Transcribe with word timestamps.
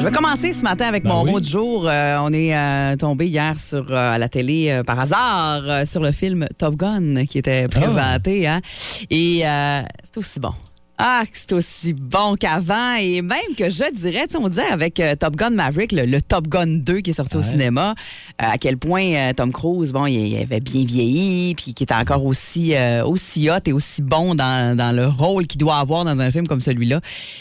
Je 0.00 0.06
vais 0.06 0.12
commencer 0.12 0.54
ce 0.54 0.62
matin 0.62 0.86
avec 0.86 1.02
Ben 1.04 1.10
mon 1.10 1.24
oui. 1.24 1.32
mot 1.32 1.40
du 1.40 1.48
jour. 1.50 1.86
Euh, 1.86 2.16
on 2.22 2.32
est 2.32 2.56
euh, 2.56 2.96
tombé 2.96 3.26
hier 3.26 3.58
sur 3.58 3.84
euh, 3.90 4.14
à 4.14 4.16
la 4.16 4.30
télé 4.30 4.80
par 4.86 4.98
hasard 4.98 5.86
sur 5.86 6.00
le 6.00 6.10
film 6.12 6.46
Top 6.56 6.76
Gun 6.76 7.26
qui 7.26 7.36
était 7.36 7.68
présenté. 7.68 8.46
Hein? 8.46 8.62
Et 9.10 9.40
c'est 9.42 10.16
aussi 10.16 10.40
bon. 10.40 10.54
Ah, 11.02 11.22
c'est 11.32 11.54
aussi 11.54 11.94
bon 11.94 12.34
qu'avant 12.38 12.96
et 13.00 13.22
même 13.22 13.38
que 13.56 13.70
je 13.70 13.90
dirais, 13.94 14.26
tu 14.26 14.32
sais, 14.32 14.38
on 14.38 14.50
disait 14.50 14.66
avec 14.70 15.00
euh, 15.00 15.16
Top 15.16 15.34
Gun 15.34 15.48
Maverick, 15.48 15.92
le, 15.92 16.04
le 16.04 16.20
Top 16.20 16.46
Gun 16.46 16.66
2 16.66 17.00
qui 17.00 17.08
est 17.08 17.14
sorti 17.14 17.38
au 17.38 17.42
cinéma, 17.42 17.94
euh, 18.42 18.44
à 18.52 18.58
quel 18.58 18.76
point 18.76 19.04
euh, 19.14 19.32
Tom 19.32 19.50
Cruise, 19.50 19.92
bon, 19.92 20.04
il, 20.04 20.16
il 20.28 20.36
avait 20.36 20.60
bien 20.60 20.84
vieilli, 20.84 21.54
puis 21.54 21.72
qu'il 21.72 21.84
était 21.84 21.94
encore 21.94 22.26
aussi, 22.26 22.74
aussi 23.06 23.48
hot 23.48 23.54
et 23.64 23.72
aussi 23.72 24.02
bon 24.02 24.34
dans, 24.34 24.76
dans 24.76 24.94
le 24.94 25.06
rôle 25.06 25.46
qu'il 25.46 25.58
doit 25.58 25.76
avoir 25.78 26.04
dans 26.04 26.20
un 26.20 26.30
film 26.30 26.46
comme 26.46 26.60
celui-là. 26.60 27.00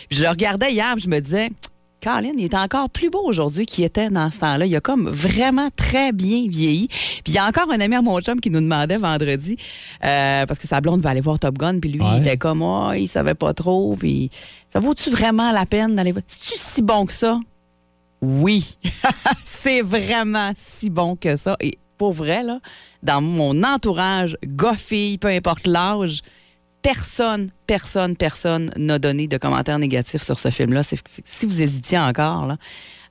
Je 0.10 0.22
le 0.24 0.30
regardais 0.30 0.72
hier, 0.72 0.96
je 0.98 1.10
me 1.10 1.20
disais, 1.20 1.50
Colin, 2.02 2.32
il 2.38 2.46
est 2.46 2.56
encore 2.56 2.90
plus 2.90 3.10
beau 3.10 3.22
aujourd'hui 3.26 3.66
qu'il 3.66 3.84
était 3.84 4.10
dans 4.10 4.32
ce 4.32 4.40
temps-là. 4.40 4.66
Il 4.66 4.76
a 4.76 4.80
comme 4.82 5.10
vraiment 5.10 5.68
très 5.76 6.12
bien 6.14 6.48
vieilli. 6.48 6.88
Puis 6.88 7.24
il 7.28 7.34
y 7.34 7.38
a 7.38 7.46
encore 7.46 7.70
un 7.72 7.80
ami 7.80 7.96
à 7.96 8.02
mon 8.02 8.20
chum 8.22 8.40
qui 8.40 8.50
nous 8.50 8.62
demandait 8.62 8.98
vendredi, 8.98 9.58
euh, 10.06 10.46
parce 10.46 10.60
que 10.60 10.68
sa 10.68 10.80
blonde 10.82 11.02
va 11.02 11.10
aller 11.10 11.22
voir 11.22 11.40
Top 11.40 11.58
Gun, 11.58 11.80
puis 11.80 11.92
lui, 11.92 12.00
Ouais. 12.02 12.08
il 12.18 12.22
était 12.22 12.38
comme, 12.38 12.62
oh, 12.62 12.94
il 12.94 13.08
savait 13.08 13.34
pas 13.36 13.54
trop, 13.54 13.96
puis 13.98 14.32
ça 14.70 14.80
vaut-tu 14.80 15.10
vraiment 15.10 15.52
la 15.52 15.66
peine 15.66 15.96
d'aller 15.96 16.12
voir? 16.14 16.24
C'est-tu 16.28 16.58
si 16.58 16.82
bon 16.82 17.06
que 17.06 17.14
ça? 17.14 17.40
Oui, 18.22 18.78
c'est 19.46 19.82
vraiment 19.82 20.52
si 20.56 20.90
bon 20.90 21.16
que 21.16 21.36
ça. 21.36 21.56
Et 21.60 21.78
pour 21.98 22.14
vrai, 22.14 22.44
là, 22.44 22.60
dans 23.04 23.22
mon 23.22 23.62
entourage, 23.64 24.38
gars, 24.46 24.76
fille, 24.76 25.18
peu 25.18 25.28
importe 25.28 25.68
l'âge, 25.68 26.22
personne, 26.82 27.50
personne, 27.68 28.16
personne 28.16 28.72
n'a 28.78 29.00
donné 29.00 29.28
de 29.28 29.38
commentaires 29.38 29.80
négatifs 29.80 30.24
sur 30.24 30.38
ce 30.40 30.50
film-là. 30.50 30.82
Si 30.84 31.46
vous 31.46 31.62
hésitiez 31.62 32.00
encore, 32.00 32.46
là, 32.48 32.58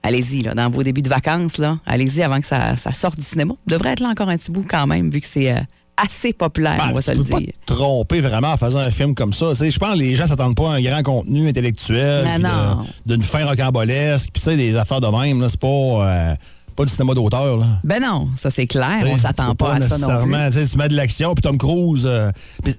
allez-y, 0.02 0.42
là, 0.42 0.55
dans 0.55 0.70
vos 0.70 0.83
débuts 0.83 1.02
de 1.02 1.08
vacances, 1.08 1.58
là, 1.58 1.78
allez-y 1.86 2.22
avant 2.22 2.41
que 2.41 2.46
ça, 2.46 2.77
ça 2.77 2.92
sorte 2.92 3.19
du 3.19 3.24
cinéma. 3.24 3.55
Devrait 3.66 3.91
être 3.91 4.00
là 4.00 4.08
encore 4.08 4.28
un 4.28 4.36
petit 4.36 4.50
bout 4.50 4.64
quand 4.69 4.86
même, 4.86 5.11
vu 5.11 5.20
que 5.20 5.27
c'est 5.27 5.52
euh, 5.52 5.61
assez 5.96 6.33
populaire, 6.33 6.77
Ben, 6.78 6.91
on 6.91 6.94
va 6.94 7.02
se 7.02 7.12
le 7.12 7.24
pas 7.24 7.41
dire. 7.41 7.52
te 7.66 7.72
tromper 7.74 8.20
vraiment 8.20 8.52
en 8.52 8.56
faisant 8.56 8.78
un 8.80 8.91
film 8.91 9.14
comme 9.14 9.33
ça. 9.33 9.52
Je 9.55 9.78
pense 9.78 9.94
que 9.94 9.98
les 9.98 10.14
gens 10.14 10.27
s'attendent 10.27 10.56
pas 10.56 10.70
à 10.72 10.74
un 10.77 10.80
grand 10.83 11.02
contenu 11.02 11.48
intellectuel. 11.48 12.24
Ah, 12.27 12.39
non. 12.39 12.84
D'une 13.07 13.23
fin 13.23 13.45
rocambolesque. 13.45 14.30
Puis 14.33 14.57
des 14.57 14.77
affaires 14.77 15.01
de 15.01 15.08
même. 15.08 15.46
C'est 15.48 15.61
pas, 15.61 15.67
euh, 15.68 16.34
pas 16.78 16.84
du 16.84 16.92
cinéma 16.92 17.12
d'auteur. 17.12 17.56
là. 17.56 17.66
Ben 17.83 18.00
non, 18.00 18.28
ça 18.36 18.50
c'est 18.50 18.68
clair, 18.68 19.02
on 19.05 19.18
s'attend 19.18 19.56
pas, 19.56 19.74
à 19.74 19.89
ça 19.89 19.98
non 19.98 20.22
plus. 20.22 20.30
nécessairement, 20.30 20.68
tu 20.70 20.78
mets 20.78 20.89
de 20.89 20.94
l'action, 20.94 21.34
puis 21.34 21.42
Tom 21.42 21.58
Cruise. 21.58 22.06
euh, 22.06 22.30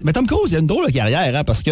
mais 0.06 0.14
Tom 0.14 0.26
Cruise, 0.26 0.52
il 0.52 0.56
a 0.56 0.60
une 0.60 0.68
drôle 0.68 0.88
de 0.88 0.92
carrière, 0.94 1.36
hein, 1.36 1.44
parce 1.44 1.64
que 1.64 1.72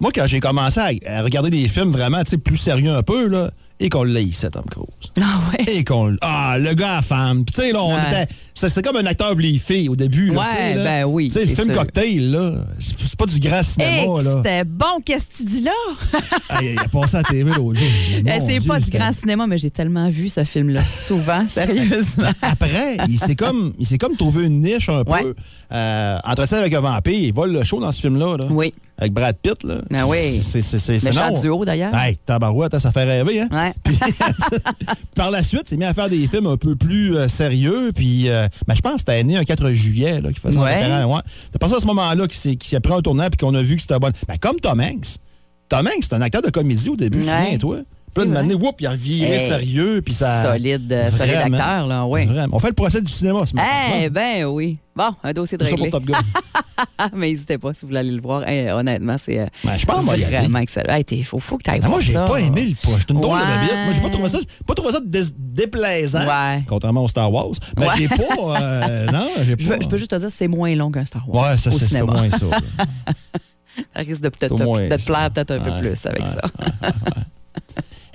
moi, 0.00 0.10
quand 0.14 0.26
j'ai 0.26 0.40
commencé 0.40 0.80
à, 0.80 1.18
à 1.18 1.22
regarder 1.22 1.50
des 1.50 1.68
films 1.68 1.90
vraiment 1.92 2.22
plus 2.42 2.56
sérieux 2.56 2.94
un 2.96 3.02
peu, 3.02 3.26
là, 3.26 3.50
et 3.78 3.88
qu'on 3.90 4.04
l'haïssait, 4.04 4.50
Tom 4.50 4.64
Cruise. 4.70 4.86
Ah 5.20 5.38
ouais? 5.52 5.64
Et 5.78 5.84
qu'on. 5.84 6.16
Ah, 6.22 6.56
le 6.58 6.72
gars 6.74 6.98
à 6.98 7.02
femme. 7.02 7.44
Puis, 7.44 7.54
tu 7.54 7.60
sais, 7.62 7.72
là, 7.72 7.82
on 7.82 7.94
Ouais. 7.94 8.02
était. 8.22 8.32
C'était 8.54 8.80
comme 8.80 8.96
un 8.96 9.04
acteur 9.04 9.34
bliffé 9.36 9.88
au 9.90 9.96
début. 9.96 10.28
Là, 10.28 10.40
Ouais, 10.40 10.74
là. 10.76 10.84
ben 10.84 11.04
oui, 11.04 11.26
Tu 11.28 11.34
sais, 11.34 11.40
le 11.44 11.54
film 11.54 11.66
sûr. 11.66 11.74
Cocktail, 11.76 12.30
là, 12.30 12.52
c'est 12.78 13.16
pas 13.16 13.26
du 13.26 13.38
grand 13.38 13.58
Hey, 13.58 13.64
cinéma, 13.64 14.22
là. 14.22 14.34
c'était 14.38 14.64
bon, 14.64 15.00
qu'est-ce 15.04 15.24
que 15.24 15.36
tu 15.38 15.42
dis 15.44 15.60
là? 15.60 15.72
Ah, 16.48 16.60
il 16.62 16.78
a 16.78 16.84
passé 16.88 17.16
à 17.16 17.18
la 17.18 17.24
TV 17.28 17.50
l'autre 17.50 17.78
jour. 17.78 17.88
C'est 18.24 18.46
Dieu, 18.46 18.60
pas 18.66 18.80
du 18.80 18.90
grand 18.90 19.12
cinéma, 19.12 19.46
mais 19.46 19.58
j'ai 19.58 19.70
tellement 19.70 20.08
vu 20.08 20.28
ce 20.28 20.44
film-là 20.44 20.80
souvent, 20.82 21.42
sérieusement. 21.48 22.30
Après, 22.40 22.96
il 23.08 23.18
s'est 23.18 23.34
comme, 23.34 23.74
il 23.78 23.84
s'est 23.86 23.98
comme 23.98 24.16
trouvé 24.16 24.46
une 24.46 24.60
niche 24.62 24.88
un 24.88 25.02
Ouais. 25.02 25.22
peu. 25.22 25.34
Euh, 25.72 26.18
Entretien 26.24 26.58
avec 26.58 26.72
un 26.72 26.80
vampire, 26.80 27.12
il 27.18 27.32
vole 27.34 27.52
le 27.52 27.62
show 27.64 27.80
dans 27.80 27.92
ce 27.92 28.00
film-là. 28.00 28.36
Là, 28.38 28.46
Oui. 28.50 28.72
Avec 28.98 29.12
Brad 29.12 29.36
Pitt. 29.36 29.62
Là. 29.64 29.74
Ah 29.94 30.06
oui. 30.06 30.40
C'est, 30.40 30.62
c'est, 30.62 30.78
c'est, 30.78 30.98
c'est 30.98 31.10
d'ailleurs. 31.66 31.94
Hey, 31.94 32.16
tabarouette, 32.24 32.72
hein, 32.74 32.78
ça 32.78 32.92
fait 32.92 33.04
rêver. 33.04 33.40
Hein? 33.42 33.48
Ouais. 33.52 33.65
Puis, 33.84 33.96
par 35.14 35.30
la 35.30 35.42
suite, 35.42 35.62
c'est 35.66 35.76
mis 35.76 35.84
à 35.84 35.94
faire 35.94 36.08
des 36.08 36.26
films 36.28 36.46
un 36.46 36.56
peu 36.56 36.76
plus 36.76 37.16
euh, 37.16 37.28
sérieux. 37.28 37.92
Puis, 37.94 38.28
euh, 38.28 38.46
ben, 38.66 38.74
je 38.74 38.80
pense 38.80 38.92
que 38.94 38.98
c'était 39.00 39.22
né 39.24 39.36
un 39.36 39.44
4 39.44 39.70
juillet 39.72 40.20
là, 40.20 40.30
qu'il 40.32 40.40
faisait 40.40 40.58
Ouais. 40.58 40.82
un 40.82 41.06
ouais. 41.06 41.20
C'est 41.52 41.62
à 41.62 41.80
ce 41.80 41.86
moment-là 41.86 42.26
qu'il 42.26 42.38
s'est, 42.38 42.56
qu'il 42.56 42.68
s'est 42.68 42.80
pris 42.80 42.92
un 42.92 43.00
tournant 43.00 43.28
puis 43.28 43.36
qu'on 43.38 43.54
a 43.54 43.62
vu 43.62 43.76
que 43.76 43.82
c'était 43.82 43.98
bon. 43.98 44.10
Ben, 44.28 44.36
comme 44.40 44.60
Tom 44.60 44.80
Hanks. 44.80 45.16
Tom 45.68 45.86
Hanks, 45.86 46.04
c'est 46.04 46.14
un 46.14 46.20
acteur 46.22 46.42
de 46.42 46.50
comédie 46.50 46.88
au 46.88 46.96
début, 46.96 47.18
Ouais. 47.18 47.24
souviens-toi. 47.24 47.78
Puis 48.16 48.24
là, 48.24 48.26
de 48.28 48.32
m'amener, 48.34 48.54
whoop, 48.54 48.76
il 48.80 48.86
a 48.86 48.90
reviré 48.90 49.32
Hey, 49.36 49.48
sérieux. 49.48 50.00
Puis 50.04 50.14
ça. 50.14 50.52
solide, 50.52 50.90
euh, 50.92 51.10
solide 51.10 51.34
Vraiment. 51.34 51.56
acteur, 51.58 51.86
là, 51.86 52.06
oui. 52.06 52.24
Vraiment. 52.26 52.56
On 52.56 52.58
fait 52.58 52.68
le 52.68 52.72
procès 52.74 53.00
du 53.02 53.12
cinéma 53.12 53.40
ce 53.46 53.54
matin. 53.54 53.68
Eh 54.00 54.08
ben 54.10 54.44
oui. 54.44 54.78
Bon, 54.94 55.10
un 55.22 55.32
dossier 55.34 55.58
de 55.58 55.64
ça 55.64 55.70
pour 55.70 55.78
réglé. 55.78 55.90
Top 55.90 56.04
Gun. 56.04 56.18
Mais 57.14 57.28
n'hésitez 57.30 57.58
pas 57.58 57.74
si 57.74 57.80
vous 57.82 57.88
voulez 57.88 58.00
aller 58.00 58.10
le 58.12 58.22
voir. 58.22 58.44
Eh, 58.48 58.70
honnêtement, 58.70 59.16
c'est 59.22 59.38
euh, 59.40 59.46
Ben, 59.64 59.76
je 59.76 59.84
pense 59.84 60.08
aller. 60.08 60.24
vraiment 60.24 60.58
excellent. 60.60 61.02
T'es- 61.02 61.22
faut, 61.22 61.38
faut 61.38 61.58
que 61.58 61.64
tu 61.64 61.70
ailles 61.70 61.80
Ah, 61.82 61.88
moi, 61.88 62.00
j'ai 62.00 62.14
pas 62.14 62.38
aimé 62.38 62.64
le 62.66 62.74
poche. 62.74 63.00
C'est 63.06 63.10
une 63.10 63.20
drôle 63.20 63.38
de 63.40 63.44
Ouais. 63.44 63.58
bébite. 63.58 63.78
Moi, 63.84 63.92
j'ai 63.92 64.00
pas 64.00 64.08
trouvé 64.08 64.28
ça, 64.30 64.38
pas 64.66 64.74
trouvé 64.74 64.92
ça 64.92 65.00
dés- 65.04 65.34
déplaisant. 65.38 66.26
Ouais. 66.26 66.62
Contrairement 66.66 67.04
au 67.04 67.08
Star 67.08 67.30
Wars. 67.30 67.50
Mais 67.78 67.86
Ouais. 67.86 67.92
j'ai 67.98 68.08
pas. 68.08 68.16
euh, 68.62 69.06
non, 69.12 69.28
j'ai 69.44 69.56
pas. 69.56 69.64
Je, 69.82 69.88
peux 69.88 69.96
juste 69.98 70.10
te 70.10 70.16
dire, 70.16 70.30
c'est 70.30 70.48
moins 70.48 70.74
long 70.74 70.90
qu'un 70.90 71.04
Star 71.04 71.28
Wars. 71.28 71.50
Ouais, 71.50 71.56
ça, 71.58 71.68
au 71.70 71.78
c'est 71.78 72.02
moins 72.02 72.30
ça. 72.30 72.46
Ça 73.94 74.00
risque 74.00 74.22
de 74.22 74.30
te, 74.30 74.46
de 74.46 74.96
te 74.96 75.04
plaire 75.04 75.30
peut-être 75.30 75.50
un 75.50 75.60
peu 75.60 75.80
plus 75.82 76.06
avec 76.06 76.22
ça. 76.22 76.48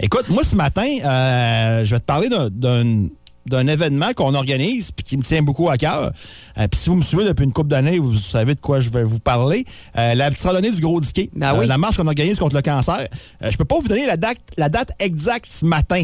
Écoute, 0.04 0.30
moi, 0.30 0.44
ce 0.44 0.56
matin, 0.56 0.88
euh, 1.06 1.86
je 1.86 1.94
vais 1.94 2.00
te 2.00 2.06
parler 2.06 2.28
d'un- 2.30 3.68
événement 3.68 4.14
qu'on 4.16 4.34
organise 4.34 4.92
puis 4.92 5.04
qui 5.04 5.18
me 5.18 5.22
tient 5.24 5.44
beaucoup 5.44 5.70
à 5.70 5.78
cœur. 5.78 6.12
Euh, 6.58 6.68
puis 6.68 6.80
si 6.80 6.90
vous 6.90 6.96
me 6.96 7.04
suivez 7.04 7.24
depuis 7.26 7.44
une 7.44 7.54
couple 7.54 7.70
d'années, 7.70 8.00
vous 8.00 8.18
savez 8.18 8.56
de 8.56 8.60
quoi 8.60 8.80
je 8.80 8.90
vais 8.90 9.04
vous 9.04 9.20
parler. 9.20 9.64
Euh, 9.98 10.16
la 10.16 10.30
petite 10.32 10.44
randonnée 10.46 10.72
du 10.72 10.82
Gros 10.82 11.00
Disquet. 11.00 11.30
Ben 11.36 11.54
oui. 11.58 11.68
la 11.68 11.78
marche 11.78 11.98
qu'on 11.98 12.08
organise 12.08 12.40
contre 12.40 12.56
le 12.56 12.62
cancer. 12.64 13.08
Je 13.42 13.56
peux 13.58 13.66
pas 13.66 13.80
vous 13.80 13.88
donner 13.88 14.08
la 14.08 14.18
date, 14.18 14.38
la 14.58 14.70
date 14.70 14.92
exacte 15.00 15.48
ce 15.52 15.66
matin. 15.66 16.04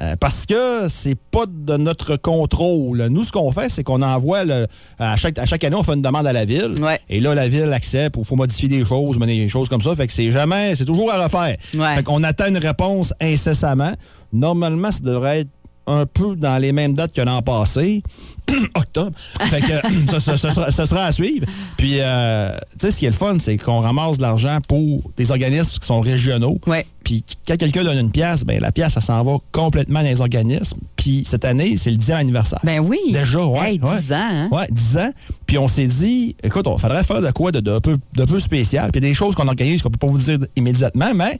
Euh, 0.00 0.14
parce 0.20 0.46
que 0.46 0.86
c'est 0.88 1.16
pas 1.30 1.44
de 1.48 1.76
notre 1.76 2.16
contrôle. 2.16 3.06
Nous, 3.10 3.24
ce 3.24 3.32
qu'on 3.32 3.50
fait, 3.52 3.68
c'est 3.68 3.82
qu'on 3.82 4.02
envoie 4.02 4.44
le- 4.44 4.66
à 4.98 5.16
chaque 5.16 5.38
à 5.38 5.46
chaque 5.46 5.64
année, 5.64 5.76
on 5.76 5.82
fait 5.82 5.94
une 5.94 6.02
demande 6.02 6.26
à 6.26 6.32
la 6.32 6.44
ville. 6.44 6.74
Ouais. 6.80 7.00
Et 7.08 7.20
là, 7.20 7.34
la 7.34 7.48
ville 7.48 7.72
accepte 7.72 8.16
ou 8.16 8.24
faut 8.24 8.36
modifier 8.36 8.68
des 8.68 8.84
choses, 8.84 9.18
mener 9.18 9.36
des 9.36 9.48
choses 9.48 9.68
comme 9.68 9.82
ça. 9.82 9.94
Fait 9.96 10.06
que 10.06 10.12
c'est 10.12 10.30
jamais, 10.30 10.74
c'est 10.74 10.84
toujours 10.84 11.10
à 11.12 11.22
refaire. 11.24 11.56
Ouais. 11.74 11.94
Fait 11.96 12.02
qu'on 12.02 12.22
attend 12.22 12.46
une 12.46 12.58
réponse 12.58 13.12
incessamment. 13.20 13.92
Normalement, 14.32 14.90
ça 14.92 15.00
devrait 15.00 15.40
être 15.40 15.48
un 15.88 16.06
peu 16.06 16.36
dans 16.36 16.58
les 16.58 16.72
mêmes 16.72 16.94
dates 16.94 17.12
que 17.12 17.20
l'an 17.20 17.42
passé. 17.42 18.02
Octobre. 18.74 19.12
Fait 19.50 19.60
que 19.60 20.20
sera, 20.76 21.04
à 21.04 21.12
suivre. 21.12 21.46
Puis, 21.76 21.96
euh, 22.00 22.56
tu 22.72 22.86
sais, 22.86 22.90
ce 22.90 22.98
qui 22.98 23.06
est 23.06 23.10
le 23.10 23.14
fun, 23.14 23.36
c'est 23.38 23.56
qu'on 23.56 23.80
ramasse 23.80 24.16
de 24.16 24.22
l'argent 24.22 24.58
pour 24.66 25.02
des 25.16 25.30
organismes 25.30 25.78
qui 25.78 25.86
sont 25.86 26.00
régionaux. 26.00 26.58
Ouais. 26.66 26.86
Puis 27.04 27.24
quand 27.46 27.56
quelqu'un 27.56 27.84
donne 27.84 27.98
une 27.98 28.10
pièce, 28.10 28.44
ben 28.44 28.60
la 28.60 28.70
pièce, 28.70 28.92
ça 28.92 29.00
s'en 29.00 29.22
va 29.24 29.38
complètement 29.50 30.00
dans 30.00 30.08
les 30.08 30.20
organismes. 30.20 30.78
Puis 30.96 31.22
cette 31.24 31.44
année, 31.44 31.76
c'est 31.78 31.90
le 31.90 31.96
10e 31.96 32.14
anniversaire. 32.14 32.60
Ben 32.64 32.80
oui. 32.80 32.98
Déjà, 33.12 33.44
ouais. 33.46 33.72
Hey, 33.72 33.78
10 33.78 33.84
ouais. 33.84 34.14
ans, 34.14 34.28
hein? 34.30 34.48
Ouais, 34.50 34.66
10 34.70 34.98
ans. 34.98 35.10
Puis 35.46 35.56
on 35.56 35.68
s'est 35.68 35.86
dit, 35.86 36.36
écoute, 36.42 36.66
on 36.66 36.76
faudrait 36.76 37.04
faire 37.04 37.22
de 37.22 37.30
quoi 37.30 37.50
de, 37.50 37.60
de 37.60 37.78
peu, 37.78 37.96
de 38.14 38.24
peu 38.24 38.40
spécial. 38.40 38.90
Puis 38.92 39.00
des 39.00 39.14
choses 39.14 39.34
qu'on 39.34 39.48
organise 39.48 39.80
qu'on 39.80 39.90
peut 39.90 39.98
pas 39.98 40.06
vous 40.06 40.18
dire 40.18 40.38
immédiatement, 40.56 41.14
mais 41.14 41.38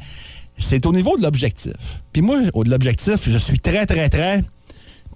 c'est 0.58 0.84
au 0.86 0.92
niveau 0.92 1.16
de 1.16 1.22
l'objectif. 1.22 1.72
Puis 2.12 2.22
moi, 2.22 2.38
au 2.52 2.64
de 2.64 2.70
l'objectif, 2.70 3.16
je 3.28 3.38
suis 3.38 3.58
très, 3.60 3.86
très, 3.86 4.08
très 4.08 4.42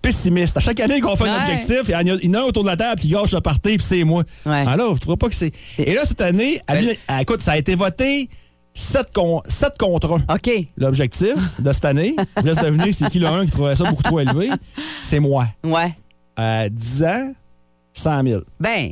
pessimiste. 0.01 0.57
À 0.57 0.61
chaque 0.61 0.81
année 0.81 1.01
qu'on 1.01 1.17
fait 1.17 1.29
un 1.29 1.35
Ouais. 1.37 1.43
objectif, 1.43 1.83
il 1.89 1.93
y 1.93 1.95
en 1.95 1.99
a- 1.99 2.19
il 2.23 2.25
y 2.25 2.29
en 2.31 2.35
a 2.35 2.39
un 2.43 2.47
autour 2.47 2.65
de 2.65 2.69
la 2.69 2.77
table 2.77 3.01
qui 3.01 3.09
gâche 3.09 3.33
le 3.33 3.41
party, 3.41 3.77
puis 3.77 3.87
c'est 3.87 4.05
moi. 4.05 4.25
Ouais. 4.47 4.65
Alors, 4.67 4.99
tu 4.99 5.07
vois 5.07 5.17
pas 5.17 5.29
que 5.29 5.35
c'est. 5.35 5.53
Et 5.79 5.95
là, 5.95 6.03
cette 6.05 6.21
année, 6.21 6.61
Ben- 6.67 6.97
à- 7.09 7.23
écoute, 7.23 7.41
ça 7.41 7.53
a 7.53 7.57
été 7.59 7.75
voté 7.77 8.29
7, 8.75 9.13
con, 9.15 9.43
7 9.47 9.77
contre 9.79 10.19
1. 10.29 10.35
OK. 10.35 10.51
L'objectif 10.77 11.35
de 11.61 11.73
cette 11.73 11.85
année, 11.85 12.17
je 12.39 12.43
laisse 12.43 12.57
deviner 12.57 12.93
c'est 12.93 13.09
qui 13.11 13.19
le 13.21 13.27
1 13.29 13.45
qui 13.45 13.53
trouvait 13.53 13.77
ça 13.77 13.85
beaucoup 13.89 14.03
trop 14.03 14.19
élevé. 14.19 14.49
C'est 15.03 15.21
moi. 15.21 15.47
Ouais. 15.63 15.95
À 16.37 16.69
10 16.69 17.03
ans, 17.05 17.33
100 17.93 18.23
000. 18.25 18.43
Ben, 18.59 18.91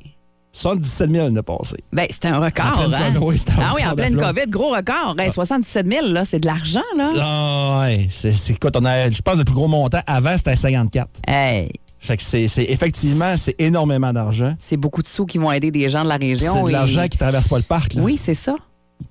77 0.61 1.11
000 1.11 1.25
l'année 1.25 1.43
passée. 1.43 1.79
ben 1.93 2.07
c'était 2.11 2.29
un 2.29 2.39
record. 2.39 2.79
En 2.79 2.93
hein? 2.93 3.13
Oui, 3.23 3.37
un 3.49 3.63
ah 3.63 3.73
oui, 3.75 3.83
en 3.87 3.95
pleine. 3.95 4.17
COVID, 4.17 4.47
gros 4.49 4.71
record. 4.75 5.17
Hey, 5.19 5.33
77 5.33 5.87
000, 5.87 6.07
là, 6.09 6.25
c'est 6.27 6.39
de 6.39 6.47
l'argent, 6.47 6.83
là. 6.97 7.11
Ah, 7.19 7.81
ouais, 7.83 8.07
c'est 8.11 8.59
quoi? 8.61 8.71
on 8.77 8.85
a- 8.85 9.09
Je 9.09 9.23
pense 9.23 9.35
que 9.35 9.39
le 9.39 9.45
plus 9.45 9.55
gros 9.55 9.69
montant 9.69 10.01
avant, 10.07 10.37
c'était 10.37 10.57
54. 10.57 11.09
Hey, 11.27 11.71
Fait 11.99 12.17
que 12.17 12.23
c'est 12.23 12.47
c'est- 12.49 12.65
effectivement, 12.71 13.35
c'est 13.39 13.55
énormément 13.59 14.13
d'argent. 14.13 14.55
c'est 14.59 14.77
beaucoup 14.77 15.03
de 15.03 15.07
sous 15.09 15.27
qui 15.27 15.39
vont 15.39 15.51
aider 15.53 15.71
des 15.71 15.89
gens 15.89 16.03
de 16.05 16.09
la 16.09 16.17
région. 16.17 16.55
C'est 16.55 16.63
de 16.65 16.69
et- 16.69 16.73
l'argent 16.73 17.09
qui 17.09 17.17
traverse 17.19 17.49
pas 17.49 17.57
le 17.59 17.63
parc. 17.63 17.95
Là. 17.95 18.03
Oui, 18.03 18.19
c'est 18.23 18.35
ça. 18.35 18.57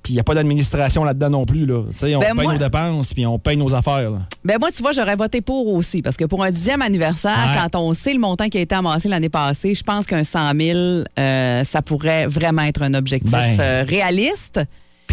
Puis 0.03 0.13
il 0.13 0.15
n'y 0.15 0.19
a 0.19 0.23
pas 0.23 0.33
d'administration 0.33 1.03
là-dedans 1.03 1.29
non 1.29 1.45
plus. 1.45 1.65
Là. 1.65 1.75
On 1.79 2.19
Ben, 2.19 2.35
paye 2.35 2.45
moi- 2.45 2.53
nos 2.53 2.59
dépenses, 2.59 3.13
puis 3.13 3.25
on 3.25 3.37
paye 3.39 3.57
nos 3.57 3.73
affaires. 3.75 4.09
là. 4.11 4.19
Ben 4.43 4.57
moi, 4.59 4.69
tu 4.75 4.81
vois, 4.81 4.91
j'aurais 4.93 5.15
voté 5.15 5.41
pour 5.41 5.67
aussi, 5.73 6.01
parce 6.01 6.17
que 6.17 6.25
pour 6.25 6.43
un 6.43 6.51
dixième 6.51 6.81
anniversaire, 6.81 7.31
Ouais. 7.53 7.59
quand 7.71 7.79
on 7.79 7.93
sait 7.93 8.13
le 8.13 8.19
montant 8.19 8.47
qui 8.49 8.57
a 8.57 8.61
été 8.61 8.75
amassé 8.75 9.07
l'année 9.09 9.29
passée, 9.29 9.73
je 9.75 9.83
pense 9.83 10.05
qu'un 10.05 10.23
100 10.23 10.53
000, 10.55 10.77
euh, 11.17 11.63
ça 11.63 11.81
pourrait 11.81 12.25
vraiment 12.27 12.63
être 12.63 12.81
un 12.81 12.93
objectif 12.93 13.31
Ben. 13.31 13.57
euh, 13.59 13.83
réaliste. 13.87 14.59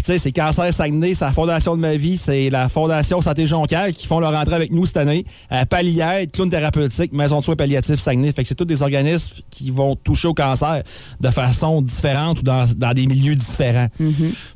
Sais, 0.07 0.19
c'est 0.19 0.31
Cancer 0.31 0.73
Saguenay, 0.73 1.15
c'est 1.15 1.25
la 1.25 1.33
Fondation 1.33 1.75
de 1.75 1.81
ma 1.81 1.97
vie, 1.97 2.15
c'est 2.15 2.49
la 2.49 2.69
Fondation 2.69 3.21
Santé 3.21 3.45
Jonquière 3.45 3.89
qui 3.91 4.07
font 4.07 4.21
leur 4.21 4.33
entrée 4.33 4.55
avec 4.55 4.71
nous 4.71 4.85
cette 4.85 4.95
année. 4.95 5.25
Euh, 5.51 5.65
Palliaire, 5.65 6.25
Clown 6.31 6.49
Thérapeutique, 6.49 7.11
Maison 7.11 7.39
de 7.39 7.43
soins 7.43 7.57
palliatifs 7.57 7.99
Saguenay. 7.99 8.31
Fait 8.31 8.43
que 8.43 8.47
c'est 8.47 8.55
tous 8.55 8.63
des 8.63 8.81
organismes 8.81 9.33
qui 9.49 9.69
vont 9.69 9.97
toucher 9.97 10.29
au 10.29 10.33
cancer 10.33 10.81
de 11.19 11.29
façon 11.29 11.81
différente 11.81 12.39
ou 12.39 12.43
dans, 12.43 12.65
dans 12.77 12.93
des 12.93 13.05
milieux 13.05 13.35
différents. 13.35 13.87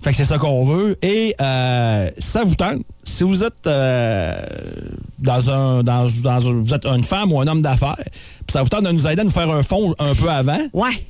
Fait 0.01 0.12
que 0.12 0.15
c'est 0.15 0.24
ça 0.24 0.38
qu'on 0.38 0.63
veut. 0.63 0.98
Et 1.01 1.36
euh, 1.42 2.09
ça 2.18 2.45
vous 2.45 2.56
tente, 2.56 2.83
si 3.03 3.25
vous 3.25 3.44
êtes 3.44 3.68
euh, 3.68 4.38
dans 5.19 5.50
un, 5.50 5.83
dans, 5.83 6.06
vous 6.06 6.74
êtes 6.74 6.86
une 6.86 7.03
femme 7.03 7.30
ou 7.33 7.42
un 7.42 7.48
homme 7.48 7.62
d'affaires, 7.62 7.98
puis 7.98 8.53
ça 8.53 8.63
vous 8.63 8.69
tente 8.69 8.86
de 8.86 8.92
nous 8.92 9.06
aider 9.06 9.19
à 9.19 9.25
nous 9.25 9.31
faire 9.31 9.51
un 9.51 9.63
fonds 9.63 9.94
un 10.00 10.15
peu 10.15 10.30
avant, 10.30 10.59
Ouais. 10.71 11.06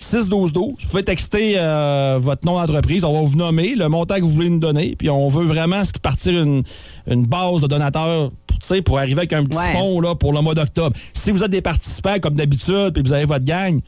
6-12-12. 0.00 0.52
Vous 0.54 0.76
pouvez 0.90 1.02
texter 1.02 1.54
euh, 1.56 2.18
votre 2.20 2.46
nom 2.46 2.54
d'entreprise. 2.54 3.04
On 3.04 3.12
va 3.12 3.28
vous 3.28 3.36
nommer 3.36 3.74
le 3.74 3.88
montant 3.88 4.16
que 4.16 4.22
vous 4.22 4.30
voulez 4.30 4.50
nous 4.50 4.58
donner. 4.60 4.96
Puis 4.96 5.10
on 5.10 5.28
veut 5.28 5.44
vraiment 5.44 5.82
partir 6.02 6.40
une, 6.42 6.62
une 7.06 7.26
base 7.26 7.60
de 7.60 7.66
donateurs 7.66 8.30
sais, 8.62 8.82
pour 8.82 8.98
arriver 8.98 9.18
avec 9.20 9.32
un 9.32 9.44
petit 9.44 9.56
Ouais. 9.56 9.72
fonds 9.72 10.00
là, 10.00 10.14
pour 10.14 10.32
le 10.32 10.40
mois 10.40 10.54
d'octobre. 10.54 10.96
Si 11.14 11.30
vous 11.30 11.42
êtes 11.42 11.50
des 11.50 11.62
participants 11.62 12.18
comme 12.20 12.34
d'habitude 12.34 12.92
puis 12.92 13.02
vous 13.02 13.12
avez 13.12 13.24
votre 13.24 13.44
gang, 13.44 13.80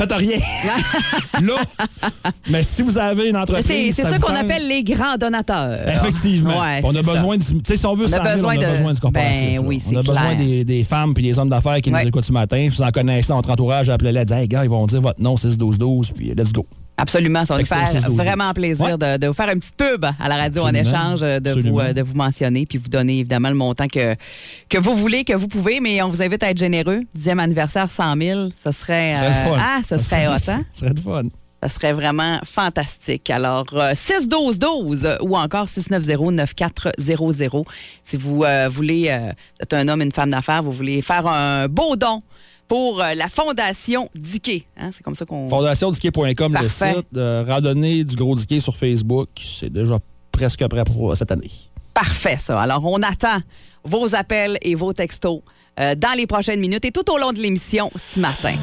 faites 0.00 0.12
rien. 0.12 0.36
là. 1.42 1.54
Mais 2.48 2.62
si 2.62 2.82
vous 2.82 2.96
avez 2.98 3.28
une 3.28 3.36
entreprise. 3.36 3.94
c'est 3.94 4.02
ça 4.02 4.18
qu'on 4.18 4.34
appelle 4.34 4.66
les 4.68 4.82
grands 4.82 5.16
donateurs. 5.16 5.88
Effectivement. 5.88 6.60
Ouais, 6.60 6.80
on 6.84 6.94
a 6.94 7.02
besoin 7.02 7.36
du. 7.36 7.44
Tu 7.44 7.60
sais, 7.64 7.76
si 7.76 7.86
on 7.86 7.94
veut 7.94 8.06
On 8.06 8.12
a 8.12 8.16
100 8.16 8.22
000, 8.24 8.34
besoin 8.36 8.56
on 8.56 8.60
a 8.60 8.64
de- 8.66 8.70
besoin 8.70 8.92
du 8.94 9.00
corporatif. 9.00 9.42
Ben 9.42 9.58
oui, 9.66 9.82
on 9.92 9.96
a 9.96 10.02
besoin 10.02 10.34
des, 10.34 10.64
des 10.64 10.84
femmes 10.84 11.14
puis 11.14 11.22
des 11.22 11.38
hommes 11.38 11.48
d'affaires 11.50 11.80
qui 11.80 11.90
Ouais. 11.90 12.02
nous 12.02 12.08
écoutent 12.08 12.24
ce 12.24 12.32
matin. 12.32 12.68
Vous 12.70 12.82
en 12.82 12.90
connaissez 12.90 13.28
dans 13.28 13.36
votre 13.36 13.50
entourage, 13.50 13.90
appelez-les, 13.90 14.24
dites 14.24 14.34
Hey, 14.36 14.48
gars, 14.48 14.64
ils 14.64 14.70
vont 14.70 14.86
dire 14.86 15.00
votre 15.00 15.20
nom 15.20 15.34
6-12-12, 15.36 16.12
puis 16.12 16.32
let's 16.36 16.52
go. 16.52 16.66
Absolument, 17.00 17.44
ça 17.44 17.54
va 17.54 17.60
nous 17.60 17.66
faire 17.66 17.88
6 17.88 18.04
12 18.04 18.16
vraiment 18.16 18.52
plaisir 18.52 18.84
Ouais. 18.86 18.96
de, 18.98 19.16
de 19.18 19.26
vous 19.28 19.32
faire 19.34 19.48
une 19.50 19.58
petite 19.60 19.76
pub 19.76 20.04
à 20.04 20.28
la 20.28 20.36
radio 20.36 20.62
en 20.64 20.74
échange, 20.74 21.20
euh, 21.22 21.40
de 21.40 21.50
vous, 21.50 21.56
Absolument. 21.58 21.80
euh, 21.80 21.92
de 21.92 22.02
vous 22.02 22.14
mentionner, 22.14 22.66
puis 22.66 22.78
vous 22.78 22.88
donner 22.88 23.18
évidemment 23.20 23.48
le 23.48 23.54
montant 23.54 23.88
que, 23.88 24.14
que 24.68 24.78
vous 24.78 24.94
voulez, 24.94 25.24
que 25.24 25.32
vous 25.34 25.48
pouvez, 25.48 25.80
mais 25.80 26.00
on 26.02 26.08
vous 26.08 26.22
invite 26.22 26.42
à 26.42 26.50
être 26.50 26.58
généreux. 26.58 27.00
Dixième 27.14 27.40
anniversaire, 27.40 27.88
100 27.88 28.16
000, 28.16 28.48
ce 28.62 28.70
serait... 28.72 29.14
Euh, 29.16 29.32
fun. 29.32 29.58
ah, 29.58 29.80
ce 29.88 29.98
serait 29.98 30.26
hot, 30.28 30.32
hein? 30.48 30.62
Ce 30.70 30.80
serait 30.80 30.92
le 30.94 31.00
fun. 31.00 31.22
Ça 31.62 31.68
serait 31.68 31.92
vraiment 31.92 32.38
fantastique. 32.42 33.28
Alors, 33.28 33.66
6-12-12 33.66 35.18
ou 35.20 35.36
encore 35.36 35.66
690-9400. 35.66 37.64
Si 38.02 38.16
vous 38.16 38.44
euh, 38.44 38.68
voulez, 38.70 39.08
euh, 39.10 39.18
vous 39.28 39.62
êtes 39.62 39.74
un 39.74 39.88
homme, 39.88 40.02
une 40.02 40.12
femme 40.12 40.30
d'affaires, 40.30 40.62
vous 40.62 40.72
voulez 40.72 41.02
faire 41.02 41.26
un 41.26 41.68
beau 41.68 41.96
don 41.96 42.22
pour 42.70 43.02
euh, 43.02 43.14
la 43.14 43.28
Fondation 43.28 44.08
Diquet. 44.14 44.64
Hein, 44.76 44.90
C'est 44.92 45.02
comme 45.02 45.16
ça 45.16 45.26
qu'on... 45.26 45.50
Fondationdisquet.com, 45.50 46.56
le 46.62 46.68
site. 46.68 47.06
Euh, 47.16 47.44
randonnée 47.46 48.04
du 48.04 48.14
Gros 48.14 48.36
Diquet 48.36 48.60
sur 48.60 48.76
Facebook. 48.76 49.28
C'est 49.42 49.72
déjà 49.72 49.98
presque 50.30 50.64
prêt 50.68 50.84
pour 50.84 51.10
euh, 51.10 51.14
cette 51.16 51.32
année. 51.32 51.50
Parfait, 51.92 52.36
ça. 52.38 52.60
Alors, 52.60 52.86
on 52.86 53.02
attend 53.02 53.40
vos 53.82 54.14
appels 54.14 54.56
et 54.62 54.76
vos 54.76 54.92
textos 54.92 55.40
euh, 55.80 55.96
dans 55.96 56.16
les 56.16 56.28
prochaines 56.28 56.60
minutes 56.60 56.84
et 56.84 56.92
tout 56.92 57.10
au 57.10 57.18
long 57.18 57.32
de 57.32 57.40
l'émission 57.40 57.90
ce 57.96 58.20
matin. 58.20 58.54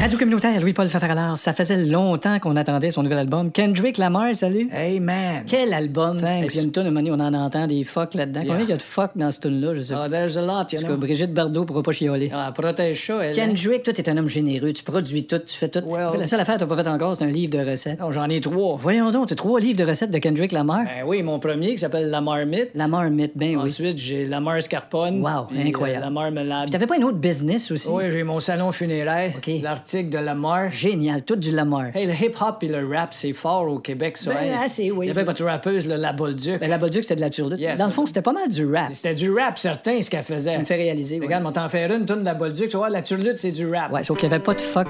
Radio 0.00 0.16
communautaire 0.16 0.60
Louis-Paul 0.60 0.86
Fafaralard, 0.86 1.36
ça 1.38 1.52
faisait 1.52 1.84
longtemps 1.84 2.38
qu'on 2.38 2.54
attendait 2.54 2.90
son 2.92 3.02
nouvel 3.02 3.18
album. 3.18 3.50
Kendrick 3.50 3.98
Lamar, 3.98 4.32
salut. 4.34 4.70
Hey 4.72 5.00
man. 5.00 5.42
Quel 5.44 5.74
album! 5.74 6.20
Thanks. 6.20 6.44
Et 6.44 6.46
puis 6.46 6.56
il 6.56 6.58
y 6.58 6.60
a 6.60 6.62
une 6.66 6.72
tonne, 6.72 6.94
donné, 6.94 7.10
on 7.10 7.14
en 7.14 7.34
entend 7.34 7.66
des 7.66 7.82
fuck 7.82 8.14
là-dedans. 8.14 8.40
Yeah. 8.42 8.48
Combien 8.50 8.64
il 8.64 8.70
y 8.70 8.72
a 8.72 8.76
de 8.76 8.82
fuck 8.82 9.10
dans 9.16 9.30
ce 9.32 9.40
tune-là, 9.40 9.74
je 9.74 9.80
sais 9.80 9.94
Oh, 9.94 9.98
pas. 10.02 10.08
there's 10.08 10.36
a 10.36 10.40
lot, 10.42 10.46
you 10.72 10.78
Parce 10.78 10.82
que 10.84 10.86
know. 10.86 10.96
Brigitte 10.96 11.34
Bardot 11.34 11.64
pourra 11.64 11.82
pas 11.82 11.90
chialer. 11.90 12.30
Ah, 12.32 12.52
protège 12.56 13.04
ça, 13.06 13.18
elle. 13.24 13.34
Kendrick, 13.34 13.82
toi, 13.82 13.92
t'es 13.92 14.08
un 14.08 14.16
homme 14.16 14.28
généreux. 14.28 14.72
Tu 14.72 14.84
produis 14.84 15.26
tout, 15.26 15.40
tu 15.40 15.56
fais 15.56 15.68
tout. 15.68 15.80
Well- 15.84 16.10
la 16.16 16.26
seule 16.28 16.40
affaire 16.40 16.54
que 16.54 16.60
t'as 16.60 16.66
pas 16.66 16.76
fait 16.82 16.88
encore, 16.88 17.16
c'est 17.16 17.24
un 17.24 17.28
livre 17.30 17.58
de 17.58 17.68
recettes. 17.70 17.98
Oh, 18.02 18.12
j'en 18.12 18.28
ai 18.30 18.40
trois. 18.40 18.76
Voyons 18.80 19.10
donc, 19.10 19.26
t'as 19.26 19.34
trois 19.34 19.58
livres 19.58 19.78
de 19.84 19.88
recettes 19.88 20.12
de 20.12 20.18
Kendrick 20.18 20.52
Lamar? 20.52 20.84
Ben 20.84 21.04
oui, 21.06 21.24
mon 21.24 21.40
premier 21.40 21.72
qui 21.72 21.78
s'appelle 21.78 22.08
La 22.08 22.20
Marmite. 22.20 22.70
La 22.76 22.86
marmite, 22.86 23.32
ben 23.34 23.56
oui. 23.56 23.62
Ensuite, 23.64 23.98
j'ai 23.98 24.26
La 24.26 24.38
Mascarpone. 24.40 25.20
Wow, 25.22 25.46
puis, 25.48 25.60
incroyable. 25.60 26.02
euh, 26.02 26.06
La 26.06 26.10
Marmelade. 26.10 26.62
Puis 26.62 26.70
t'avais 26.70 26.86
pas 26.86 26.98
un 26.98 27.02
autre 27.02 27.18
business 27.18 27.70
aussi? 27.72 27.88
Oui, 27.90 28.04
j'ai 28.12 28.22
mon 28.22 28.38
salon 28.38 28.70
funéraire. 28.70 29.32
OK. 29.36 29.50
De 29.90 30.18
La 30.18 30.34
Mar. 30.34 30.70
Génial, 30.70 31.22
tout 31.22 31.36
du 31.36 31.50
Lamar. 31.50 31.96
Hey, 31.96 32.04
le 32.06 32.12
hip-hop 32.12 32.62
et 32.62 32.68
le 32.68 32.86
rap, 32.94 33.14
c'est 33.14 33.32
fort 33.32 33.66
au 33.66 33.78
Québec, 33.78 34.18
ça. 34.18 34.34
Ben, 34.34 34.42
hey. 34.42 34.52
assez, 34.62 34.90
oui. 34.90 35.06
Il 35.06 35.08
y 35.08 35.10
avait 35.12 35.24
votre 35.24 35.42
rappeuse, 35.42 35.86
là, 35.86 35.96
La 35.96 36.12
Bolduc. 36.12 36.60
Ben, 36.60 36.68
la 36.68 36.76
Bolduc, 36.76 37.04
c'était 37.04 37.16
de 37.16 37.22
la 37.22 37.30
turlute. 37.30 37.58
Yes. 37.58 37.78
Dans 37.78 37.86
le 37.86 37.90
fond, 37.90 38.04
c'était 38.04 38.20
pas 38.20 38.34
mal 38.34 38.50
du 38.50 38.70
rap. 38.70 38.90
C'était 38.92 39.14
du 39.14 39.32
rap, 39.32 39.56
certain, 39.56 40.02
ce 40.02 40.10
qu'elle 40.10 40.24
faisait. 40.24 40.52
Tu 40.52 40.58
me 40.58 40.64
fais 40.66 40.74
réaliser. 40.74 41.18
Regarde, 41.18 41.42
on 41.46 41.52
t'en 41.52 41.70
faire 41.70 41.90
une, 41.90 42.04
tourne 42.04 42.20
de 42.20 42.26
La 42.26 42.34
Bolduc. 42.34 42.68
Tu 42.68 42.76
vois, 42.76 42.90
la 42.90 43.00
turlute, 43.00 43.38
c'est 43.38 43.50
du 43.50 43.66
rap. 43.66 43.90
Ouais, 43.90 44.04
sauf 44.04 44.18
qu'il 44.18 44.28
y 44.28 44.32
avait 44.32 44.44
pas 44.44 44.52
de 44.52 44.60
fuck. 44.60 44.88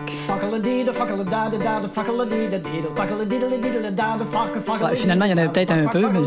Ouais, 4.83 4.97
finalement, 4.97 5.25
il 5.27 5.31
y 5.31 5.35
en 5.35 5.39
avait 5.39 5.53
peut-être 5.53 5.73
un 5.73 5.87
peu, 5.87 6.09
mais- 6.11 6.19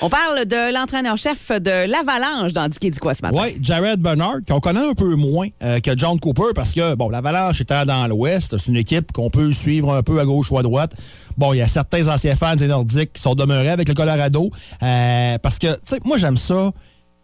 On 0.00 0.08
parle 0.08 0.44
de 0.44 0.72
l'entraîneur-chef 0.72 1.50
de 1.50 1.90
l'Avalanche 1.90 2.52
dans 2.52 2.68
Dicky 2.68 2.90
dit 2.90 2.98
quoi 2.98 3.14
ce 3.14 3.22
matin? 3.22 3.38
Oui, 3.40 3.56
Jared 3.60 4.00
Bernard, 4.00 4.38
qu'on 4.46 4.60
connaît 4.60 4.86
un 4.86 4.94
peu 4.94 5.14
moins 5.14 5.48
euh, 5.62 5.80
que 5.80 5.96
John 5.96 6.18
Cooper, 6.18 6.52
parce 6.54 6.72
que, 6.72 6.94
bon, 6.94 7.08
l'Avalanche 7.08 7.60
étant 7.60 7.84
dans 7.84 8.06
l'Ouest, 8.06 8.56
c'est 8.58 8.66
une 8.70 8.76
équipe 8.76 9.12
qu'on 9.12 9.30
peut 9.30 9.52
suivre 9.52 9.92
un 9.94 10.02
peu 10.02 10.20
à 10.20 10.24
gauche 10.24 10.50
ou 10.50 10.58
à 10.58 10.62
droite. 10.62 10.92
Bon, 11.36 11.52
il 11.52 11.58
y 11.58 11.62
a 11.62 11.68
certains 11.68 12.08
anciens 12.08 12.36
fans 12.36 12.56
des 12.56 12.66
Nordiques 12.66 13.12
qui 13.14 13.22
sont 13.22 13.34
demeurés 13.34 13.70
avec 13.70 13.88
le 13.88 13.94
Colorado, 13.94 14.50
euh, 14.82 15.38
parce 15.38 15.58
que, 15.58 15.72
tu 15.74 15.80
sais, 15.84 15.98
moi, 16.04 16.16
j'aime 16.16 16.36
ça 16.36 16.70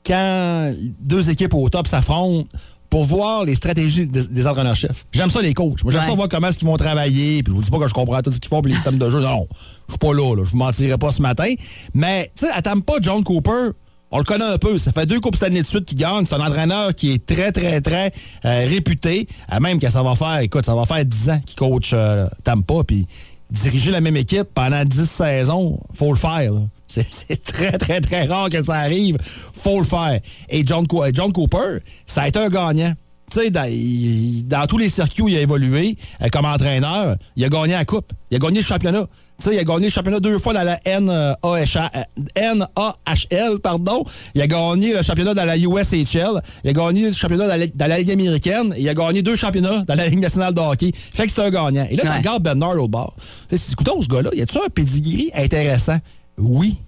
quand 0.06 0.72
deux 1.00 1.30
équipes 1.30 1.54
au 1.54 1.68
top 1.68 1.86
s'affrontent 1.86 2.48
pour 2.90 3.04
voir 3.04 3.44
les 3.44 3.54
stratégies 3.54 4.06
des, 4.06 4.26
des 4.26 4.46
entraîneurs-chefs. 4.46 5.06
J'aime 5.12 5.30
ça 5.30 5.40
les 5.40 5.54
coachs. 5.54 5.82
Moi, 5.84 5.92
j'aime 5.92 6.02
Ouais. 6.02 6.08
ça 6.08 6.14
voir 6.14 6.28
comment 6.28 6.48
est-ce 6.48 6.58
qu'ils 6.58 6.68
vont 6.68 6.76
travailler. 6.76 7.42
Puis 7.42 7.52
je 7.52 7.56
vous 7.56 7.62
dis 7.62 7.70
pas 7.70 7.78
que 7.78 7.86
je 7.86 7.94
comprends 7.94 8.20
tout 8.20 8.32
ce 8.32 8.38
qu'ils 8.40 8.48
font 8.50 8.60
puis 8.60 8.70
les 8.72 8.76
systèmes 8.76 8.98
de 8.98 9.08
jeu. 9.08 9.20
Non, 9.20 9.46
je 9.88 9.92
suis 9.92 9.98
pas 9.98 10.12
là, 10.12 10.34
là. 10.34 10.42
Je 10.44 10.50
vous 10.50 10.56
mentirai 10.56 10.98
pas 10.98 11.12
ce 11.12 11.22
matin. 11.22 11.52
Mais, 11.94 12.30
tu 12.36 12.44
sais, 12.46 12.52
attends 12.52 12.80
pas 12.80 12.94
John 13.00 13.22
Cooper. 13.24 13.70
On 14.10 14.18
le 14.18 14.24
connaît 14.24 14.44
un 14.44 14.58
peu. 14.58 14.76
Ça 14.76 14.90
fait 14.90 15.06
deux 15.06 15.20
coupes 15.20 15.36
cette 15.36 15.44
année 15.44 15.62
de 15.62 15.66
suite 15.66 15.84
qu'il 15.84 15.96
gagne. 15.98 16.24
C'est 16.24 16.34
un 16.34 16.44
entraîneur 16.44 16.92
qui 16.96 17.12
est 17.12 17.24
très, 17.24 17.52
très, 17.52 17.80
très 17.80 18.10
euh, 18.44 18.64
réputé. 18.68 19.28
Euh, 19.52 19.60
même 19.60 19.78
que 19.78 19.88
ça 19.88 20.02
va 20.02 20.16
faire, 20.16 20.38
écoute, 20.38 20.64
ça 20.66 20.74
va 20.74 20.84
faire 20.84 21.04
10 21.04 21.30
ans 21.30 21.40
qu'il 21.46 21.56
coach 21.56 21.92
euh, 21.94 22.26
Tampa. 22.42 22.82
Puis 22.84 23.06
diriger 23.52 23.92
la 23.92 24.00
même 24.00 24.16
équipe 24.16 24.48
pendant 24.52 24.84
10 24.84 25.08
saisons, 25.08 25.78
faut 25.94 26.10
le 26.12 26.18
faire. 26.18 26.52
là. 26.52 26.60
C'est 26.94 27.42
très, 27.42 27.72
très, 27.72 28.00
très 28.00 28.24
rare 28.26 28.48
que 28.50 28.62
ça 28.62 28.74
arrive. 28.74 29.16
Faut 29.20 29.78
le 29.78 29.84
faire. 29.86 30.18
Et 30.48 30.64
John, 30.66 30.86
euh, 30.92 31.10
John 31.12 31.32
Cooper, 31.32 31.78
ça 32.06 32.22
a 32.22 32.28
été 32.28 32.38
un 32.38 32.48
gagnant. 32.48 32.94
Tu 33.32 33.38
sais, 33.38 33.50
dans, 33.50 33.64
il- 33.70 34.42
dans 34.48 34.66
tous 34.66 34.76
les 34.78 34.88
circuits 34.88 35.22
où 35.22 35.28
il 35.28 35.36
a 35.36 35.40
évolué 35.40 35.96
euh, 36.20 36.28
comme 36.32 36.46
entraîneur, 36.46 37.14
il 37.36 37.44
a 37.44 37.48
gagné 37.48 37.74
la 37.74 37.84
coupe. 37.84 38.12
Il 38.30 38.36
a 38.36 38.38
gagné 38.40 38.58
le 38.58 38.64
championnat. 38.64 39.04
Tu 39.38 39.44
sais, 39.50 39.54
il 39.54 39.58
a 39.60 39.62
gagné 39.64 39.84
le 39.86 39.90
championnat 39.92 40.18
deux 40.18 40.38
fois 40.40 40.52
dans 40.52 40.64
la 40.64 40.80
NAHL, 40.84 42.02
NAHL, 42.36 43.58
pardon. 43.62 44.04
Il 44.34 44.42
a 44.42 44.46
gagné 44.46 44.94
le 44.94 45.02
championnat 45.02 45.34
dans 45.34 45.44
la 45.44 45.56
USHL. 45.56 46.42
Il 46.64 46.70
a 46.70 46.72
gagné 46.72 47.06
le 47.06 47.12
championnat 47.12 47.46
dans 47.46 47.56
la, 47.56 47.66
dans 47.68 47.86
la 47.86 47.98
Ligue 47.98 48.10
américaine. 48.10 48.74
Il 48.76 48.88
a 48.88 48.94
gagné 48.94 49.22
deux 49.22 49.36
championnats 49.36 49.82
dans 49.86 49.94
la 49.94 50.08
Ligue 50.08 50.18
nationale 50.20 50.52
de 50.54 50.60
hockey. 50.60 50.90
Fait 50.94 51.26
que 51.26 51.32
c'est 51.32 51.42
un 51.42 51.50
gagnant. 51.50 51.86
Et 51.90 51.96
là, 51.96 52.02
tu 52.02 52.08
Ouais. 52.08 52.16
regardes 52.18 52.42
Bernard 52.42 52.80
au 52.82 52.88
bord. 52.88 53.14
Tu 53.48 53.56
sais, 53.56 53.72
écoutons, 53.72 54.02
ce 54.02 54.08
gars-là, 54.08 54.30
y 54.34 54.42
a-tu 54.42 54.58
un 54.58 54.68
pedigree 54.74 55.30
intéressant? 55.34 55.98
Oui. 56.40 56.78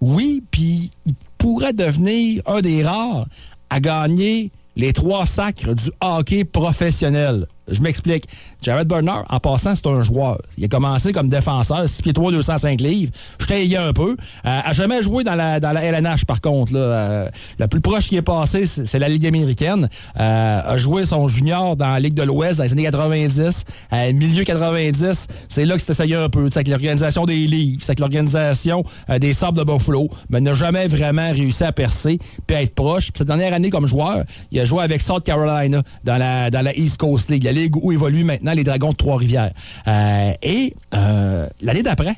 Oui, 0.00 0.44
puis 0.50 0.90
il 1.06 1.14
pourrait 1.38 1.72
devenir 1.72 2.42
un 2.46 2.60
des 2.60 2.84
rares 2.84 3.26
à 3.70 3.80
gagner 3.80 4.52
les 4.76 4.92
trois 4.92 5.26
sacres 5.26 5.74
du 5.74 5.90
hockey 6.00 6.44
professionnel. 6.44 7.46
Je 7.70 7.80
m'explique. 7.80 8.24
Jared 8.62 8.88
Bernard, 8.88 9.24
en 9.28 9.40
passant, 9.40 9.74
c'est 9.74 9.86
un 9.86 10.02
joueur. 10.02 10.38
Il 10.56 10.64
a 10.64 10.68
commencé 10.68 11.12
comme 11.12 11.28
défenseur, 11.28 11.88
6 11.88 12.02
pieds 12.02 12.12
3, 12.12 12.32
205 12.32 12.80
livres. 12.80 13.12
Je 13.38 13.46
t'ai 13.46 13.76
un 13.76 13.92
peu. 13.92 14.16
Euh, 14.46 14.60
a 14.64 14.72
jamais 14.72 15.02
joué 15.02 15.24
dans 15.24 15.34
la, 15.34 15.60
dans 15.60 15.72
la 15.72 15.82
LNH, 15.84 16.24
par 16.24 16.40
contre. 16.40 16.72
Là. 16.72 16.80
Euh, 16.80 17.28
le 17.58 17.66
plus 17.68 17.80
proche 17.80 18.08
qui 18.08 18.16
est 18.16 18.22
passé, 18.22 18.66
c'est 18.66 18.98
la 18.98 19.08
Ligue 19.08 19.26
américaine. 19.26 19.88
Euh, 20.18 20.60
a 20.64 20.76
joué 20.76 21.04
son 21.04 21.28
junior 21.28 21.76
dans 21.76 21.88
la 21.88 22.00
Ligue 22.00 22.14
de 22.14 22.22
l'Ouest 22.22 22.58
dans 22.58 22.64
les 22.64 22.72
années 22.72 22.84
90. 22.84 23.64
Euh, 23.92 24.12
milieu 24.12 24.44
90, 24.44 25.26
c'est 25.48 25.64
là 25.64 25.76
que 25.76 25.82
s'est 25.82 25.92
essayé 25.92 26.14
un 26.14 26.28
peu. 26.28 26.48
C'est 26.50 26.58
avec 26.58 26.68
l'organisation 26.68 27.26
des 27.26 27.46
livres, 27.46 27.78
c'est 27.80 27.90
avec 27.90 28.00
l'organisation 28.00 28.84
des 29.20 29.34
Sables 29.34 29.58
de 29.58 29.64
Buffalo, 29.64 30.08
mais 30.30 30.40
n'a 30.40 30.54
jamais 30.54 30.86
vraiment 30.86 31.30
réussi 31.30 31.64
à 31.64 31.72
percer 31.72 32.18
puis 32.46 32.56
à 32.56 32.62
être 32.62 32.74
proche. 32.74 33.10
Cette 33.14 33.26
dernière 33.26 33.52
année 33.52 33.70
comme 33.70 33.86
joueur, 33.86 34.24
il 34.50 34.60
a 34.60 34.64
joué 34.64 34.82
avec 34.82 35.02
South 35.02 35.24
Carolina 35.24 35.82
dans 36.04 36.16
la, 36.16 36.50
dans 36.50 36.62
la 36.62 36.76
East 36.76 36.98
Coast 36.98 37.30
League, 37.30 37.46
ligue 37.58 37.76
où 37.76 37.92
évoluent 37.92 38.24
maintenant 38.24 38.52
les 38.52 38.64
Dragons 38.64 38.92
de 38.92 38.96
Trois-Rivières. 38.96 39.52
Euh, 39.86 40.32
et 40.42 40.74
euh, 40.94 41.46
l'année 41.60 41.82
d'après, 41.82 42.14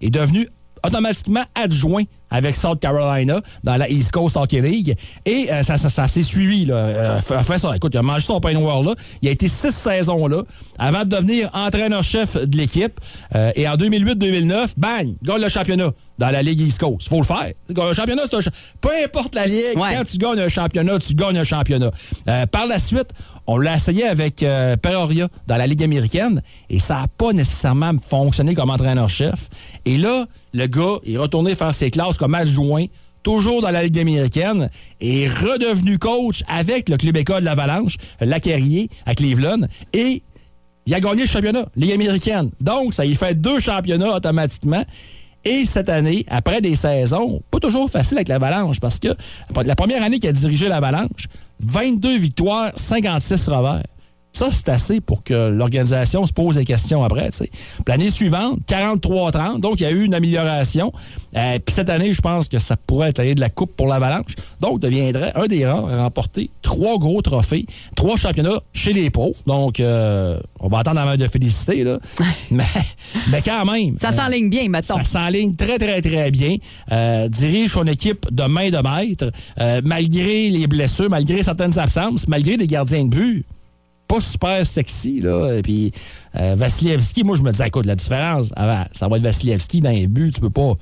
est 0.00 0.10
devenu 0.10 0.48
automatiquement 0.84 1.42
adjoint 1.54 2.02
avec 2.30 2.56
South 2.56 2.80
Carolina 2.80 3.40
dans 3.62 3.76
la 3.76 3.88
East 3.88 4.10
Coast 4.10 4.36
Hockey 4.36 4.60
League. 4.60 4.96
Et 5.24 5.50
euh, 5.52 5.62
ça, 5.62 5.78
ça, 5.78 5.88
ça 5.88 6.08
s'est 6.08 6.22
suivi. 6.22 6.64
Là. 6.64 6.74
Euh, 6.74 7.20
fait- 7.20 7.42
fait 7.44 7.58
ça. 7.58 7.74
Écoute, 7.76 7.92
il 7.94 7.98
a 7.98 8.02
mangé 8.02 8.26
son 8.26 8.40
pain 8.40 8.52
noir 8.52 8.82
là. 8.82 8.92
Il 9.22 9.28
a 9.28 9.32
été 9.32 9.46
six 9.48 9.70
saisons 9.72 10.26
là 10.26 10.42
avant 10.78 11.04
de 11.04 11.08
devenir 11.08 11.48
entraîneur-chef 11.54 12.36
de 12.36 12.56
l'équipe. 12.56 13.00
Euh, 13.34 13.52
et 13.54 13.68
en 13.68 13.76
2008-2009, 13.76 14.74
bang, 14.76 15.14
gagne 15.22 15.40
le 15.42 15.48
championnat 15.48 15.90
dans 16.18 16.30
la 16.30 16.42
Ligue 16.42 16.60
East 16.60 16.78
Coast. 16.80 17.08
faut 17.08 17.18
le 17.20 17.24
faire. 17.24 17.52
Un 17.76 17.92
championnat, 17.92 18.22
c'est 18.28 18.36
un 18.36 18.40
cha- 18.40 18.50
Peu 18.80 18.90
importe 19.04 19.34
la 19.36 19.46
ligue, 19.46 19.76
Ouais. 19.76 19.94
quand 19.96 20.04
tu 20.04 20.16
gagnes 20.18 20.40
un 20.40 20.48
championnat, 20.48 20.98
tu 20.98 21.14
gagnes 21.14 21.38
un 21.38 21.44
championnat. 21.44 21.90
Par 22.50 22.66
la 22.66 22.78
suite, 22.78 23.10
on 23.46 23.58
l'a 23.58 23.76
essayé 23.76 24.04
avec 24.04 24.42
euh, 24.42 24.76
Peoria 24.76 25.28
dans 25.46 25.56
la 25.56 25.66
Ligue 25.66 25.82
américaine 25.82 26.42
et 26.70 26.80
ça 26.80 26.94
n'a 26.94 27.06
pas 27.06 27.32
nécessairement 27.32 27.92
fonctionné 27.98 28.54
comme 28.54 28.70
entraîneur-chef. 28.70 29.48
Et 29.84 29.98
là, 29.98 30.26
le 30.52 30.66
gars 30.66 30.98
est 31.06 31.16
retourné 31.16 31.54
faire 31.54 31.74
ses 31.74 31.90
classes 31.90 32.16
comme 32.16 32.34
adjoint, 32.34 32.86
toujours 33.22 33.60
dans 33.62 33.70
la 33.70 33.82
Ligue 33.82 33.98
américaine, 33.98 34.70
et 35.00 35.22
est 35.22 35.28
redevenu 35.28 35.98
coach 35.98 36.42
avec 36.48 36.88
le 36.88 36.96
club 36.96 37.16
école 37.16 37.40
de 37.40 37.46
l'Avalanche, 37.46 37.96
Lacarrier, 38.20 38.88
à 39.06 39.14
Cleveland, 39.14 39.66
et 39.92 40.22
il 40.86 40.94
a 40.94 41.00
gagné 41.00 41.22
le 41.22 41.28
championnat, 41.28 41.64
Ligue 41.76 41.92
américaine. 41.92 42.50
Donc, 42.60 42.92
ça 42.92 43.06
y 43.06 43.14
fait 43.14 43.34
deux 43.34 43.58
championnats 43.58 44.14
automatiquement. 44.14 44.84
Et 45.46 45.66
cette 45.66 45.90
année, 45.90 46.24
après 46.28 46.62
des 46.62 46.74
saisons, 46.74 47.42
pas 47.50 47.58
toujours 47.58 47.90
facile 47.90 48.16
avec 48.16 48.28
l'Avalanche, 48.28 48.80
parce 48.80 48.98
que 48.98 49.08
la 49.64 49.76
première 49.76 50.02
année 50.02 50.18
qu'il 50.18 50.30
a 50.30 50.32
dirigé 50.32 50.68
l'Avalanche, 50.68 51.28
22 51.60 52.18
victoires, 52.18 52.72
56 52.76 53.48
revers. 53.48 53.93
Ça, 54.34 54.48
c'est 54.50 54.68
assez 54.68 55.00
pour 55.00 55.22
que 55.22 55.48
l'organisation 55.48 56.26
se 56.26 56.32
pose 56.32 56.56
des 56.56 56.64
questions 56.64 57.04
après. 57.04 57.30
L'année 57.86 58.10
suivante, 58.10 58.58
43-30, 58.68 59.60
donc 59.60 59.78
il 59.78 59.84
y 59.84 59.86
a 59.86 59.92
eu 59.92 60.02
une 60.02 60.12
amélioration. 60.12 60.92
Euh, 61.36 61.58
Puis 61.64 61.72
cette 61.72 61.88
année, 61.88 62.12
je 62.12 62.20
pense 62.20 62.48
que 62.48 62.58
ça 62.58 62.76
pourrait 62.76 63.10
être 63.10 63.18
l'année 63.18 63.36
de 63.36 63.40
la 63.40 63.48
Coupe 63.48 63.76
pour 63.76 63.86
l'Avalanche. 63.86 64.34
Donc, 64.60 64.80
deviendrait 64.80 65.30
un 65.36 65.46
des 65.46 65.64
rares 65.64 65.88
à 65.88 66.02
remporter 66.02 66.50
trois 66.62 66.98
gros 66.98 67.22
trophées, 67.22 67.64
trois 67.94 68.16
championnats 68.16 68.60
chez 68.72 68.92
les 68.92 69.08
pros. 69.08 69.36
Donc, 69.46 69.78
euh, 69.78 70.40
on 70.58 70.68
va 70.68 70.80
attendre 70.80 70.98
avant 70.98 71.14
de 71.16 71.28
féliciter, 71.28 71.84
là. 71.84 71.98
mais, 72.50 72.64
mais 73.30 73.40
quand 73.40 73.64
même. 73.70 73.96
Ça 74.00 74.08
euh, 74.08 74.16
s'enligne 74.16 74.50
bien, 74.50 74.68
mettons. 74.68 74.96
ça 74.96 75.04
s'enligne 75.04 75.54
très, 75.54 75.78
très, 75.78 76.00
très 76.00 76.32
bien. 76.32 76.56
Euh, 76.90 77.28
dirige 77.28 77.70
son 77.70 77.86
équipe 77.86 78.26
de 78.34 78.44
main 78.44 78.70
de 78.70 78.78
maître, 78.78 79.30
euh, 79.60 79.80
malgré 79.84 80.50
les 80.50 80.66
blessures, 80.66 81.08
malgré 81.08 81.42
certaines 81.44 81.78
absences, 81.78 82.26
malgré 82.26 82.56
des 82.56 82.66
gardiens 82.66 83.04
de 83.04 83.10
but. 83.10 83.46
Pas 84.14 84.20
super 84.20 84.66
sexy, 84.66 85.20
là. 85.20 85.56
Et 85.56 85.62
puis, 85.62 85.90
euh, 86.36 86.54
moi, 86.56 86.66
je 86.68 87.42
me 87.42 87.50
disais, 87.50 87.66
écoute, 87.66 87.86
la 87.86 87.96
différence, 87.96 88.52
avant, 88.54 88.84
ça 88.92 89.08
va 89.08 89.16
être 89.16 89.22
Vassilievski 89.24 89.80
dans 89.80 89.90
les 89.90 90.06
buts, 90.06 90.30
tu 90.32 90.40
peux 90.40 90.50
pas. 90.50 90.74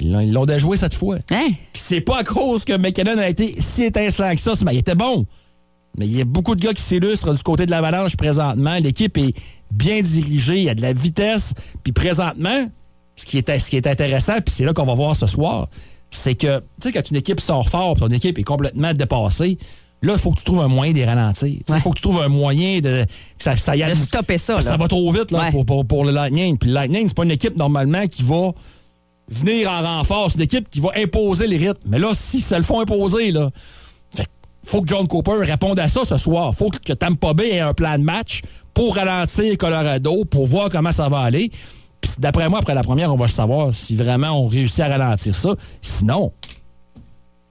Ils 0.00 0.32
l'ont- 0.32 0.46
déjoué 0.46 0.76
cette 0.76 0.94
fois. 0.94 1.16
Hein? 1.30 1.46
Puis 1.72 1.82
c'est 1.82 2.00
pas 2.00 2.18
à 2.18 2.24
cause 2.24 2.64
que 2.64 2.76
McKinnon 2.76 3.18
a 3.18 3.28
été 3.28 3.54
si 3.60 3.84
étincelant 3.84 4.34
que 4.34 4.40
ça, 4.40 4.52
mais 4.64 4.74
il 4.74 4.78
était 4.78 4.94
bon. 4.96 5.26
Mais 5.96 6.06
il 6.06 6.16
y 6.16 6.20
a 6.20 6.24
beaucoup 6.24 6.54
de 6.56 6.60
gars 6.60 6.74
qui 6.74 6.82
s'illustrent 6.82 7.32
du 7.32 7.42
côté 7.42 7.66
de 7.66 7.70
l'Avalanche 7.70 8.16
présentement. 8.16 8.78
L'équipe 8.80 9.16
est 9.16 9.32
bien 9.70 10.02
dirigée, 10.02 10.56
il 10.58 10.64
y 10.64 10.68
a 10.68 10.74
de 10.74 10.82
la 10.82 10.92
vitesse. 10.92 11.54
Puis 11.84 11.92
présentement, 11.92 12.68
ce 13.14 13.24
qui 13.26 13.38
est, 13.38 13.58
ce 13.58 13.70
qui 13.70 13.76
est 13.76 13.86
intéressant, 13.86 14.34
puis 14.44 14.52
c'est 14.54 14.64
là 14.64 14.72
qu'on 14.74 14.84
va 14.84 14.94
voir 14.94 15.14
ce 15.16 15.26
soir, 15.26 15.68
c'est 16.10 16.34
que, 16.34 16.58
tu 16.58 16.64
sais, 16.80 16.92
quand 16.92 17.10
une 17.10 17.16
équipe 17.16 17.40
sort 17.40 17.68
fort, 17.70 17.94
puis 17.94 18.00
ton 18.06 18.14
équipe 18.14 18.38
est 18.38 18.44
complètement 18.44 18.92
dépassée, 18.92 19.56
là, 20.06 20.14
il 20.14 20.18
faut 20.18 20.30
que 20.30 20.38
tu 20.38 20.44
trouves 20.44 20.60
un 20.60 20.68
moyen 20.68 20.92
de 20.92 20.98
les 20.98 21.04
ralentir. 21.04 21.48
Il 21.48 21.62
Ouais. 21.72 21.80
faut 21.80 21.90
que 21.90 21.96
tu 21.96 22.02
trouves 22.02 22.20
un 22.22 22.28
moyen 22.28 22.80
de. 22.80 23.04
ça, 23.38 23.56
ça 23.56 23.76
y 23.76 23.82
De 23.84 23.94
stopper 23.94 24.38
ça, 24.38 24.54
là. 24.54 24.60
Ça 24.62 24.76
va 24.76 24.88
trop 24.88 25.10
vite 25.12 25.30
là, 25.30 25.40
Ouais. 25.40 25.50
pour, 25.50 25.66
pour- 25.66 25.84
pour 25.86 26.04
le 26.04 26.12
Lightning. 26.12 26.56
Puis 26.58 26.68
le 26.68 26.74
Lightning, 26.74 27.08
c'est 27.08 27.16
pas 27.16 27.24
une 27.24 27.30
équipe 27.30 27.56
normalement 27.56 28.06
qui 28.06 28.22
va 28.22 28.52
venir 29.28 29.70
en 29.70 29.82
renfort. 29.82 30.30
C'est 30.30 30.36
une 30.36 30.42
équipe 30.44 30.68
qui 30.70 30.80
va 30.80 30.90
imposer 30.96 31.46
les 31.46 31.56
rythmes. 31.56 31.88
Mais 31.88 31.98
là, 31.98 32.12
si 32.14 32.40
ça 32.40 32.58
le 32.58 32.64
font 32.64 32.80
imposer, 32.80 33.32
là, 33.32 33.50
fait, 34.14 34.26
faut 34.64 34.82
que 34.82 34.88
John 34.88 35.06
Cooper 35.08 35.38
réponde 35.42 35.78
à 35.78 35.88
ça 35.88 36.04
ce 36.04 36.16
soir. 36.16 36.54
faut 36.54 36.70
que 36.70 36.92
Tampa 36.92 37.34
Bay 37.34 37.50
ait 37.54 37.60
un 37.60 37.74
plan 37.74 37.98
de 37.98 38.04
match 38.04 38.42
pour 38.74 38.94
ralentir 38.96 39.56
Colorado, 39.58 40.24
pour 40.26 40.46
voir 40.46 40.68
comment 40.68 40.92
ça 40.92 41.08
va 41.08 41.20
aller. 41.20 41.50
Puis 42.00 42.12
d'après 42.18 42.48
moi, 42.48 42.60
après 42.60 42.74
la 42.74 42.82
première, 42.82 43.12
on 43.12 43.16
va 43.16 43.26
savoir 43.26 43.74
si 43.74 43.96
vraiment 43.96 44.30
on 44.40 44.46
réussit 44.46 44.80
à 44.80 44.88
ralentir 44.88 45.34
ça. 45.34 45.54
Sinon, 45.80 46.32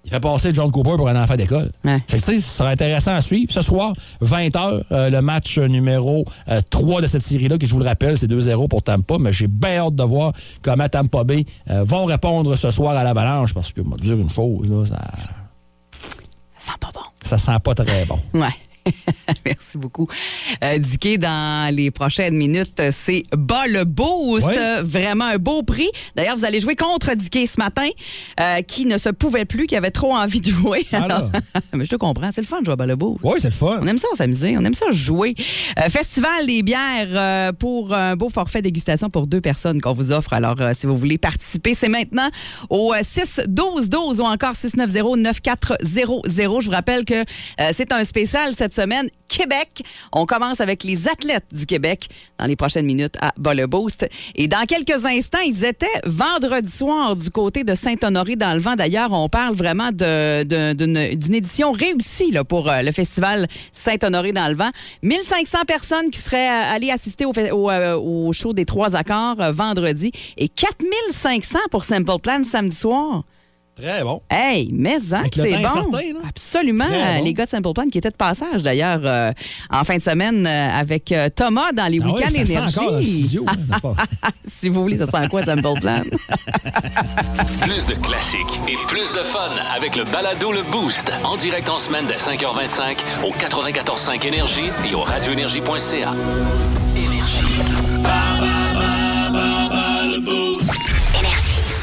il 0.05 0.09
fait 0.11 0.19
passer 0.19 0.53
John 0.53 0.71
Cooper 0.71 0.95
pour 0.97 1.09
un 1.09 1.21
enfant 1.21 1.35
d'école. 1.35 1.71
Ouais. 1.83 1.99
Fait 2.07 2.17
que, 2.19 2.25
tu 2.25 2.33
sais, 2.33 2.39
ce 2.39 2.57
sera 2.57 2.69
intéressant 2.69 3.15
à 3.15 3.21
suivre. 3.21 3.51
Ce 3.51 3.61
soir, 3.61 3.93
20h, 4.23 4.83
le 4.91 5.19
match 5.21 5.57
numéro 5.57 6.23
euh, 6.49 6.61
3 6.69 7.01
de 7.01 7.07
cette 7.07 7.23
série-là, 7.23 7.57
que 7.57 7.65
je 7.65 7.73
vous 7.73 7.79
le 7.79 7.85
rappelle, 7.85 8.17
c'est 8.17 8.27
2-0 8.29 8.67
pour 8.67 8.83
Tampa, 8.83 9.17
mais 9.19 9.33
j'ai 9.33 9.47
bien 9.47 9.79
hâte 9.79 9.95
de 9.95 10.03
voir 10.03 10.31
comment 10.61 10.87
Tampa 10.87 11.23
Bay 11.23 11.43
euh, 11.71 11.83
vont 11.83 12.05
répondre 12.05 12.55
ce 12.55 12.69
soir 12.71 12.95
à 12.95 13.03
l'Avalanche, 13.03 13.53
parce 13.53 13.73
que, 13.73 13.81
moi, 13.81 13.97
dire 13.97 14.15
une 14.15 14.29
chose, 14.29 14.69
là, 14.69 14.85
ça, 14.85 15.01
Ça 16.59 16.71
sent 16.71 16.77
pas 16.79 16.91
bon. 16.93 17.01
ça 17.23 17.37
sent 17.37 17.59
pas 17.63 17.73
très 17.75 18.05
bon. 18.05 18.19
Ouais. 18.33 18.47
Merci 19.45 19.77
beaucoup. 19.77 20.07
Euh, 20.63 20.77
Dicky, 20.77 21.17
dans 21.17 21.73
les 21.73 21.91
prochaines 21.91 22.35
minutes, 22.35 22.81
c'est 22.91 23.23
bas 23.35 23.67
le 23.67 23.83
boost. 23.83 24.45
Ouais. 24.45 24.81
Vraiment 24.81 25.25
un 25.25 25.37
beau 25.37 25.63
prix. 25.63 25.89
D'ailleurs, 26.15 26.37
vous 26.37 26.45
allez 26.45 26.59
jouer 26.59 26.75
contre 26.75 27.13
Dicky 27.15 27.47
ce 27.47 27.59
matin, 27.59 27.87
euh, 28.39 28.61
qui 28.61 28.85
ne 28.85 28.97
se 28.97 29.09
pouvait 29.09 29.45
plus, 29.45 29.67
qui 29.67 29.75
avait 29.75 29.91
trop 29.91 30.15
envie 30.15 30.41
de 30.41 30.49
jouer. 30.49 30.85
Ah. 30.91 31.03
Alors- 31.03 31.29
mais 31.73 31.85
je 31.85 31.91
te 31.91 31.95
comprends, 31.95 32.29
c'est 32.31 32.41
le 32.41 32.47
fun 32.47 32.59
de 32.59 32.65
jouer 32.65 32.73
à 32.73 32.75
bas 32.75 32.85
le 32.85 32.95
boost. 32.95 33.19
Oui, 33.23 33.33
c'est 33.39 33.49
le 33.49 33.53
fun. 33.53 33.79
On 33.81 33.87
aime 33.87 33.97
ça 33.97 34.07
s'amuser, 34.15 34.55
on 34.57 34.63
aime 34.63 34.73
ça 34.73 34.91
jouer. 34.91 35.35
Euh, 35.79 35.89
Festival 35.89 36.45
des 36.45 36.63
bières 36.63 37.07
euh, 37.11 37.51
pour 37.53 37.93
un 37.93 38.15
beau 38.15 38.29
forfait 38.29 38.61
dégustation 38.61 39.09
pour 39.09 39.27
deux 39.27 39.41
personnes 39.41 39.81
qu'on 39.81 39.93
vous 39.93 40.11
offre. 40.11 40.33
Alors, 40.33 40.57
si 40.73 40.85
vous 40.85 40.97
voulez 40.97 41.17
participer, 41.17 41.75
c'est 41.75 41.89
maintenant 41.89 42.29
au 42.69 42.93
6-12-12 42.93 44.19
ou 44.19 44.23
encore 44.23 44.53
690-9400. 44.53 46.61
Je 46.61 46.65
vous 46.65 46.71
rappelle 46.71 47.05
que 47.05 47.23
c'est 47.73 47.91
un 47.91 48.03
spécial 48.03 48.53
cette 48.53 48.73
semaine. 48.75 49.09
Québec. 49.27 49.83
On 50.13 50.25
commence 50.25 50.61
avec 50.61 50.83
les 50.83 51.07
athlètes 51.07 51.45
du 51.51 51.65
Québec 51.65 52.07
dans 52.37 52.45
les 52.45 52.55
prochaines 52.55 52.85
minutes 52.85 53.15
à 53.19 53.33
Bas 53.37 53.53
le 53.53 53.67
Boost. 53.67 54.07
Et 54.35 54.47
dans 54.47 54.65
quelques 54.65 55.05
instants, 55.05 55.39
ils 55.45 55.65
étaient 55.65 55.87
vendredi 56.05 56.71
soir 56.71 57.15
du 57.15 57.29
côté 57.29 57.63
de 57.63 57.75
Saint-Honoré 57.75 58.35
dans 58.35 58.53
le 58.53 58.59
vent. 58.59 58.75
D'ailleurs, 58.75 59.11
on 59.11 59.29
parle 59.29 59.55
vraiment 59.55 59.91
d'une 59.91 61.35
édition 61.35 61.71
réussie 61.71 62.33
pour 62.47 62.69
euh, 62.69 62.81
le 62.81 62.91
festival 62.91 63.47
Saint-Honoré 63.71 64.31
dans 64.31 64.47
le 64.47 64.55
vent. 64.55 64.69
1500 65.03 65.59
personnes 65.67 66.11
qui 66.11 66.19
seraient 66.19 66.49
euh, 66.49 66.75
allées 66.75 66.91
assister 66.91 67.25
au, 67.25 67.33
euh, 67.35 67.97
au 67.97 68.31
show 68.33 68.53
des 68.53 68.65
trois 68.65 68.95
accords 68.95 69.37
vendredi 69.51 70.11
et 70.37 70.49
4500 70.49 71.59
pour 71.71 71.83
Simple 71.83 72.19
Plan 72.21 72.43
samedi 72.43 72.75
soir. 72.75 73.23
Très 73.75 74.03
bon. 74.03 74.21
Hey, 74.29 74.69
mais 74.71 74.95
hein, 75.11 75.23
c'est 75.33 75.41
bon. 75.51 75.65
incertain, 75.65 76.13
là. 76.13 76.19
Absolument. 76.29 76.85
Bon. 76.87 77.23
Les 77.25 77.33
gars 77.33 77.43
de 77.43 77.49
Simple 77.49 77.73
Plan 77.73 77.85
qui 77.91 77.97
étaient 77.97 78.09
de 78.09 78.15
passage 78.15 78.63
d'ailleurs 78.63 79.01
euh, 79.03 79.31
en 79.69 79.83
fin 79.83 79.97
de 79.97 80.01
semaine 80.01 80.47
euh, 80.47 80.69
avec 80.79 81.11
euh, 81.11 81.27
Thomas 81.27 81.73
dans 81.73 81.91
les 81.91 81.99
Ah 82.01 82.05
ouais, 82.07 82.13
week-ends 82.13 82.29
sent 82.29 82.51
énergie. 82.51 82.77
encore 82.79 82.91
dans 82.91 82.97
le 82.99 83.03
studio, 83.03 83.45
hein, 83.47 83.79
pas? 83.81 83.95
si 84.47 84.69
vous 84.69 84.81
voulez, 84.81 84.97
ça 84.97 85.07
sent 85.07 85.27
quoi 85.29 85.43
Simple 85.43 85.79
Plan? 85.81 86.01
Plus 87.61 87.85
de 87.85 87.95
classiques 87.95 88.59
et 88.69 88.77
plus 88.87 89.11
de 89.11 89.23
fun 89.23 89.51
avec 89.75 89.97
le 89.97 90.05
balado 90.05 90.53
Le 90.53 90.63
Boost. 90.63 91.11
En 91.25 91.35
direct 91.35 91.67
en 91.69 91.79
semaine 91.79 92.05
dès 92.05 92.15
5h25 92.15 92.97
au 93.25 93.31
94.5 93.33 94.25
Énergie 94.25 94.69
et 94.89 94.95
au 94.95 95.01
radioénergie.ca. 95.01 96.13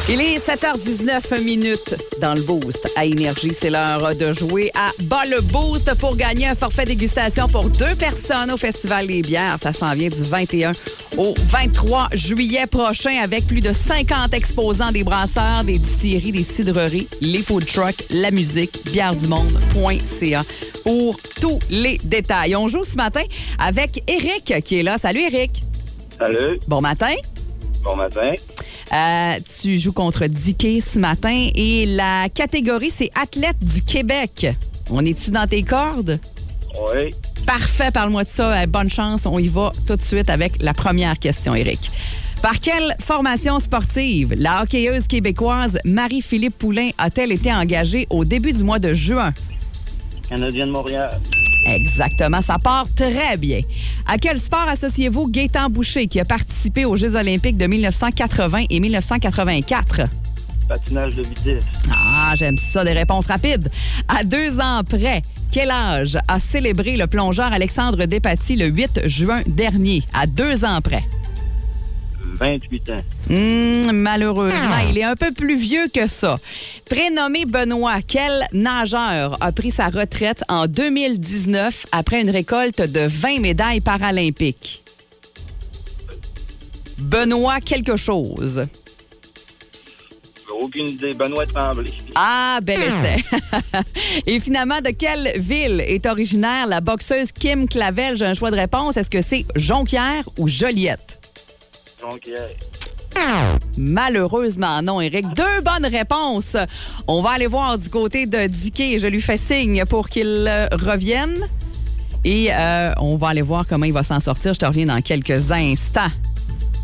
Il 0.08 0.20
est 0.20 0.36
7h19 0.36 1.42
minutes 1.44 1.94
dans 2.20 2.34
le 2.34 2.40
Boost 2.42 2.90
à 2.96 3.04
Énergie. 3.06 3.52
C'est 3.54 3.70
l'heure 3.70 4.14
de 4.16 4.32
jouer 4.32 4.70
à 4.74 4.90
Bas 5.04 5.24
le 5.30 5.40
Boost 5.40 5.94
pour 5.94 6.16
gagner 6.16 6.48
un 6.48 6.54
forfait 6.56 6.84
dégustation 6.84 7.46
pour 7.46 7.70
deux 7.70 7.94
personnes 7.94 8.50
au 8.50 8.56
Festival 8.56 9.06
des 9.06 9.22
bières. 9.22 9.58
Ça 9.62 9.72
s'en 9.72 9.94
vient 9.94 10.08
du 10.08 10.22
21 10.24 10.72
au 11.16 11.34
23 11.50 12.08
juillet 12.14 12.66
prochain 12.66 13.16
avec 13.22 13.46
plus 13.46 13.60
de 13.60 13.72
50 13.72 14.34
exposants 14.34 14.90
des 14.90 15.04
brasseurs, 15.04 15.62
des 15.64 15.78
distilleries, 15.78 16.32
des 16.32 16.42
cidreries, 16.42 17.08
les 17.20 17.42
food 17.42 17.64
trucks, 17.64 18.04
la 18.10 18.30
musique, 18.32 18.80
bièredumonde.ca 18.92 20.42
pour 20.82 21.16
tous 21.40 21.60
les 21.70 21.98
détails. 22.02 22.56
On 22.56 22.66
joue 22.66 22.82
ce 22.84 22.96
matin 22.96 23.22
avec 23.58 24.02
Eric 24.08 24.52
qui 24.64 24.80
est 24.80 24.82
là. 24.82 24.98
Salut 24.98 25.20
Eric. 25.22 25.62
Salut, 26.18 26.58
Bon 26.66 26.80
matin. 26.80 27.14
bon 27.84 27.96
matin. 27.96 28.34
Euh, 28.92 29.38
tu 29.60 29.78
joues 29.78 29.92
contre 29.92 30.26
Dicky 30.26 30.80
ce 30.80 30.98
matin 30.98 31.48
et 31.54 31.86
la 31.86 32.28
catégorie, 32.28 32.90
c'est 32.90 33.10
athlète 33.20 33.56
du 33.60 33.82
Québec. 33.82 34.46
On 34.90 35.04
est-tu 35.04 35.30
dans 35.30 35.46
tes 35.46 35.62
cordes? 35.62 36.18
Oui, 36.94 37.14
Parfait, 37.46 37.90
parle-moi 37.90 38.24
de 38.24 38.28
ça. 38.28 38.52
Euh, 38.62 38.66
Bonne 38.66 38.90
chance. 38.90 39.22
On 39.26 39.38
y 39.38 39.48
va 39.48 39.72
tout 39.86 39.96
de 39.96 40.02
suite 40.02 40.30
avec 40.30 40.62
la 40.62 40.74
première 40.74 41.18
question, 41.18 41.54
Eric. 41.54 41.90
Par 42.40 42.58
quelle 42.58 42.96
formation 43.00 43.60
sportive 43.60 44.34
la 44.36 44.62
hockeyeuse 44.62 45.06
québécoise 45.06 45.78
Marie-Philippe 45.84 46.58
Poulain 46.58 46.90
a-t-elle 46.98 47.32
été 47.32 47.52
engagée 47.52 48.06
au 48.10 48.24
début 48.24 48.52
du 48.52 48.64
mois 48.64 48.78
de 48.78 48.94
juin? 48.94 49.32
Canadien 50.28 50.66
de 50.66 50.72
Montréal. 50.72 51.20
Exactement, 51.66 52.40
ça 52.42 52.58
part 52.58 52.86
très 52.94 53.36
bien. 53.36 53.60
À 54.06 54.18
quel 54.18 54.38
sport 54.38 54.66
associez-vous 54.68 55.28
Gaétan 55.28 55.70
Boucher 55.70 56.06
qui 56.06 56.20
a 56.20 56.24
participé 56.24 56.84
aux 56.84 56.96
Jeux 56.96 57.14
olympiques 57.14 57.56
de 57.56 57.66
1980 57.66 58.64
et 58.70 58.80
1984? 58.80 60.02
Patinage 60.68 61.14
de 61.14 61.22
vitesse. 61.22 61.64
Ah, 61.92 62.34
j'aime 62.36 62.56
ça, 62.56 62.84
des 62.84 62.92
réponses 62.92 63.26
rapides. 63.26 63.70
À 64.08 64.24
deux 64.24 64.58
ans 64.60 64.82
près, 64.88 65.22
quel 65.50 65.70
âge 65.70 66.16
a 66.28 66.38
célébré 66.38 66.96
le 66.96 67.06
plongeur 67.06 67.52
Alexandre 67.52 68.06
Despatie 68.06 68.56
le 68.56 68.66
8 68.66 69.06
juin 69.06 69.42
dernier? 69.46 70.02
À 70.14 70.26
deux 70.26 70.64
ans 70.64 70.80
près. 70.80 71.04
28 72.32 72.90
ans. 72.90 73.02
Hum, 73.30 73.92
malheureusement, 73.92 74.78
il 74.90 74.98
est 74.98 75.04
un 75.04 75.16
peu 75.16 75.32
plus 75.32 75.56
vieux 75.56 75.88
que 75.92 76.06
ça. 76.06 76.38
Prénommé 76.88 77.44
Benoît, 77.44 78.00
quel 78.06 78.46
nageur 78.52 79.36
a 79.40 79.52
pris 79.52 79.70
sa 79.70 79.88
retraite 79.88 80.42
en 80.48 80.66
2019 80.66 81.86
après 81.92 82.20
une 82.20 82.30
récolte 82.30 82.80
de 82.80 83.06
20 83.06 83.40
médailles 83.40 83.80
paralympiques? 83.80 84.82
Benoît 86.98 87.60
quelque 87.60 87.96
chose. 87.96 88.66
Aucune 90.60 90.88
idée. 90.88 91.12
Benoît 91.14 91.46
Tremblay. 91.46 91.90
Ah, 92.14 92.60
bel 92.62 92.78
essai. 92.80 93.24
Et 94.26 94.38
finalement, 94.38 94.80
de 94.80 94.90
quelle 94.90 95.32
ville 95.36 95.80
est 95.80 96.06
originaire 96.06 96.66
la 96.68 96.80
boxeuse 96.80 97.32
Kim 97.32 97.68
Clavel? 97.68 98.16
J'ai 98.16 98.26
un 98.26 98.34
choix 98.34 98.50
de 98.50 98.56
réponse. 98.56 98.96
Est-ce 98.96 99.10
que 99.10 99.22
c'est 99.22 99.44
Jonquière 99.56 100.28
ou 100.38 100.48
Joliette? 100.48 101.21
Jonquière. 102.02 102.48
Malheureusement, 103.76 104.82
non, 104.82 105.00
Eric. 105.00 105.26
Deux 105.34 105.60
bonnes 105.62 105.86
réponses. 105.86 106.56
On 107.06 107.22
va 107.22 107.30
aller 107.30 107.46
voir 107.46 107.78
du 107.78 107.88
côté 107.88 108.26
de 108.26 108.46
Dicky. 108.46 108.98
Je 108.98 109.06
lui 109.06 109.20
fais 109.20 109.36
signe 109.36 109.84
pour 109.84 110.08
qu'il 110.08 110.50
revienne. 110.72 111.48
Et 112.24 112.48
euh, 112.52 112.92
on 112.98 113.16
va 113.16 113.28
aller 113.28 113.42
voir 113.42 113.66
comment 113.66 113.86
il 113.86 113.92
va 113.92 114.02
s'en 114.02 114.18
sortir. 114.20 114.54
Je 114.54 114.58
te 114.58 114.66
reviens 114.66 114.86
dans 114.86 115.00
quelques 115.00 115.50
instants. 115.52 116.10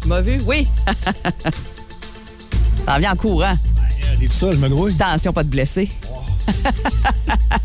Tu 0.02 0.08
m'as 0.08 0.20
vu? 0.20 0.38
Oui. 0.46 0.66
Ça 2.86 2.94
revient 2.94 3.08
en 3.08 3.16
courant. 3.16 3.54
Elle 4.16 4.24
est 4.24 4.28
tout 4.28 4.32
seul, 4.32 4.56
me 4.56 4.68
grouille. 4.68 4.94
Attention, 5.00 5.32
pas 5.32 5.42
de 5.42 5.50
blessés. 5.50 5.90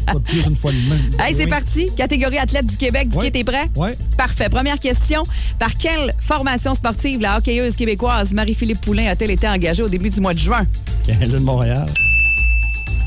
Pas 0.05 0.13
de 0.13 0.19
plus 0.19 0.41
une 0.45 0.55
fois 0.55 0.71
de 0.71 0.77
même. 0.89 1.09
Hey, 1.19 1.35
c'est 1.35 1.45
Oui. 1.45 1.49
parti. 1.49 1.89
Catégorie 1.97 2.37
athlète 2.37 2.65
du 2.65 2.77
Québec. 2.77 3.07
Dicky, 3.09 3.17
Ouais. 3.19 3.31
t'es 3.31 3.43
prêt? 3.43 3.65
Oui. 3.75 3.89
Parfait. 4.17 4.49
Première 4.49 4.79
question. 4.79 5.23
Par 5.59 5.75
quelle 5.77 6.13
formation 6.19 6.75
sportive 6.75 7.21
la 7.21 7.37
hockeyeuse 7.37 7.75
québécoise 7.75 8.33
Marie-Philippe 8.33 8.81
Poulain 8.81 9.07
a-t-elle 9.07 9.31
été 9.31 9.47
engagée 9.47 9.83
au 9.83 9.89
début 9.89 10.09
du 10.09 10.19
mois 10.21 10.33
de 10.33 10.39
juin? 10.39 10.63
Canadien 11.05 11.39
de 11.39 11.43
Montréal. 11.43 11.85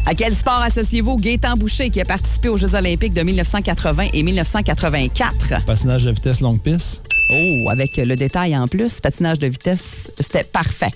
À 0.08 0.14
quel 0.14 0.34
sport 0.36 0.60
associez-vous 0.62 1.16
Gaétan 1.16 1.54
Boucher 1.56 1.90
qui 1.90 2.00
a 2.00 2.04
participé 2.04 2.48
aux 2.48 2.56
Jeux 2.56 2.72
olympiques 2.74 3.14
de 3.14 3.22
1980 3.22 4.04
et 4.12 4.22
1984? 4.22 5.64
Patinage 5.64 6.04
de 6.04 6.10
vitesse 6.12 6.40
longue 6.40 6.60
piste. 6.60 7.02
Oh, 7.30 7.68
avec 7.68 7.96
le 7.96 8.14
détail 8.14 8.56
en 8.56 8.68
plus, 8.68 9.00
patinage 9.00 9.38
de 9.38 9.48
vitesse, 9.48 10.08
c'était 10.20 10.44
parfait. 10.44 10.92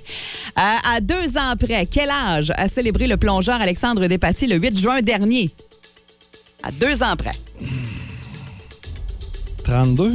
Euh, 0.59 0.95
à 0.95 1.01
deux 1.01 1.37
ans 1.37 1.55
près, 1.59 1.87
quel 1.87 2.11
âge 2.11 2.53
a 2.57 2.69
célébré 2.69 3.07
le 3.07 3.17
plongeur 3.17 3.61
Alexandre 3.61 4.07
Despatie 4.07 4.47
le 4.47 4.57
8 4.57 4.79
juin 4.79 5.01
dernier? 5.01 5.51
À 6.63 6.71
deux 6.71 7.03
ans 7.03 7.17
près. 7.17 7.35
32. 9.65 10.13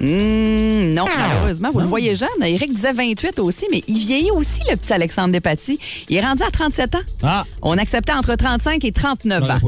Hum, 0.00 0.94
non, 0.94 1.04
malheureusement, 1.18 1.70
vous 1.72 1.80
le 1.80 1.86
voyez 1.86 2.14
jeune. 2.14 2.28
Eric 2.42 2.74
disait 2.74 2.92
28 2.92 3.38
aussi, 3.38 3.66
mais 3.70 3.82
il 3.88 3.98
vieillit 3.98 4.30
aussi, 4.30 4.60
le 4.70 4.76
petit 4.76 4.92
Alexandre 4.92 5.32
Despatie. 5.32 5.78
Il 6.08 6.16
est 6.16 6.20
rendu 6.20 6.42
à 6.42 6.50
37 6.50 6.94
ans. 6.94 7.00
Ah! 7.22 7.44
On 7.62 7.78
acceptait 7.78 8.12
entre 8.12 8.34
35 8.34 8.84
et 8.84 8.92
39 8.92 9.44
J'en 9.44 9.48
ai 9.48 9.52
ans. 9.52 9.58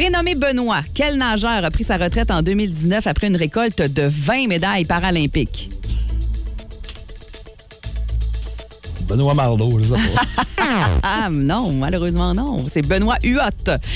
Prénommé 0.00 0.34
Benoît, 0.34 0.80
quel 0.94 1.18
nageur 1.18 1.62
a 1.62 1.70
pris 1.70 1.84
sa 1.84 1.98
retraite 1.98 2.30
en 2.30 2.40
2019 2.40 3.06
après 3.06 3.26
une 3.26 3.36
récolte 3.36 3.82
de 3.82 4.04
20 4.04 4.46
médailles 4.46 4.86
paralympiques? 4.86 5.68
Benoît 9.10 9.34
Marleau, 9.34 9.78
je 9.78 9.84
sais 9.84 9.94
pas. 9.94 10.44
Ah 11.02 11.28
non, 11.32 11.72
malheureusement 11.72 12.32
non. 12.32 12.64
C'est 12.72 12.86
Benoît 12.86 13.16
Huot. 13.24 13.40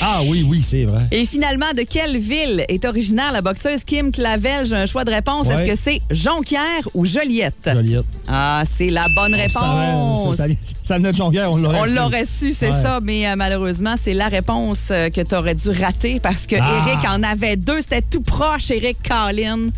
ah 0.01 0.23
oui, 0.27 0.45
oui, 0.49 0.61
c'est 0.65 0.85
vrai. 0.87 1.03
Et 1.13 1.25
finalement, 1.25 1.71
de 1.77 1.83
quelle 1.83 2.17
ville 2.19 2.65
est 2.69 2.85
originaire 2.85 3.31
la 3.33 3.43
boxeuse 3.43 3.85
Kim 3.85 4.11
Clavel? 4.11 4.67
J'ai 4.67 4.75
un 4.75 4.87
choix 4.87 5.05
de 5.05 5.11
réponse. 5.13 5.47
Ouais. 5.47 5.69
Est-ce 5.69 5.73
que 5.73 5.81
c'est 5.81 6.01
Jonquière 6.11 6.89
ou 6.95 7.05
Joliette? 7.05 7.55
Joliette. 7.73 8.05
Ah, 8.27 8.65
c'est 8.77 8.91
la 8.91 9.07
bonne 9.15 9.35
On 9.35 9.39
réponse. 9.39 10.37
savait, 10.37 10.57
ça, 10.83 10.97
venait 10.97 11.13
de 11.13 11.17
Jonquière, 11.17 11.53
on 11.53 11.57
l'aurait 11.59 11.81
On 11.83 11.87
su. 11.87 11.95
l'aurait 11.95 12.27
su, 12.27 12.53
c'est 12.53 12.71
Ouais. 12.71 12.83
ça, 12.83 12.99
mais 13.03 13.29
euh, 13.29 13.35
malheureusement, 13.37 13.95
c'est 14.03 14.15
la 14.15 14.29
réponse 14.29 14.89
euh, 14.91 15.11
que 15.11 15.21
tu 15.21 15.35
aurais 15.35 15.55
dû 15.55 15.69
rater 15.71 16.19
parce 16.19 16.47
que 16.47 16.57
Ah. 16.61 16.87
Eric 16.89 17.09
en 17.09 17.23
avait 17.23 17.57
deux. 17.57 17.81
C'était 17.83 18.03
tout 18.03 18.23
proche, 18.23 18.71
Eric 18.73 19.01
Carlin. 19.03 19.69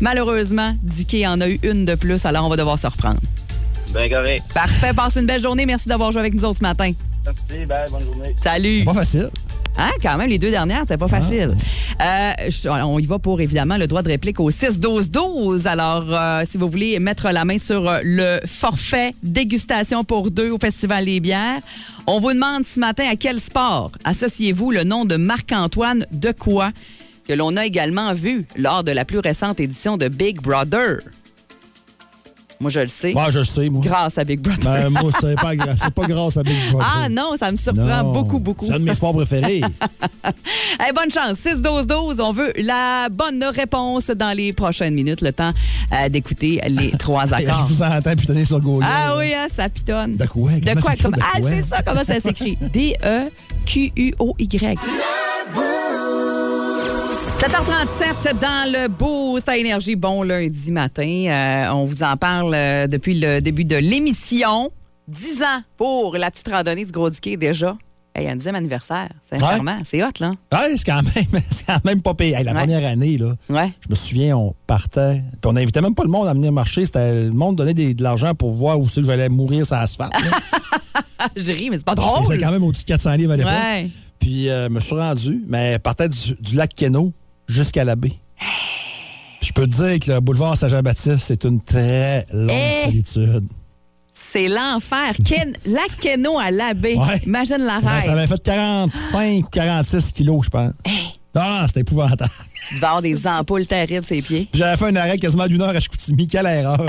Malheureusement, 0.00 0.72
Dicky 0.82 1.26
en 1.26 1.40
a 1.40 1.48
eu 1.48 1.58
une 1.62 1.84
de 1.86 1.94
plus, 1.94 2.26
alors 2.26 2.44
on 2.44 2.48
va 2.48 2.56
devoir 2.56 2.78
se 2.78 2.86
reprendre. 2.86 3.20
Ben 3.92 4.10
correct. 4.10 4.44
Parfait, 4.52 4.92
passe 4.94 5.16
une 5.16 5.26
belle 5.26 5.40
journée. 5.42 5.64
Merci 5.66 5.88
d'avoir 5.88 6.12
joué 6.12 6.20
avec 6.20 6.34
nous 6.34 6.44
autres 6.44 6.58
ce 6.58 6.62
matin. 6.62 6.92
Merci, 7.24 7.66
bye, 7.66 7.90
bonne 7.90 8.04
journée. 8.04 8.34
Salut. 8.42 8.84
Pas 8.84 8.94
facile. 8.94 9.30
Hein, 9.78 9.90
quand 10.02 10.16
même, 10.16 10.28
les 10.30 10.38
deux 10.38 10.50
dernières, 10.50 10.80
c'était 10.82 10.96
pas 10.96 11.08
facile. 11.08 11.54
Euh, 12.00 12.32
je- 12.48 12.68
on 12.68 12.98
y 12.98 13.04
va 13.04 13.18
pour, 13.18 13.40
évidemment, 13.42 13.76
le 13.76 13.86
droit 13.86 14.02
de 14.02 14.08
réplique 14.08 14.40
au 14.40 14.50
6-12-12. 14.50 15.66
Alors, 15.66 16.04
euh, 16.08 16.44
si 16.50 16.56
vous 16.56 16.70
voulez 16.70 16.98
mettre 16.98 17.28
la 17.30 17.44
main 17.44 17.58
sur 17.58 17.86
euh, 17.86 18.00
le 18.02 18.40
forfait 18.46 19.14
dégustation 19.22 20.02
pour 20.02 20.30
deux 20.30 20.50
au 20.50 20.58
Festival 20.58 21.04
des 21.04 21.20
bières, 21.20 21.60
on 22.06 22.20
vous 22.20 22.32
demande 22.32 22.64
ce 22.64 22.80
matin 22.80 23.04
à 23.10 23.16
quel 23.16 23.38
sport 23.38 23.92
associez-vous 24.04 24.70
le 24.70 24.84
nom 24.84 25.04
de 25.04 25.16
Marc-Antoine 25.16 26.06
de 26.10 26.32
quoi 26.32 26.70
que 27.28 27.34
l'on 27.34 27.54
a 27.58 27.66
également 27.66 28.14
vu 28.14 28.46
lors 28.56 28.82
de 28.82 28.92
la 28.92 29.04
plus 29.04 29.18
récente 29.18 29.60
édition 29.60 29.98
de 29.98 30.08
Big 30.08 30.40
Brother. 30.40 31.00
Moi, 32.58 32.70
je 32.70 32.80
le 32.80 32.88
sais. 32.88 33.12
Moi, 33.12 33.28
je 33.30 33.40
le 33.40 33.44
sais, 33.44 33.68
moi. 33.68 33.82
Grâce 33.84 34.16
à 34.18 34.24
Big 34.24 34.40
Brother. 34.40 34.64
Ben, 34.64 34.88
moi, 35.02 35.10
c'est 35.20 35.36
pas, 35.36 35.52
pas 35.94 36.06
grâce 36.06 36.36
à 36.38 36.42
Big 36.42 36.56
Brother. 36.70 36.88
ah 36.96 37.08
non, 37.08 37.34
ça 37.38 37.50
me 37.52 37.56
surprend 37.56 38.02
Non. 38.04 38.12
beaucoup, 38.12 38.38
beaucoup. 38.38 38.64
C'est 38.64 38.72
un 38.72 38.78
de 38.78 38.84
mes 38.84 38.94
sports 38.94 39.14
préférés. 39.14 39.60
Hey, 40.78 40.92
bonne 40.92 41.10
chance. 41.10 41.38
6-12-12. 41.38 42.20
On 42.20 42.32
veut 42.32 42.52
la 42.58 43.08
bonne 43.10 43.42
réponse 43.44 44.08
dans 44.08 44.36
les 44.36 44.52
prochaines 44.52 44.92
minutes. 44.94 45.22
Le 45.22 45.32
temps 45.32 45.52
euh, 45.92 46.08
d'écouter 46.10 46.60
les 46.68 46.90
trois 46.98 47.24
je 47.24 47.32
accords. 47.34 47.66
vous 47.66 47.82
entends 47.82 48.14
putonner 48.14 48.44
sur 48.44 48.60
Google. 48.60 48.84
Ah 48.86 49.16
oui, 49.16 49.32
hein, 49.32 49.46
ça 49.56 49.68
pitonne. 49.70 50.16
De 50.16 50.26
quoi? 50.26 50.50
De 50.52 50.80
quoi? 50.80 50.92
Comme... 51.00 51.12
de 51.12 51.20
Ah, 51.20 51.40
quoi? 51.40 51.50
c'est 51.50 51.66
ça, 51.66 51.82
comment 51.82 52.04
ça 52.04 52.20
s'écrit? 52.20 52.58
D-E-Q-U-O-Y. 52.74 54.76
7h37 57.38 58.40
dans 58.40 58.72
le 58.72 58.88
Boost 58.88 59.46
à 59.48 59.58
Énergie. 59.58 59.94
Bon 59.94 60.22
lundi 60.22 60.72
matin. 60.72 61.02
Euh, 61.28 61.66
on 61.72 61.84
vous 61.84 62.02
en 62.02 62.16
parle 62.16 62.54
euh, 62.54 62.86
depuis 62.86 63.20
le 63.20 63.40
début 63.40 63.64
de 63.66 63.76
l'émission. 63.76 64.70
10 65.08 65.42
ans 65.42 65.62
pour 65.76 66.16
la 66.16 66.30
petite 66.30 66.48
randonnée 66.50 66.84
du 66.86 66.92
Gros 66.92 67.10
Diquet 67.10 67.36
déjà. 67.36 67.76
Hey, 68.14 68.26
un 68.30 68.36
dixième 68.36 68.54
anniversaire, 68.54 69.10
sincèrement. 69.30 69.78
C'est 69.84 70.02
hot, 70.02 70.08
là. 70.20 70.32
Ouais, 70.50 70.76
c'est 70.78 70.84
quand 70.86 71.02
même, 71.02 71.42
c'est 71.50 71.66
quand 71.66 71.84
même 71.84 72.00
pas 72.00 72.14
payé. 72.14 72.34
Hey, 72.36 72.42
la 72.44 72.52
Ouais. 72.54 72.60
première 72.60 72.88
année, 72.90 73.18
là, 73.18 73.34
Ouais. 73.50 73.70
je 73.84 73.90
me 73.90 73.94
souviens, 73.94 74.36
on 74.38 74.54
partait. 74.66 75.22
Puis 75.32 75.40
on 75.44 75.52
n'invitait 75.52 75.82
même 75.82 75.94
pas 75.94 76.04
le 76.04 76.10
monde 76.10 76.26
à 76.26 76.32
venir 76.32 76.50
marcher. 76.52 76.86
C'était 76.86 77.24
le 77.26 77.32
monde 77.32 77.56
donnait 77.56 77.74
des- 77.74 77.92
de 77.92 78.02
l'argent 78.02 78.34
pour 78.34 78.52
voir 78.52 78.80
où 78.80 78.88
c'est 78.88 79.02
que 79.02 79.06
j'allais 79.06 79.28
mourir 79.28 79.66
sur 79.66 79.76
l'asphalte. 79.76 80.12
je 81.36 81.52
ris, 81.52 81.68
mais 81.68 81.76
c'est 81.76 81.84
pas 81.84 81.92
Je 81.92 81.96
drôle. 82.00 82.24
faisais 82.24 82.38
quand 82.38 82.50
même 82.50 82.64
au-dessus 82.64 82.84
de 82.84 82.88
400 82.88 83.12
livres 83.16 83.32
à 83.32 83.36
l'époque. 83.36 83.52
Ouais. 83.52 83.90
Puis 84.18 84.48
euh, 84.48 84.70
me 84.70 84.80
suis 84.80 84.94
rendu, 84.96 85.44
mais 85.46 85.78
partait 85.78 86.08
du, 86.08 86.34
du 86.40 86.56
lac 86.56 86.74
Keno 86.74 87.12
jusqu'à 87.48 87.84
la 87.84 87.96
baie. 87.96 88.12
Je 89.40 89.52
peux 89.52 89.66
te 89.66 89.74
dire 89.74 89.98
que 90.00 90.12
le 90.12 90.20
boulevard 90.20 90.56
Saint-Jean-Baptiste, 90.56 91.18
c'est 91.18 91.44
une 91.44 91.60
très 91.62 92.26
longue 92.32 92.50
Hey! 92.50 92.84
solitude. 92.86 93.46
C'est 94.12 94.48
l'enfer. 94.48 95.12
Ken, 95.24 95.52
la 95.66 95.82
Keno 96.00 96.38
à 96.38 96.50
l'abbé. 96.50 96.94
Ouais. 96.96 97.18
Imagine 97.26 97.58
la 97.58 97.78
rêve. 97.78 98.04
ça 98.04 98.12
avait 98.12 98.26
fait 98.26 98.42
45 98.42 99.44
ou 99.44 99.48
46 99.50 100.12
kilos, 100.12 100.44
je 100.46 100.50
pense. 100.50 100.72
Ah, 101.38 101.64
c'était 101.68 101.80
épouvantable. 101.80 102.30
Tu 102.70 102.78
vas 102.78 102.86
avoir 102.88 103.02
des 103.02 103.26
ampoules 103.26 103.66
terribles 103.66 104.06
ses 104.06 104.22
pieds. 104.22 104.48
J'avais 104.54 104.76
fait 104.78 104.86
un 104.86 104.96
arrêt 104.96 105.18
quasiment 105.18 105.46
d'une 105.46 105.60
heure 105.60 105.76
à 105.76 105.80
Chicoutimi. 105.80 106.26
Quelle 106.26 106.46
erreur! 106.46 106.78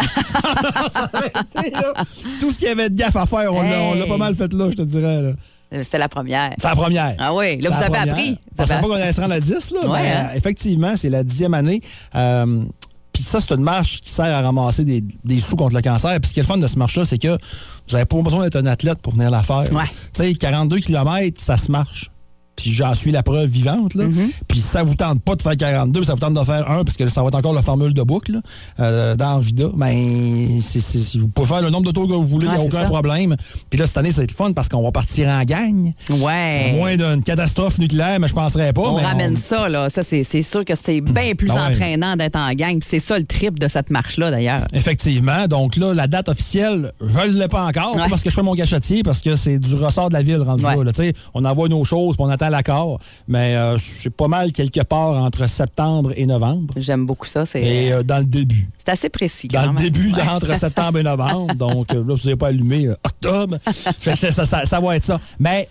Ça 0.91 1.09
aurait 1.13 1.27
été, 1.27 1.71
là. 1.71 1.93
Tout 2.39 2.49
ce 2.51 2.59
qu'il 2.59 2.67
y 2.69 2.71
avait 2.71 2.89
de 2.89 2.95
gaffe 2.95 3.17
à 3.17 3.25
faire, 3.25 3.53
on 3.53 3.61
l'a- 3.61 3.95
Hey. 4.03 4.07
pas 4.07 4.17
mal 4.17 4.33
fait 4.35 4.51
là, 4.53 4.69
je 4.71 4.77
te 4.77 4.81
dirais. 4.83 5.21
là. 5.21 5.31
C'était 5.71 5.97
la 5.97 6.07
première. 6.09 6.51
C'est 6.57 6.67
la 6.67 6.75
première. 6.75 7.15
Ah 7.19 7.33
oui, 7.33 7.59
là, 7.59 7.69
vous 7.69 7.75
avez 7.77 7.85
première. 7.87 8.13
appris. 8.13 8.39
Je 8.51 8.55
pensais 8.57 8.71
avez- 8.73 8.81
pas 8.81 8.87
qu'on 8.87 8.93
allait 8.93 9.11
se 9.13 9.21
rendre 9.21 9.33
à 9.33 9.39
10, 9.39 9.71
là, 9.71 9.79
Ouais, 9.89 10.01
mais 10.01 10.11
hein? 10.11 10.27
euh, 10.31 10.37
effectivement, 10.37 10.93
c'est 10.95 11.09
la 11.09 11.23
dixième 11.23 11.53
année. 11.53 11.81
Euh, 12.15 12.63
puis 13.11 13.23
ça, 13.23 13.41
c'est 13.41 13.53
une 13.53 13.63
marche 13.63 13.99
qui 14.01 14.09
sert 14.09 14.25
à 14.25 14.41
ramasser 14.41 14.85
des, 14.85 15.01
des 15.25 15.39
sous 15.39 15.55
contre 15.55 15.75
le 15.75 15.81
cancer. 15.81 16.19
Puis 16.21 16.29
ce 16.29 16.33
qui 16.35 16.39
est 16.39 16.43
le 16.43 16.47
fun 16.47 16.57
de 16.57 16.67
ce 16.67 16.77
marche-là, 16.77 17.03
c'est 17.03 17.17
que 17.17 17.29
vous 17.29 17.93
n'avez 17.93 18.05
pas 18.05 18.21
besoin 18.21 18.43
d'être 18.43 18.55
un 18.57 18.65
athlète 18.67 18.99
pour 19.01 19.13
venir 19.13 19.29
la 19.31 19.41
faire. 19.43 19.63
Ouais. 19.73 19.85
Tu 20.13 20.23
sais, 20.23 20.33
42 20.35 20.79
km, 20.79 21.41
ça 21.41 21.57
se 21.57 21.71
marche. 21.71 22.11
Puis 22.57 22.71
j'en 22.71 22.93
suis 22.95 23.11
la 23.11 23.23
preuve 23.23 23.47
vivante. 23.49 23.93
Là. 23.95 24.05
Mm-hmm. 24.05 24.31
Puis 24.47 24.59
ça 24.59 24.83
vous 24.83 24.95
tente 24.95 25.21
pas 25.21 25.35
de 25.35 25.41
faire 25.41 25.55
42, 25.55 26.03
ça 26.03 26.13
vous 26.13 26.19
tente 26.19 26.33
de 26.33 26.43
faire 26.43 26.69
un, 26.69 26.83
parce 26.83 26.97
que 26.97 27.07
ça 27.07 27.21
va 27.21 27.27
être 27.29 27.35
encore 27.35 27.53
la 27.53 27.61
formule 27.61 27.93
de 27.93 28.01
boucle 28.03 28.33
là, 28.33 28.39
euh, 28.79 29.15
dans 29.15 29.39
Vida, 29.39 29.67
ben, 29.75 30.59
c'est- 30.61 30.79
c'est- 30.81 31.17
vous 31.17 31.27
pouvez 31.27 31.47
faire 31.47 31.61
le 31.61 31.69
nombre 31.69 31.85
de 31.85 31.91
tours 31.91 32.07
que 32.07 32.13
vous 32.13 32.23
voulez, 32.27 32.47
il 32.47 32.51
n'y 32.53 32.57
a 32.57 32.61
aucun 32.61 32.81
ça. 32.81 32.85
problème. 32.89 33.35
Puis 33.69 33.79
là, 33.79 33.87
cette 33.87 33.97
année, 33.97 34.11
c'est 34.11 34.29
le 34.29 34.33
fun 34.35 34.51
parce 34.53 34.67
qu'on 34.69 34.81
va 34.83 34.91
partir 34.91 35.27
en 35.29 35.43
gagne. 35.43 35.93
Ouais. 36.09 36.73
Moins 36.75 36.97
d'une 36.97 37.21
catastrophe 37.23 37.77
nucléaire, 37.79 38.19
mais 38.19 38.27
je 38.27 38.33
penserais 38.33 38.73
pas. 38.73 38.81
On 38.81 38.97
mais 38.97 39.05
ramène 39.05 39.37
ça, 39.37 39.69
là. 39.69 39.89
Ça, 39.89 40.01
c'est 40.03 40.23
c'est 40.23 40.41
sûr 40.41 40.65
que 40.65 40.73
c'est 40.75 40.99
bien 41.01 41.35
plus 41.35 41.51
ouais. 41.51 41.59
entraînant 41.59 42.15
d'être 42.15 42.35
en 42.37 42.51
gang. 42.53 42.79
Puis 42.79 42.87
C'est 42.89 42.99
ça 42.99 43.17
le 43.19 43.25
trip 43.25 43.59
de 43.59 43.67
cette 43.67 43.89
marche-là, 43.91 44.31
d'ailleurs. 44.31 44.65
Effectivement. 44.73 45.47
Donc 45.47 45.75
là, 45.75 45.93
la 45.93 46.07
date 46.07 46.29
officielle, 46.29 46.91
je 47.01 47.17
ne 47.19 47.39
l'ai 47.39 47.47
pas 47.47 47.63
encore. 47.65 47.93
Pas 47.93 48.03
Ouais. 48.03 48.09
parce 48.09 48.23
que 48.23 48.29
je 48.29 48.35
fais 48.35 48.41
mon 48.41 48.55
gâchetier, 48.55 49.03
parce 49.03 49.21
que 49.21 49.35
c'est 49.35 49.59
du 49.59 49.75
ressort 49.75 50.09
de 50.09 50.13
la 50.15 50.23
ville 50.23 50.41
rendu 50.41 50.65
Ouais. 50.65 50.75
là. 50.75 50.83
là. 50.83 50.91
Tu 50.93 50.97
sais, 51.03 51.13
On 51.33 51.45
envoie 51.45 51.69
nos 51.69 51.83
choses, 51.83 52.15
puis 52.15 52.25
on 52.25 52.29
attend 52.29 52.46
l'accord. 52.49 52.99
Mais 53.27 53.55
euh, 53.55 53.77
c'est 53.77 54.09
pas 54.09 54.27
mal 54.27 54.51
quelque 54.51 54.81
part 54.83 55.13
entre 55.21 55.47
septembre 55.49 56.11
et 56.15 56.25
novembre. 56.25 56.73
J'aime 56.77 57.05
beaucoup 57.05 57.27
ça. 57.27 57.45
C'est 57.45 57.61
Et 57.63 57.93
euh, 57.93 58.03
dans 58.03 58.19
le 58.19 58.25
début. 58.25 58.69
c'est 58.77 58.91
assez 58.91 59.09
précis. 59.09 59.47
Dans 59.47 59.59
quand 59.61 59.65
le 59.67 59.73
même. 59.73 59.83
début, 59.83 60.13
Ouais. 60.13 60.21
entre 60.29 60.57
septembre 60.57 60.99
et 60.99 61.03
novembre. 61.03 61.53
Donc 61.55 61.91
euh, 61.93 61.97
là, 61.97 62.13
vous 62.15 62.23
n'avez 62.23 62.35
pas 62.35 62.47
allumé 62.47 62.89
octobre. 62.89 63.57
Fait 63.99 64.11
que 64.11 64.17
ça, 64.17 64.31
ça- 64.31 64.45
ça- 64.45 64.65
ça 64.65 64.79
va 64.79 64.95
être 64.95 65.03
ça. 65.03 65.19
Mais 65.39 65.67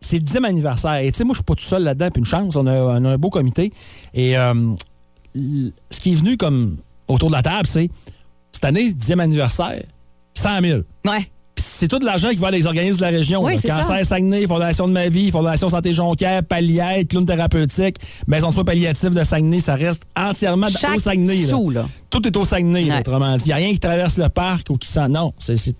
c'est 0.00 0.16
le 0.16 0.22
dixième 0.22 0.44
anniversaire. 0.44 0.96
Et 0.96 1.10
tu 1.12 1.18
sais, 1.18 1.24
moi, 1.24 1.32
je 1.32 1.38
suis 1.38 1.44
pas 1.44 1.54
tout 1.54 1.64
seul 1.64 1.82
là-dedans, 1.82 2.08
puis 2.12 2.20
une 2.20 2.26
chance. 2.26 2.56
On 2.56 2.66
a, 2.66 2.74
on 2.74 3.04
a 3.04 3.10
un 3.12 3.16
beau 3.18 3.30
comité. 3.30 3.72
Et 4.12 4.36
euh, 4.36 4.74
ce 5.34 6.00
qui 6.00 6.12
est 6.12 6.14
venu 6.16 6.36
comme 6.36 6.76
autour 7.08 7.28
de 7.28 7.34
la 7.34 7.42
table, 7.42 7.66
c'est 7.66 7.88
cette 8.52 8.64
année, 8.64 8.92
dixième 8.92 9.20
anniversaire, 9.20 9.82
100 10.34 10.60
000. 10.60 10.80
Ouais. 11.06 11.30
C'est 11.56 11.88
tout 11.88 11.98
de 11.98 12.04
l'argent 12.04 12.30
qui 12.30 12.36
va 12.36 12.48
à 12.48 12.50
des 12.50 12.66
organismes 12.66 12.96
de 12.98 13.02
la 13.02 13.08
région. 13.10 13.42
Oui, 13.44 13.60
Cancer. 13.60 14.04
Saguenay, 14.04 14.46
Fondation 14.46 14.86
de 14.88 14.92
ma 14.92 15.08
vie, 15.08 15.30
Fondation 15.30 15.68
Santé 15.68 15.92
Jonquière, 15.92 16.42
Pallière, 16.42 17.02
Clown 17.08 17.26
thérapeutique, 17.26 17.96
Maison 18.26 18.48
de 18.50 18.54
soins 18.54 18.64
palliatifs 18.64 19.10
de 19.10 19.22
Saguenay, 19.24 19.60
ça 19.60 19.74
reste 19.74 20.02
entièrement 20.16 20.68
Chaque 20.68 20.96
au 20.96 20.98
Saguenay. 20.98 21.42
là. 21.44 21.50
sou, 21.50 21.70
là. 21.70 21.88
Tout 22.10 22.26
est 22.26 22.36
au 22.36 22.44
Saguenay, 22.44 22.90
Ouais. 22.90 22.98
autrement 23.00 23.36
dit. 23.36 23.44
Il 23.44 23.48
n'y 23.48 23.52
a 23.52 23.56
rien 23.56 23.72
qui 23.72 23.80
traverse 23.80 24.18
le 24.18 24.28
parc 24.28 24.68
ou 24.70 24.76
qui 24.76 24.88
sent. 24.88 25.08
Non, 25.08 25.32
c'est- 25.38 25.74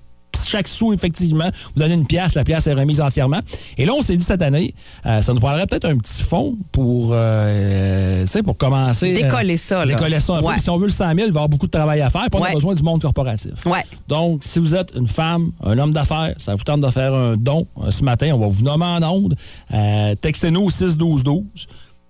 chaque 0.47 0.69
sou, 0.69 0.93
effectivement, 0.93 1.49
vous 1.75 1.81
donnez 1.81 1.95
une 1.95 2.07
pièce, 2.07 2.35
la 2.35 2.45
pièce 2.45 2.67
est 2.67 2.73
remise 2.75 3.01
entièrement. 3.01 3.41
Et 3.79 3.87
là, 3.87 3.93
on 3.95 4.03
s'est 4.03 4.17
dit 4.17 4.25
cette 4.25 4.43
année, 4.43 4.75
euh, 5.07 5.21
ça 5.23 5.33
nous 5.33 5.41
prendrait 5.41 5.67
peut-être 5.67 5.85
un 5.87 5.97
petit 5.97 6.23
fonds 6.23 6.57
pour, 6.73 7.11
euh, 7.13 8.25
pour 8.45 8.57
commencer. 8.57 9.13
euh, 9.13 9.23
Décoller 9.23 9.57
ça, 9.57 9.85
là. 9.85 9.95
Décoller 9.95 10.21
ça 10.21 10.35
un 10.37 10.41
peu. 10.41 10.47
Ouais. 10.47 10.53
Puis 10.55 10.63
si 10.63 10.71
on 10.71 10.77
veut 10.77 10.87
le 10.87 10.93
100 10.93 11.05
000, 11.07 11.13
il 11.15 11.21
va 11.21 11.25
y 11.27 11.29
avoir 11.31 11.49
beaucoup 11.49 11.67
de 11.67 11.71
travail 11.71 12.01
à 12.01 12.11
faire. 12.11 12.27
Puis 12.31 12.41
on 12.41 12.45
a 12.45 12.53
besoin 12.53 12.75
du 12.75 12.83
monde 12.83 13.01
corporatif. 13.01 13.67
Ouais. 13.67 13.85
Donc, 14.09 14.43
si 14.45 14.59
vous 14.59 14.75
êtes 14.75 14.93
une 14.97 15.09
femme, 15.09 15.53
un 15.63 15.79
homme 15.79 15.93
d'affaires, 15.93 16.35
ça 16.39 16.55
vous 16.55 16.65
tente 16.65 16.81
de 16.81 16.91
faire 16.91 17.15
un 17.15 17.37
don 17.37 17.67
ce 17.91 18.03
matin, 18.05 18.31
on 18.35 18.39
va 18.39 18.49
vous 18.49 18.63
nommer 18.63 18.85
en 18.85 19.03
onde. 19.03 19.35
Euh, 19.73 20.15
Textez-nous 20.21 20.63
au 20.63 20.71
6-12-12. 20.71 21.43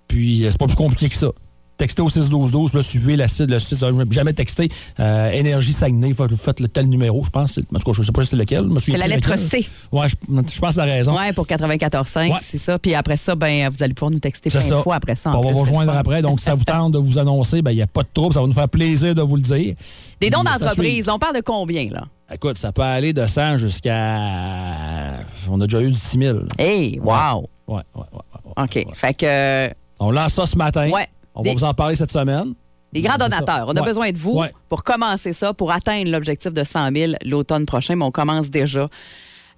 Puis, 0.09 0.45
euh, 0.45 0.51
c'est 0.51 0.59
pas 0.59 0.67
plus 0.67 0.77
compliqué 0.77 1.09
que 1.09 1.15
ça. 1.15 1.29
Textez 1.77 2.03
au 2.03 2.09
6-12-12, 2.09 2.77
là, 2.77 2.83
suivez 2.83 3.17
la 3.17 3.27
site, 3.27 3.51
le 3.51 3.59
site, 3.59 3.85
jamais 4.11 4.33
texter 4.33 4.69
euh, 5.01 5.31
Énergie 5.33 5.73
Saguenay, 5.73 6.13
vous 6.13 6.37
faites- 6.37 6.61
le 6.61 6.69
tel 6.69 6.87
numéro, 6.87 7.25
je 7.25 7.31
pense. 7.31 7.59
En 7.59 7.79
tout 7.79 7.85
cas, 7.85 7.93
je 7.93 8.03
sais 8.03 8.13
pas 8.13 8.23
si 8.23 8.29
c'est 8.31 8.37
lequel. 8.37 8.69
C'est 8.79 8.97
la 8.97 9.09
lettre 9.09 9.31
lequel. 9.33 9.63
C. 9.63 9.69
Ouais, 9.91 10.07
je, 10.09 10.15
je 10.55 10.61
pense 10.61 10.71
que 10.75 10.77
t'as 10.77 10.85
raison. 10.85 11.17
Ouais, 11.19 11.33
pour 11.33 11.47
94.5, 11.49 12.31
Ouais. 12.31 12.39
c'est 12.43 12.59
ça. 12.59 12.79
Puis 12.79 12.95
après 12.95 13.17
ça, 13.17 13.35
ben, 13.35 13.69
vous 13.71 13.83
allez 13.83 13.93
pouvoir 13.95 14.13
nous 14.13 14.21
texter 14.21 14.51
plein 14.51 14.61
de 14.69 14.75
fois 14.83 14.95
après 14.97 15.17
ça. 15.17 15.37
on 15.37 15.41
va 15.41 15.51
vous 15.51 15.59
rejoindre 15.61 15.93
après. 15.97 16.23
Donc, 16.23 16.39
si 16.39 16.45
ça 16.47 16.55
vous 16.55 16.65
tente 16.65 16.93
de 16.93 16.99
vous 16.99 17.19
annoncer, 17.19 17.61
ben, 17.61 17.73
il 17.73 17.77
n'y 17.77 17.83
a 17.83 17.87
pas 17.89 18.03
de 18.03 18.09
trouble. 18.15 18.35
Ça 18.35 18.41
va 18.41 18.47
nous 18.47 18.53
faire 18.53 18.69
plaisir 18.69 19.15
de 19.15 19.23
vous 19.23 19.37
le 19.37 19.43
dire. 19.43 19.75
Des 20.21 20.31
dons 20.31 20.43
d'entreprise, 20.45 21.09
on 21.09 21.19
parle 21.19 21.35
de 21.37 21.43
combien, 21.43 21.89
là? 21.91 22.05
Écoute, 22.33 22.57
ça 22.57 22.71
peut 22.73 22.83
aller 22.83 23.13
de 23.13 23.27
100 23.27 23.57
jusqu'à. 23.57 25.15
On 25.51 25.61
a 25.61 25.65
déjà 25.67 25.81
eu 25.83 25.91
du 25.91 25.99
6 25.99 26.19
000. 26.19 26.39
Hey, 26.59 26.99
wow! 27.01 27.49
Ouais, 27.67 27.77
ouais, 27.77 27.83
ouais. 27.95 28.03
ouais, 28.13 28.53
ouais. 28.57 28.85
OK. 28.87 28.95
Fait 28.97 29.15
que 29.15 29.71
On 30.01 30.11
lance 30.11 30.35
ça 30.35 30.47
ce 30.47 30.57
matin. 30.57 30.89
Ouais. 30.91 31.07
On 31.35 31.43
Des- 31.43 31.51
va 31.51 31.55
vous 31.57 31.65
en 31.65 31.75
parler 31.75 31.97
cette 31.97 32.13
semaine. 32.13 32.55
des 32.93 33.01
grands 33.03 33.17
donateurs, 33.19 33.67
on 33.69 33.73
a 33.77 33.81
Ouais. 33.81 33.87
besoin 33.87 34.13
de 34.13 34.17
vous 34.19 34.39
Ouais. 34.39 34.53
pour 34.69 34.85
commencer 34.85 35.33
ça, 35.33 35.53
pour 35.53 35.73
atteindre 35.73 36.11
l'objectif 36.11 36.53
de 36.53 36.63
100 36.63 36.93
000 36.93 37.13
l'automne 37.25 37.67
prochain, 37.67 37.97
mais 37.97 38.05
on 38.05 38.13
commence 38.13 38.51
déjà. 38.51 38.87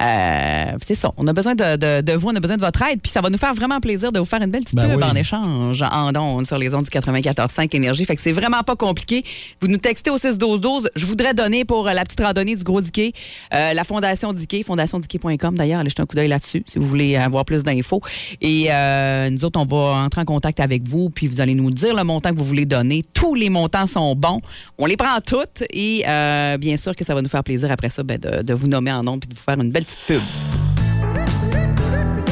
Euh, 0.02 0.64
c'est 0.82 0.94
ça. 0.94 1.10
On 1.16 1.26
a 1.26 1.32
besoin 1.32 1.54
de, 1.54 1.76
de- 1.76 2.00
de 2.02 2.12
vous, 2.12 2.28
on 2.28 2.34
a 2.34 2.40
besoin 2.40 2.56
de 2.56 2.60
votre 2.62 2.82
aide, 2.82 3.00
puis 3.02 3.10
ça 3.10 3.20
va 3.20 3.30
nous 3.30 3.38
faire 3.38 3.54
vraiment 3.54 3.80
plaisir 3.80 4.12
de 4.12 4.18
vous 4.18 4.24
faire 4.26 4.42
une 4.42 4.50
belle 4.50 4.62
petite 4.62 4.76
Ben 4.76 4.90
pub 4.90 4.98
oui. 4.98 5.04
en 5.04 5.14
échange 5.14 5.82
en 5.82 6.14
ondes 6.14 6.46
sur 6.46 6.58
les 6.58 6.74
ondes 6.74 6.84
du 6.84 6.90
94.5 6.90 7.74
Énergie. 7.74 8.04
Fait 8.04 8.14
que 8.16 8.22
c'est 8.22 8.32
vraiment 8.32 8.62
pas 8.62 8.76
compliqué. 8.76 9.24
Vous 9.60 9.68
nous 9.68 9.78
textez 9.78 10.10
au 10.10 10.18
6-12-12. 10.18 10.88
Je 10.94 11.06
voudrais 11.06 11.32
donner 11.34 11.64
pour 11.64 11.84
la 11.86 12.04
petite 12.04 12.20
randonnée 12.20 12.56
du 12.56 12.62
Gros 12.62 12.80
Diquet, 12.80 13.12
euh, 13.54 13.72
la 13.72 13.84
Fondation 13.84 14.32
Diquet, 14.32 14.62
fondationdiquet.com 14.62 15.56
d'ailleurs. 15.56 15.80
Allez 15.80 15.88
jeter 15.90 16.02
un 16.02 16.06
coup 16.06 16.16
d'œil 16.16 16.28
là-dessus 16.28 16.62
si 16.66 16.78
vous 16.78 16.86
voulez 16.86 17.16
avoir 17.16 17.44
plus 17.44 17.62
d'infos. 17.62 18.00
Et 18.42 18.66
euh, 18.70 19.30
nous 19.30 19.44
autres, 19.44 19.58
on 19.58 19.64
va 19.64 20.04
entrer 20.04 20.20
en 20.20 20.24
contact 20.26 20.60
avec 20.60 20.86
vous, 20.86 21.08
puis 21.10 21.26
vous 21.26 21.40
allez 21.40 21.54
nous 21.54 21.70
dire 21.70 21.94
le 21.94 22.04
montant 22.04 22.32
que 22.32 22.38
vous 22.38 22.44
voulez 22.44 22.66
donner. 22.66 23.02
Tous 23.14 23.34
les 23.34 23.48
montants 23.48 23.86
sont 23.86 24.14
bons. 24.14 24.40
On 24.78 24.86
les 24.86 24.96
prend 24.96 25.18
toutes 25.26 25.62
et 25.70 26.04
euh, 26.06 26.58
bien 26.58 26.76
sûr 26.76 26.94
que 26.94 27.04
ça 27.04 27.14
va 27.14 27.22
nous 27.22 27.28
faire 27.28 27.44
plaisir 27.44 27.70
après 27.70 27.88
ça 27.88 28.02
ben, 28.02 28.18
de, 28.18 28.42
de 28.42 28.54
vous 28.54 28.68
nommer 28.68 28.92
en 28.92 29.02
nom 29.02 29.18
puis 29.18 29.28
de 29.28 29.34
vous 29.34 29.40
faire 29.42 29.58
une 29.60 29.70
belle 29.70 29.85
It's 29.86 29.96
Tim. 30.04 30.22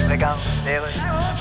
Vegan, 0.08 0.40
David. 0.64 1.33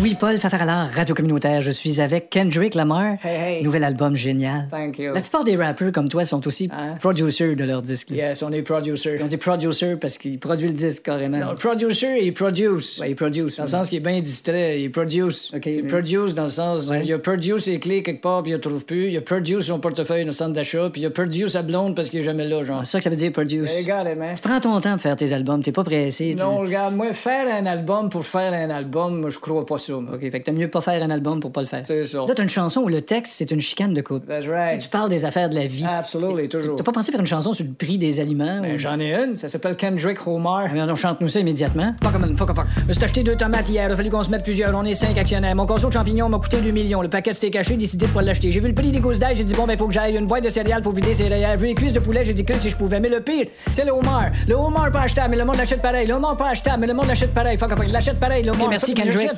Louis-Paul 0.00 0.38
Fafaralard, 0.38 0.88
radio 0.94 1.14
communautaire. 1.14 1.60
Je 1.60 1.70
suis 1.70 2.00
avec 2.00 2.30
Kendrick 2.30 2.74
Lamar. 2.74 3.16
Hey, 3.22 3.56
hey. 3.58 3.62
Nouvel 3.62 3.84
album 3.84 4.16
génial. 4.16 4.66
Thank 4.70 4.98
you. 4.98 5.12
La 5.12 5.20
plupart 5.20 5.44
des 5.44 5.56
rappeurs 5.56 5.92
comme 5.92 6.08
toi 6.08 6.24
sont 6.24 6.46
aussi 6.46 6.70
Hein? 6.72 6.96
producers 7.00 7.54
de 7.54 7.64
leur 7.64 7.82
disque. 7.82 8.10
Yes, 8.10 8.42
on 8.42 8.50
est 8.50 8.62
producer. 8.62 9.18
On 9.22 9.26
dit 9.26 9.36
producer 9.36 9.96
parce 9.96 10.16
qu'il 10.16 10.38
produit 10.38 10.68
le 10.68 10.72
disque 10.72 11.02
carrément. 11.02 11.36
Non, 11.36 11.54
producer, 11.54 12.20
il 12.22 12.32
produce. 12.32 12.98
Ouais, 12.98 13.10
il 13.10 13.14
produce. 13.14 13.56
Dans 13.56 13.64
le 13.64 13.68
sens 13.68 13.90
qu'il 13.90 13.98
est 13.98 14.00
bien 14.00 14.18
distrait, 14.20 14.80
il 14.80 14.90
produce. 14.90 15.52
OK, 15.54 15.66
Il 15.66 15.86
produce 15.86 16.34
dans 16.34 16.44
le 16.44 16.48
sens, 16.48 16.86
Ouais. 16.88 17.02
il 17.04 17.12
a 17.12 17.18
produce 17.18 17.64
ses 17.64 17.78
clés 17.78 18.02
quelque 18.02 18.22
part 18.22 18.42
puis 18.42 18.52
il 18.52 18.54
ne 18.54 18.58
trouve 18.60 18.86
plus. 18.86 19.10
Il 19.10 19.16
a 19.18 19.20
produce 19.20 19.66
son 19.66 19.80
portefeuille 19.80 20.22
dans 20.22 20.28
le 20.28 20.32
centre 20.32 20.54
d'achat 20.54 20.88
puis 20.90 21.02
il 21.02 21.06
a 21.06 21.10
produce 21.10 21.52
sa 21.52 21.60
blonde 21.60 21.94
parce 21.94 22.08
qu'il 22.08 22.20
est 22.20 22.24
jamais 22.24 22.46
là, 22.46 22.62
genre. 22.62 22.78
Ah, 22.80 22.84
C'est 22.86 22.92
ça 22.92 22.98
que 23.00 23.04
ça 23.04 23.10
veut 23.10 23.16
dire 23.16 23.32
produce. 23.32 23.68
Hey, 23.68 23.82
regarde, 23.82 24.08
man. 24.16 24.34
Tu 24.34 24.40
prends 24.40 24.60
ton 24.60 24.80
temps 24.80 24.92
pour 24.92 25.02
faire 25.02 25.16
tes 25.16 25.30
albums, 25.34 25.62
t'es 25.62 25.72
pas 25.72 25.84
pressé. 25.84 26.32
tu- 26.34 26.42
Non, 26.42 26.56
regarde, 26.60 26.94
moi, 26.96 27.12
faire 27.12 27.46
un 27.52 27.66
album 27.66 28.08
pour 28.08 28.24
faire 28.24 28.54
un 28.54 28.70
album, 28.70 29.20
moi, 29.20 29.28
je 29.28 29.38
crois 29.38 29.66
pas 29.66 29.76
ça. 29.76 29.89
Moi. 29.92 30.14
OK, 30.14 30.20
fait 30.20 30.30
que 30.40 30.44
t'aimes 30.44 30.58
mieux 30.58 30.68
pas 30.68 30.80
faire 30.80 31.02
un 31.02 31.10
album 31.10 31.40
pour 31.40 31.52
pas 31.52 31.60
le 31.60 31.66
faire. 31.66 31.82
C'est 31.86 32.04
ça. 32.06 32.18
Là, 32.18 32.34
t'as 32.34 32.42
une 32.42 32.48
chanson 32.48 32.80
où 32.82 32.88
le 32.88 33.02
texte, 33.02 33.34
c'est 33.36 33.50
une 33.50 33.60
chicane 33.60 33.94
de 33.94 34.00
couple. 34.00 34.26
That's 34.26 34.44
Tu 34.44 34.50
right. 34.50 34.90
parles 34.90 35.08
des 35.10 35.24
affaires 35.24 35.50
de 35.50 35.54
la 35.54 35.66
vie. 35.66 35.84
Absolutely, 35.86 36.48
toujours. 36.48 36.76
T'as 36.76 36.84
pas 36.84 36.92
pensé 36.92 37.10
faire 37.10 37.20
une 37.20 37.26
chanson 37.26 37.52
sur 37.52 37.64
le 37.64 37.72
prix 37.72 37.98
des 37.98 38.20
aliments? 38.20 38.60
Ben, 38.62 38.74
ou- 38.74 38.78
J'en 38.78 38.98
ai 39.00 39.14
une, 39.14 39.36
ça 39.36 39.48
s'appelle 39.48 39.76
Kendrick 39.76 40.26
Homer. 40.26 40.68
Ah, 40.70 40.86
on 40.88 40.94
chante-nous 40.94 41.28
ça 41.28 41.40
immédiatement. 41.40 41.94
Fuck, 42.02 42.18
man, 42.18 42.36
fuck, 42.36 42.54
fuck. 42.54 42.66
Je 42.88 42.92
suis 42.92 43.04
acheté 43.04 43.22
deux 43.22 43.36
tomates 43.36 43.68
hier, 43.68 43.86
il 43.88 43.92
a 43.92 43.96
fallu 43.96 44.10
qu'on 44.10 44.22
se 44.22 44.30
mette 44.30 44.44
plusieurs. 44.44 44.74
On 44.76 44.84
est 44.84 44.94
cinq 44.94 45.16
actionnaires. 45.18 45.54
Mon 45.54 45.66
conso 45.66 45.88
de 45.88 45.92
champignons 45.92 46.28
m'a 46.28 46.38
coûté 46.38 46.60
2 46.60 46.70
millions. 46.70 47.02
Le 47.02 47.08
paquet 47.08 47.32
c'était 47.34 47.50
caché, 47.50 47.76
décidé 47.76 48.06
de 48.06 48.10
pas 48.12 48.22
l'acheter. 48.22 48.50
J'ai 48.50 48.60
vu 48.60 48.68
le 48.68 48.74
prix 48.74 48.90
des 48.90 49.00
gousses 49.00 49.18
d'ail, 49.18 49.36
j'ai 49.36 49.44
dit 49.44 49.54
bon, 49.54 49.66
ben, 49.66 49.76
faut 49.78 49.86
que 49.86 49.92
j'aille. 49.94 50.16
Une 50.16 50.26
boîte 50.26 50.44
de 50.44 50.48
céréales 50.50 50.82
pour 50.82 50.92
vider 50.92 51.12
rayères. 51.24 51.56
Vu 51.56 51.66
les 51.66 51.74
cuisses 51.74 51.92
de 51.92 52.00
poulet, 52.00 52.24
j'ai 52.24 52.34
dit 52.34 52.44
que 52.44 52.54
si 52.56 52.70
je 52.70 52.76
pouvais. 52.76 53.00
Mais 53.00 53.08
le 53.08 53.20
pire, 53.20 53.46
c'est 53.72 53.84
le 53.84 53.92
homard. 53.92 54.30
Le 54.48 54.54
homard 54.54 54.90
pas 54.90 55.02
achetable, 55.02 55.30
mais 55.30 55.36
le 55.36 55.44
monde 55.44 55.56
l'achète 55.56 55.80
pareil. 55.82 56.06
Le 56.06 56.14
homard 56.14 56.36
pas 56.36 56.48
achetable, 56.50 56.80
mais 56.80 56.86
le 56.86 56.94
monde 56.94 57.06
l'achète 57.06 57.32
pareil. 57.34 57.56
Fuck, 57.58 57.70
fuck, 57.70 57.88
l'achète 57.90 58.18
pareil, 58.18 58.42
le 58.42 58.52
homard. 58.52 58.68
merci, 58.68 58.94
Kendrick. 58.94 59.30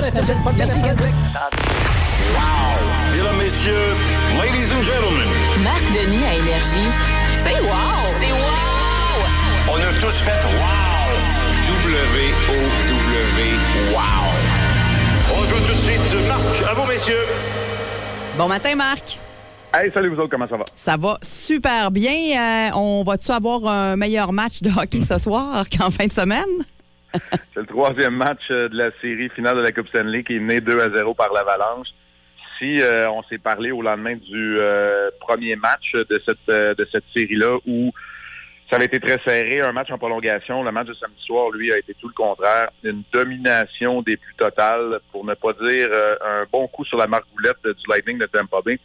Merci, 0.00 0.80
Kendrick. 0.80 1.14
Mesdames, 3.12 3.36
messieurs, 3.36 3.94
ladies 4.40 4.72
and 4.72 4.84
gentlemen, 4.84 5.28
Marc 5.64 5.82
Denis 5.92 6.24
à 6.24 6.34
Énergie. 6.34 6.88
C'est 7.44 7.60
wow! 7.62 8.14
C'est 8.20 8.32
wow! 8.32 9.68
on 9.70 9.76
a 9.76 9.92
tous 10.00 10.16
fait 10.22 10.44
wow! 10.44 11.08
W-O-W, 11.66 13.40
wow! 13.92 14.00
On 15.36 15.44
joue 15.44 15.66
tout 15.66 15.72
de 15.72 15.78
suite. 15.78 16.28
Marc, 16.28 16.70
à 16.70 16.74
vous, 16.74 16.86
messieurs. 16.86 17.26
Bon 18.36 18.46
matin, 18.46 18.76
Marc. 18.76 19.20
Hey, 19.74 19.90
salut 19.92 20.14
vous 20.14 20.20
autres, 20.20 20.30
comment 20.30 20.48
ça 20.48 20.56
va? 20.56 20.64
Ça 20.76 20.96
va 20.96 21.18
super 21.22 21.90
bien. 21.90 22.12
Euh, 22.12 22.70
on 22.74 23.02
va-tu 23.02 23.30
avoir 23.32 23.66
un 23.66 23.96
meilleur 23.96 24.32
match 24.32 24.62
de 24.62 24.70
hockey 24.70 25.00
ce 25.02 25.18
soir 25.18 25.64
qu'en 25.76 25.90
fin 25.90 26.06
de 26.06 26.12
semaine? 26.12 26.64
C'est 27.54 27.60
le 27.60 27.66
troisième 27.66 28.16
match 28.16 28.42
euh, 28.50 28.68
de 28.68 28.76
la 28.76 28.90
série 29.00 29.28
finale 29.30 29.56
de 29.56 29.62
la 29.62 29.72
Coupe 29.72 29.88
Stanley 29.88 30.24
qui 30.24 30.36
est 30.36 30.40
mené 30.40 30.60
2 30.60 30.80
à 30.80 30.90
0 30.90 31.14
par 31.14 31.32
l'Avalanche. 31.32 31.88
Si 32.58 32.80
euh, 32.80 33.08
on 33.10 33.22
s'est 33.24 33.38
parlé 33.38 33.70
au 33.70 33.82
lendemain 33.82 34.16
du 34.16 34.58
euh, 34.58 35.10
premier 35.20 35.56
match 35.56 35.92
de 35.92 36.22
cette 36.26 36.48
de 36.48 36.88
cette 36.90 37.04
série-là 37.14 37.58
où 37.66 37.92
Ça 38.68 38.76
avait 38.76 38.86
été 38.86 39.00
très 39.00 39.18
serré, 39.24 39.60
un 39.60 39.72
match 39.72 39.90
en 39.90 39.96
prolongation. 39.96 40.62
Le 40.62 40.72
match 40.72 40.88
de 40.88 40.94
samedi 40.94 41.22
soir, 41.24 41.50
lui, 41.50 41.72
a 41.72 41.78
été 41.78 41.94
tout 41.94 42.08
le 42.08 42.14
contraire. 42.14 42.68
Une 42.82 43.02
domination 43.12 44.02
des 44.02 44.16
plus 44.16 44.34
totales, 44.34 45.00
pour 45.10 45.24
ne 45.24 45.34
pas 45.34 45.52
dire 45.54 45.88
un 46.20 46.44
bon 46.52 46.66
coup 46.68 46.84
sur 46.84 46.98
la 46.98 47.06
margoulette 47.06 47.64
du 47.64 47.84
Lightning 47.88 48.18
de 48.18 48.26
Tampa 48.26 48.60
Bay, 48.62 48.78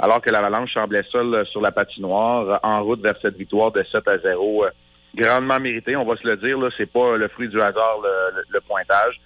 alors 0.00 0.20
que 0.20 0.30
l'Avalanche 0.30 0.72
semblait 0.72 1.04
seule 1.12 1.46
sur 1.46 1.60
la 1.60 1.70
patinoire, 1.70 2.58
en 2.64 2.82
route 2.82 3.02
vers 3.02 3.14
cette 3.22 3.36
victoire 3.36 3.70
de 3.70 3.84
7 3.84 4.08
à 4.08 4.18
0. 4.18 4.64
Grandement 5.14 5.58
méritée, 5.60 5.96
on 5.96 6.04
va 6.04 6.16
se 6.16 6.26
le 6.26 6.36
dire. 6.36 6.58
Là, 6.58 6.68
c'est 6.76 6.90
pas 6.90 7.16
le 7.16 7.28
fruit 7.28 7.48
du 7.48 7.60
hasard, 7.60 7.98
le, 8.02 8.36
le- 8.36 8.44
le 8.48 8.60
pointage. 8.60 9.20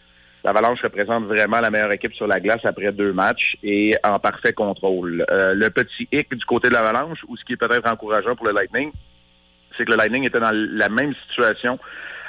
L'Avalanche 0.45 0.83
représente 0.83 1.25
vraiment 1.25 1.61
la 1.61 1.71
meilleure 1.71 1.93
équipe 1.93 2.13
sur 2.15 2.27
la 2.27 2.39
glace 2.39 2.61
après 2.65 2.93
deux 2.93 3.13
matchs 3.15 3.57
et 3.63 3.95
en 4.05 4.19
parfait 4.19 4.53
contrôle. 4.53 5.25
Euh, 5.31 5.55
le 5.55 5.71
petit 5.71 6.07
hic 6.13 6.29
du 6.35 6.45
côté 6.45 6.69
de 6.69 6.75
l'Avalanche, 6.75 7.19
ou 7.29 7.37
ce 7.37 7.45
qui 7.45 7.55
est 7.55 7.57
peut-être 7.57 7.91
encourageant 7.91 8.37
pour 8.37 8.47
le 8.47 8.53
Lightning, 8.53 8.93
c'est 9.77 9.87
que 9.87 9.91
le 9.93 9.97
Lightning 9.97 10.25
était 10.27 10.41
dans 10.41 10.53
la 10.53 10.89
même 10.91 11.15
situation 11.29 11.79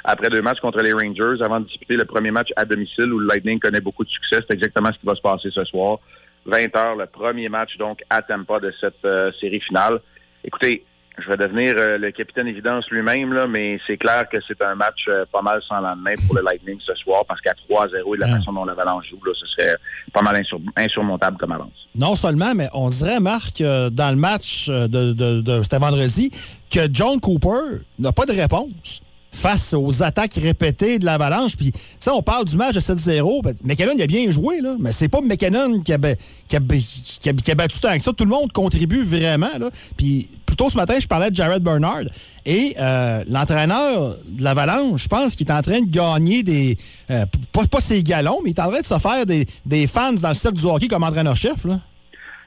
après 0.02 0.30
deux 0.30 0.40
matchs 0.40 0.60
contre 0.60 0.80
les 0.80 0.92
Rangers 0.92 1.42
avant 1.44 1.60
de 1.60 1.66
disputer 1.66 1.96
le 1.96 2.04
premier 2.06 2.30
match 2.30 2.48
à 2.56 2.64
domicile 2.64 3.12
où 3.12 3.18
le 3.18 3.26
Lightning 3.26 3.58
connaît 3.60 3.80
beaucoup 3.80 4.04
de 4.04 4.08
succès. 4.08 4.40
C'est 4.48 4.54
exactement 4.54 4.90
ce 4.92 4.98
qui 4.98 5.06
va 5.06 5.14
se 5.14 5.20
passer 5.20 5.50
ce 5.50 5.64
soir. 5.64 5.98
20 6.46 6.74
heures, 6.76 6.96
le 6.96 7.06
premier 7.06 7.48
match 7.50 7.76
donc 7.76 8.00
à 8.08 8.22
Tampa 8.22 8.60
de 8.60 8.72
cette 8.80 9.04
euh, 9.04 9.30
série 9.40 9.60
finale. 9.60 9.98
Écoutez, 10.44 10.84
je 11.18 11.28
vais 11.30 11.36
devenir 11.36 11.74
euh, 11.78 11.96
le 11.98 12.10
capitaine 12.10 12.46
évidence 12.46 12.88
lui-même, 12.90 13.32
là, 13.32 13.46
mais 13.46 13.78
c'est 13.86 13.96
clair 13.96 14.28
que 14.30 14.36
c'est 14.46 14.60
un 14.62 14.74
match 14.74 15.06
euh, 15.08 15.24
pas 15.32 15.40
mal 15.42 15.60
sans 15.66 15.80
lendemain 15.80 16.12
pour 16.26 16.36
le 16.36 16.42
Lightning 16.42 16.78
ce 16.84 16.94
soir 16.94 17.24
parce 17.26 17.40
qu'à 17.40 17.54
3-0 17.70 17.88
et 18.14 18.16
de 18.18 18.20
la 18.20 18.36
façon 18.36 18.52
dont 18.52 18.64
l'Avalanche 18.64 19.06
joue, 19.10 19.18
là, 19.24 19.32
ce 19.38 19.46
serait 19.46 19.74
pas 20.12 20.22
mal 20.22 20.36
insur- 20.36 20.60
insurmontable 20.76 21.36
comme 21.38 21.52
avance. 21.52 21.72
Non 21.94 22.16
seulement, 22.16 22.54
mais 22.54 22.68
on 22.74 22.88
dirait, 22.90 23.20
Marc, 23.20 23.60
euh, 23.60 23.88
dans 23.90 24.10
le 24.10 24.16
match 24.16 24.68
de, 24.68 24.86
de, 25.14 25.40
de- 25.40 25.62
c'était 25.62 25.78
vendredi, 25.78 26.30
que 26.70 26.80
John 26.92 27.18
Cooper 27.20 27.80
n'a 27.98 28.12
pas 28.12 28.26
de 28.26 28.32
réponse 28.32 29.00
face 29.36 29.74
aux 29.74 30.02
attaques 30.02 30.34
répétées 30.34 30.98
de 30.98 31.04
l'Avalanche. 31.04 31.56
Puis, 31.56 31.72
sais, 32.00 32.10
on 32.10 32.22
parle 32.22 32.44
du 32.46 32.56
match 32.56 32.74
de 32.74 32.80
7-0. 32.80 33.42
Ben, 33.42 33.54
McKinnon, 33.64 33.98
a 34.00 34.06
bien 34.06 34.30
joué, 34.30 34.60
là, 34.60 34.76
mais 34.78 34.92
c'est 34.92 35.08
pas 35.08 35.20
McKinnon 35.20 35.80
qui 35.80 35.92
a, 35.92 35.98
battu 35.98 37.80
tant 37.80 37.96
que 37.96 38.02
ça. 38.02 38.12
Tout 38.12 38.24
le 38.24 38.30
monde 38.30 38.52
contribue 38.52 39.04
vraiment. 39.04 39.58
Là. 39.58 39.70
Puis, 39.96 40.28
ce 40.70 40.76
matin, 40.76 40.94
je 40.98 41.06
parlais 41.06 41.30
de 41.30 41.36
Jared 41.36 41.62
Bernard. 41.62 42.04
Et 42.44 42.74
euh, 42.78 43.24
l'entraîneur 43.28 44.16
de 44.26 44.42
l'Avalanche, 44.42 45.04
je 45.04 45.08
pense 45.08 45.34
qu'il 45.34 45.46
est 45.46 45.52
en 45.52 45.62
train 45.62 45.80
de 45.80 45.90
gagner 45.90 46.42
des... 46.42 46.76
euh, 47.10 47.26
pas, 47.52 47.66
pas 47.66 47.80
ses 47.80 48.02
galons, 48.02 48.40
mais 48.42 48.50
il 48.50 48.54
est 48.54 48.60
en 48.60 48.70
train 48.70 48.80
de 48.80 48.86
se 48.86 48.98
faire 48.98 49.26
des, 49.26 49.86
fans 49.86 50.12
dans 50.14 50.28
le 50.28 50.34
cercle 50.34 50.58
du 50.58 50.64
hockey 50.64 50.88
comme 50.88 51.02
entraîneur-chef. 51.02 51.66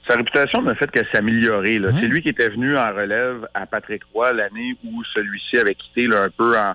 Sa 0.10 0.16
réputation 0.16 0.64
ne 0.64 0.74
fait 0.74 0.90
que 0.90 1.02
s'améliorer. 1.14 1.80
C'est 2.00 2.08
lui 2.08 2.24
qui 2.24 2.30
était 2.30 2.50
venu 2.50 2.76
en 2.76 2.92
relève 2.92 3.48
à 3.54 3.68
Patrick 3.68 4.02
Roy 4.12 4.34
l'année 4.34 4.76
où 4.84 5.04
celui-ci 5.14 5.60
avait 5.60 5.76
quitté 5.76 6.08
là, 6.08 6.24
un 6.24 6.30
peu 6.32 6.58
en, 6.58 6.74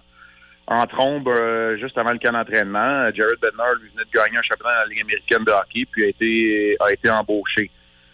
en 0.68 0.86
trombe 0.86 1.26
euh, 1.26 1.76
juste 1.76 1.98
avant 1.98 2.12
le 2.12 2.18
camp 2.18 2.30
d'entraînement. 2.30 3.06
Jared 3.12 3.40
Bednar 3.42 3.74
lui 3.82 3.90
venait 3.90 4.04
de 4.04 4.16
gagner 4.16 4.38
un 4.38 4.42
championnat 4.42 4.76
dans 4.76 4.82
la 4.82 4.86
Ligue 4.86 5.02
américaine 5.02 5.42
de 5.44 5.50
hockey 5.50 5.84
puis 5.90 6.04
a 6.04 6.08
été, 6.10 6.76
a 6.78 6.92
été 6.92 7.10
embauché. 7.10 7.72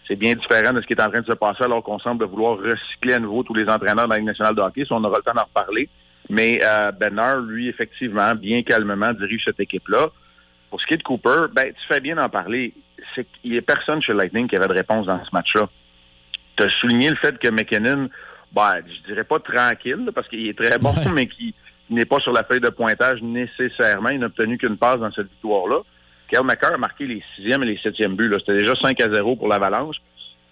C'est 0.09 0.16
bien 0.16 0.33
différent 0.35 0.72
de 0.72 0.80
ce 0.80 0.87
qui 0.87 0.94
est 0.94 1.02
en 1.02 1.11
train 1.11 1.20
de 1.20 1.26
se 1.26 1.37
passer 1.37 1.64
alors 1.64 1.83
qu'on 1.83 1.98
semble 1.98 2.24
vouloir 2.24 2.56
recycler 2.56 3.12
à 3.12 3.18
nouveau 3.18 3.42
tous 3.42 3.54
les 3.54 3.68
entraîneurs 3.68 4.06
de 4.06 4.11
la 4.11 4.16
Ligue 4.16 4.26
nationale 4.26 4.54
de 4.54 4.62
hockey. 4.62 4.87
Si 4.87 4.92
on 4.94 5.04
aura 5.04 5.18
le 5.18 5.22
temps 5.22 5.37
d'en 5.37 5.44
reparler. 5.44 5.90
Mais 6.30 6.61
euh, 6.64 6.92
Bednar, 6.92 7.40
lui, 7.40 7.68
effectivement, 7.68 8.35
bien 8.35 8.62
calmement, 8.62 9.12
dirige 9.12 9.42
cette 9.44 9.61
équipe-là. 9.61 10.09
Pour 10.70 10.80
ce 10.80 10.87
qui 10.87 10.94
est 10.94 10.98
de 10.98 11.02
Cooper, 11.02 11.52
ben, 11.52 11.72
tu 11.74 11.87
fais 11.88 12.00
bien 12.00 12.14
d'en 12.14 12.30
parler. 12.30 12.72
C'est 13.14 13.26
qu'il 13.40 13.52
n'y 13.52 13.58
a 13.58 13.62
personne 13.62 14.02
chez 14.02 14.12
Lightning 14.12 14.48
qui 14.48 14.56
avait 14.56 14.68
de 14.68 14.72
réponse 14.74 15.06
dans 15.06 15.22
ce 15.24 15.30
match-là. 15.32 15.68
Tu 16.56 16.62
as 16.64 16.68
souligné 16.70 17.10
le 17.10 17.16
fait 17.16 17.38
que 17.38 17.48
McKinnon, 17.48 18.08
ben, 18.52 18.80
je 18.86 19.06
dirais 19.12 19.24
pas 19.24 19.38
tranquille, 19.38 20.10
parce 20.14 20.28
qu'il 20.28 20.46
est 20.48 20.58
très 20.58 20.78
bon, 20.78 20.92
mais 21.14 21.26
qui 21.26 21.54
n'est 21.88 22.04
pas 22.04 22.18
sur 22.20 22.32
la 22.32 22.44
feuille 22.44 22.60
de 22.60 22.68
pointage 22.68 23.20
nécessairement. 23.22 24.10
Il 24.10 24.20
n'a 24.20 24.26
obtenu 24.26 24.58
qu'une 24.58 24.76
passe 24.76 25.00
dans 25.00 25.10
cette 25.12 25.28
victoire-là. 25.30 25.80
Kyle 26.28 26.44
McCarr 26.44 26.74
a 26.74 26.78
marqué 26.78 27.06
les 27.06 27.22
sixième 27.34 27.62
et 27.64 27.66
les 27.66 27.78
septièmes 27.78 28.14
buts. 28.14 28.32
C'était 28.38 28.58
déjà 28.58 28.74
5 28.76 29.00
à 29.00 29.12
0 29.12 29.36
pour 29.36 29.48
l'Avalanche. 29.48 29.96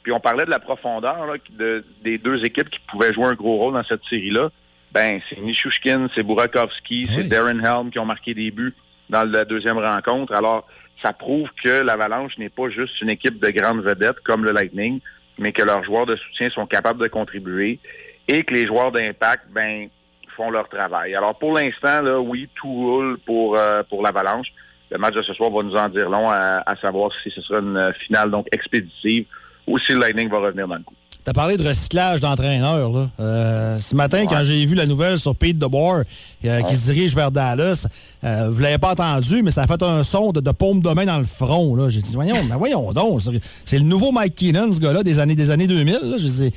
Puis 0.03 0.13
on 0.13 0.19
parlait 0.21 0.45
de 0.45 0.51
la 0.51 0.59
profondeur 0.59 1.27
là, 1.27 1.35
de- 1.51 1.85
des 2.03 2.19
deux 2.19 2.45
équipes 2.45 2.71
qui 2.71 2.81
pouvaient 2.91 3.13
jouer 3.13 3.27
un 3.27 3.35
gros 3.35 3.57
rôle 3.59 3.75
dans 3.75 3.85
cette 3.85 4.03
série-là. 4.11 4.49
Ben, 4.91 5.21
c'est 5.29 5.39
Nishushkin, 5.41 6.09
c'est 6.15 6.23
Burakovsky, 6.23 7.07
c'est 7.07 7.29
Darren 7.29 7.61
Helm 7.63 7.91
qui 7.91 7.99
ont 7.99 8.07
marqué 8.07 8.33
des 8.35 8.51
buts 8.51 8.75
dans 9.11 9.23
la 9.31 9.45
deuxième 9.45 9.79
rencontre. 9.79 10.33
Alors, 10.35 10.67
ça 11.03 11.13
prouve 11.13 11.49
que 11.63 11.83
l'Avalanche 11.83 12.37
n'est 12.39 12.49
pas 12.49 12.69
juste 12.69 13.01
une 13.01 13.11
équipe 13.11 13.39
de 13.39 13.51
grandes 13.51 13.83
vedettes 13.83 14.21
comme 14.25 14.45
le 14.45 14.53
Lightning, 14.53 15.01
mais 15.39 15.53
que 15.53 15.63
leurs 15.63 15.85
joueurs 15.85 16.07
de 16.07 16.17
soutien 16.17 16.51
sont 16.51 16.67
capables 16.67 17.01
de 17.01 17.09
contribuer 17.09 17.79
et 18.27 18.43
que 18.43 18.55
les 18.55 18.67
joueurs 18.67 18.93
d'impact, 18.93 19.45
ben, 19.51 19.89
font 20.37 20.51
leur 20.51 20.69
travail. 20.69 21.15
Alors, 21.15 21.39
pour 21.39 21.53
l'instant, 21.55 22.03
là, 22.03 22.21
oui, 22.21 22.49
tout 22.55 22.73
roule 22.73 23.19
pour, 23.27 23.57
euh, 23.57 23.83
pour 23.89 24.03
l'Avalanche. 24.03 24.49
Le 24.91 24.99
match 24.99 25.15
de 25.15 25.23
ce 25.23 25.35
soir 25.35 25.51
va 25.51 25.63
nous 25.63 25.77
en 25.77 25.89
dire 25.89 26.09
long 26.09 26.31
à, 26.31 26.63
à 26.65 26.77
savoir 26.77 27.11
si 27.23 27.31
ce 27.31 27.43
sera 27.43 27.61
une 27.61 27.93
finale 28.07 28.31
donc 28.31 28.47
expéditive 28.53 29.27
ou 29.67 29.79
si 29.79 29.93
le 29.93 29.99
Lightning 29.99 30.31
va 30.31 30.39
revenir 30.39 30.67
dans 30.67 30.77
le 30.77 30.83
coup. 30.83 30.95
T'as 31.25 31.33
parlé 31.35 31.59
de 31.59 31.69
recyclage 31.69 32.21
d'entraîneurs. 32.21 32.91
là. 32.91 33.07
Euh, 33.21 33.79
ce 33.79 33.95
matin, 33.95 34.25
quand 34.27 34.43
j'ai 34.45 34.65
vu 34.65 34.75
la 34.75 34.87
nouvelle 34.87 35.19
sur 35.19 35.37
Pete 35.37 35.59
DeBoer 35.59 36.05
euh, 36.47 36.63
qui 36.63 36.75
se 36.75 36.85
dirige 36.91 37.15
vers 37.15 37.31
Dallas, 37.31 37.87
euh, 38.25 38.49
vous 38.51 38.61
l'avez 38.63 38.79
pas 38.79 38.93
entendu, 38.93 39.43
mais 39.43 39.51
ça 39.51 39.63
a 39.65 39.67
fait 39.67 39.83
un 39.83 40.03
son 40.03 40.33
de, 40.33 40.41
de 40.41 40.51
paume 40.53 40.81
de 40.81 40.89
main 40.91 41.05
dans 41.05 41.19
le 41.19 41.25
front. 41.27 41.75
là. 41.77 41.91
J'ai 41.91 42.01
dit, 42.01 42.15
voyons, 42.15 42.43
mais 42.49 42.57
voyons 42.57 42.93
donc. 42.95 43.21
c'est- 43.67 43.79
le 43.79 43.85
nouveau 43.85 44.11
Mike 44.11 44.37
Keenan, 44.37 44.73
ce 44.73 44.81
gars-là, 44.81 45.03
des 45.03 45.19
années, 45.19 45.35
des 45.35 45.51
années 45.51 45.67
2000. 45.67 45.99
là. 46.03 46.17
J'ai 46.17 46.31
dit, 46.31 46.53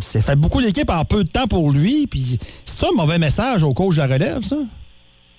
c'est 0.00 0.20
fait 0.22 0.36
beaucoup 0.36 0.60
d'équipes 0.60 0.90
en 0.90 1.04
peu 1.06 1.24
de 1.24 1.30
temps 1.30 1.46
pour 1.46 1.72
lui. 1.72 2.06
Puis 2.06 2.38
c'est 2.66 2.78
ça 2.80 2.88
un 2.92 2.96
mauvais 2.96 3.18
message 3.18 3.62
au 3.62 3.72
coach 3.72 3.94
de 3.96 4.00
la 4.02 4.08
relève, 4.08 4.42
ça? 4.44 4.56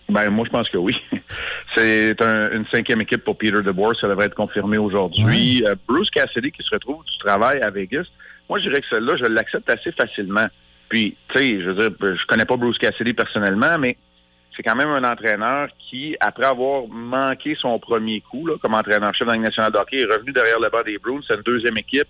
Ben, 0.10 0.30
moi, 0.30 0.46
je 0.46 0.52
pense 0.52 0.70
que 0.70 0.78
oui. 0.78 0.96
C'est 1.76 2.22
un- 2.22 2.52
une 2.52 2.65
cinquième 2.67 3.02
équipe 3.02 3.24
pour 3.24 3.38
Peter 3.38 3.62
DeBoer. 3.62 3.93
Ça 4.00 4.08
devrait 4.08 4.28
être 4.28 4.36
confirmé 4.36 4.78
aujourd'hui. 4.78 5.63
Euh, 5.67 5.76
Bruce 5.88 6.10
Cassidy, 6.10 6.52
qui 6.52 6.63
se 6.63 6.70
retrouve 6.74 7.04
du 7.04 7.17
travail 7.17 7.62
à 7.62 7.70
Vegas, 7.70 8.06
moi, 8.50 8.60
je 8.60 8.70
dirais 8.70 8.80
que 8.82 8.88
celle-là, 8.89 9.15
je 9.17 9.26
l'accepte 9.26 9.70
assez 9.70 9.91
facilement. 9.91 10.48
Puis, 10.89 11.17
tu 11.34 11.39
sais, 11.39 11.62
je 11.62 11.70
veux 11.70 11.89
dire, 11.89 11.89
je 12.02 12.26
connais 12.28 12.46
pas 12.46 12.56
Bruce 12.56 12.78
Cassidy 12.78 13.13
personnellement, 13.13 13.78
mais 13.78 13.98
c'est 14.56 14.63
quand 14.63 14.76
même 14.76 14.88
un 14.88 15.04
entraîneur 15.04 15.67
qui, 15.89 16.15
après 16.22 16.46
avoir 16.46 16.88
manqué 16.88 17.56
son 17.60 17.78
premier 17.78 18.22
coup 18.22 18.48
là, 18.48 18.56
comme 18.62 18.74
entraîneur-chef 18.74 19.28
dans 19.28 19.36
nationale 19.38 19.72
de 19.74 19.78
hockey, 19.78 19.98
est 20.02 20.06
revenu 20.06 20.32
derrière 20.32 20.60
le 20.62 20.70
banc 20.70 20.82
des 20.86 20.98
Bruins. 20.98 21.20
C'est 21.28 21.36
une 21.36 21.41
deuxième 21.41 21.78
équipe. 21.78 22.08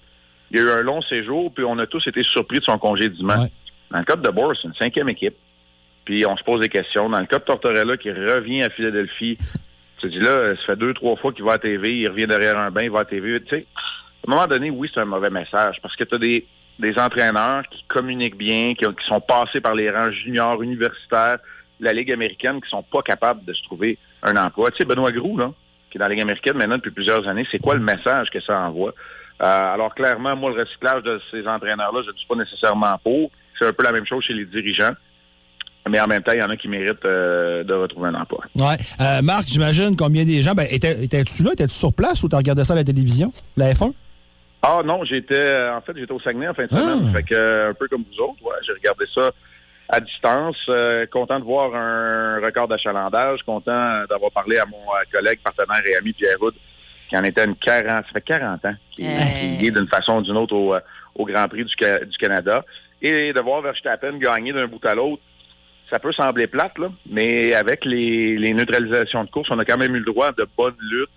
Il 0.51 0.57
y 0.57 0.59
a 0.61 0.63
eu 0.63 0.69
un 0.69 0.83
long 0.83 1.01
séjour, 1.01 1.51
puis 1.53 1.65
on 1.67 1.77
a 1.79 1.87
tous 1.87 2.05
été 2.07 2.21
surpris 2.23 2.59
de 2.59 2.63
son 2.63 2.77
congédiement. 2.77 3.33
Dans 3.91 3.97
le 3.99 4.05
cas 4.05 4.15
de 4.15 4.21
DeBoer, 4.21 4.53
c'est 4.61 4.67
une 4.67 4.75
cinquième 4.75 5.09
équipe. 5.09 5.35
Puis 6.07 6.25
on 6.25 6.37
se 6.37 6.43
pose 6.45 6.61
des 6.61 6.69
questions. 6.69 7.09
Dans 7.09 7.19
le 7.19 7.25
cas 7.25 7.37
de 7.37 7.43
Tortorella 7.43 7.97
qui 7.97 8.09
revient 8.09 8.63
à 8.63 8.69
Philadelphie, 8.69 9.37
tu 9.97 10.07
te 10.07 10.07
dis 10.07 10.19
là, 10.19 10.55
ça 10.55 10.61
fait 10.67 10.75
deux, 10.77 10.93
trois 10.93 11.17
fois 11.17 11.33
qu'il 11.33 11.43
va 11.43 11.53
à 11.53 11.57
TV, 11.57 11.97
il 11.97 12.07
revient 12.07 12.27
derrière 12.27 12.57
un 12.57 12.71
bain, 12.71 12.83
il 12.83 12.91
va 12.91 13.01
à 13.01 13.05
TV. 13.05 13.41
Tu 13.41 13.49
sais, 13.49 13.65
à 14.25 14.31
un 14.31 14.35
moment 14.35 14.47
donné, 14.47 14.69
oui, 14.69 14.89
c'est 14.93 15.01
un 15.01 15.05
mauvais 15.05 15.29
message 15.29 15.75
parce 15.81 15.97
que 15.97 16.05
tu 16.05 16.15
as 16.15 16.17
des, 16.17 16.47
des 16.79 16.97
entraîneurs 16.97 17.63
qui 17.69 17.83
communiquent 17.89 18.37
bien, 18.37 18.73
qui, 18.73 18.85
qui 18.85 19.05
sont 19.05 19.19
passés 19.19 19.59
par 19.59 19.75
les 19.75 19.91
rangs 19.91 20.09
juniors, 20.09 20.63
universitaires, 20.63 21.39
la 21.81 21.91
Ligue 21.91 22.13
américaine, 22.13 22.61
qui 22.61 22.69
sont 22.69 22.83
pas 22.83 23.01
capables 23.01 23.43
de 23.43 23.51
se 23.51 23.63
trouver 23.63 23.97
un 24.23 24.37
emploi. 24.37 24.71
Tu 24.71 24.77
sais, 24.77 24.85
Benoît 24.85 25.11
Groux, 25.11 25.37
là, 25.37 25.51
qui 25.91 25.97
est 25.97 25.99
dans 25.99 26.05
la 26.05 26.13
Ligue 26.13 26.23
américaine 26.23 26.55
maintenant 26.55 26.77
depuis 26.77 26.91
plusieurs 26.91 27.27
années, 27.27 27.45
c'est 27.51 27.59
quoi 27.59 27.75
le 27.75 27.81
message 27.81 28.29
que 28.29 28.39
ça 28.39 28.57
envoie? 28.61 28.93
Euh, 29.41 29.73
alors 29.73 29.93
clairement, 29.93 30.37
moi, 30.37 30.51
le 30.51 30.61
recyclage 30.61 31.03
de 31.03 31.19
ces 31.31 31.45
entraîneurs-là, 31.45 32.01
je 32.05 32.11
ne 32.11 32.15
suis 32.15 32.27
pas 32.27 32.35
nécessairement 32.35 32.97
pour. 33.03 33.29
C'est 33.59 33.67
un 33.67 33.73
peu 33.73 33.83
la 33.83 33.91
même 33.91 34.05
chose 34.05 34.23
chez 34.23 34.33
les 34.33 34.45
dirigeants. 34.45 34.93
Mais 35.89 35.99
en 35.99 36.07
même 36.07 36.23
temps, 36.23 36.31
il 36.33 36.39
y 36.39 36.43
en 36.43 36.49
a 36.49 36.57
qui 36.57 36.67
méritent 36.67 37.05
euh, 37.05 37.63
de 37.63 37.73
retrouver 37.73 38.09
un 38.09 38.15
emploi. 38.15 38.43
Ouais. 38.55 38.75
Euh, 39.01 39.21
Marc, 39.21 39.47
j'imagine 39.47 39.95
combien 39.95 40.23
des 40.25 40.41
gens. 40.41 40.53
Ben, 40.53 40.67
étais- 40.69 41.03
étais-tu 41.03 41.43
là? 41.43 41.51
Étais-tu 41.53 41.73
sur 41.73 41.93
place 41.93 42.23
ou 42.23 42.27
t'as 42.29 42.37
regardé 42.37 42.63
ça 42.63 42.73
à 42.73 42.75
la 42.77 42.83
télévision? 42.83 43.31
La 43.55 43.71
F1? 43.73 43.91
Ah 44.63 44.81
non, 44.83 45.03
j'étais 45.05 45.57
en 45.69 45.81
fait 45.81 45.93
j'étais 45.95 46.11
au 46.11 46.19
Saguenay 46.19 46.47
en 46.47 46.53
fin 46.53 46.63
de 46.65 46.69
semaine. 46.69 47.11
Fait 47.13 47.23
que 47.23 47.35
euh, 47.35 47.69
un 47.69 47.73
peu 47.73 47.87
comme 47.87 48.03
vous 48.03 48.23
autres, 48.23 48.43
ouais, 48.43 48.55
j'ai 48.65 48.73
regardé 48.73 49.05
ça 49.13 49.31
à 49.89 49.99
distance. 49.99 50.57
Euh, 50.69 51.05
content 51.11 51.39
de 51.39 51.45
voir 51.45 51.73
un 51.75 52.39
record 52.43 52.67
d'achalandage, 52.67 53.39
content 53.45 54.03
d'avoir 54.09 54.31
parlé 54.31 54.57
à 54.57 54.65
mon 54.65 54.77
euh, 54.77 55.03
collègue, 55.13 55.39
partenaire 55.43 55.81
et 55.89 55.95
ami 55.95 56.11
Pierre 56.13 56.35
Houd, 56.41 56.55
qui 57.09 57.15
en 57.15 57.23
était 57.23 57.45
une 57.45 57.55
40, 57.55 57.85
ça 57.87 58.11
fait 58.13 58.21
40 58.21 58.65
ans 58.65 58.73
qu'il 58.95 59.05
est 59.05 59.57
lié 59.61 59.71
d'une 59.71 59.87
façon 59.87 60.17
ou 60.17 60.21
d'une 60.23 60.35
autre 60.37 60.55
au, 60.55 60.73
euh, 60.73 60.79
au 61.15 61.25
Grand 61.25 61.47
Prix 61.47 61.63
du, 61.63 61.75
du 62.07 62.17
Canada. 62.17 62.65
Et 63.01 63.31
de 63.31 63.39
voir 63.39 63.61
Verstappen 63.61 64.17
gagner 64.17 64.53
d'un 64.53 64.67
bout 64.67 64.83
à 64.83 64.95
l'autre, 64.95 65.21
ça 65.89 65.99
peut 65.99 66.11
sembler 66.11 66.47
plate, 66.47 66.77
là, 66.77 66.89
mais 67.09 67.53
avec 67.53 67.85
les, 67.85 68.37
les 68.37 68.53
neutralisations 68.53 69.23
de 69.23 69.29
course, 69.29 69.49
on 69.51 69.59
a 69.59 69.65
quand 69.65 69.77
même 69.77 69.95
eu 69.95 69.99
le 69.99 70.05
droit 70.05 70.31
de 70.33 70.45
bonnes 70.57 70.75
luttes. 70.81 71.09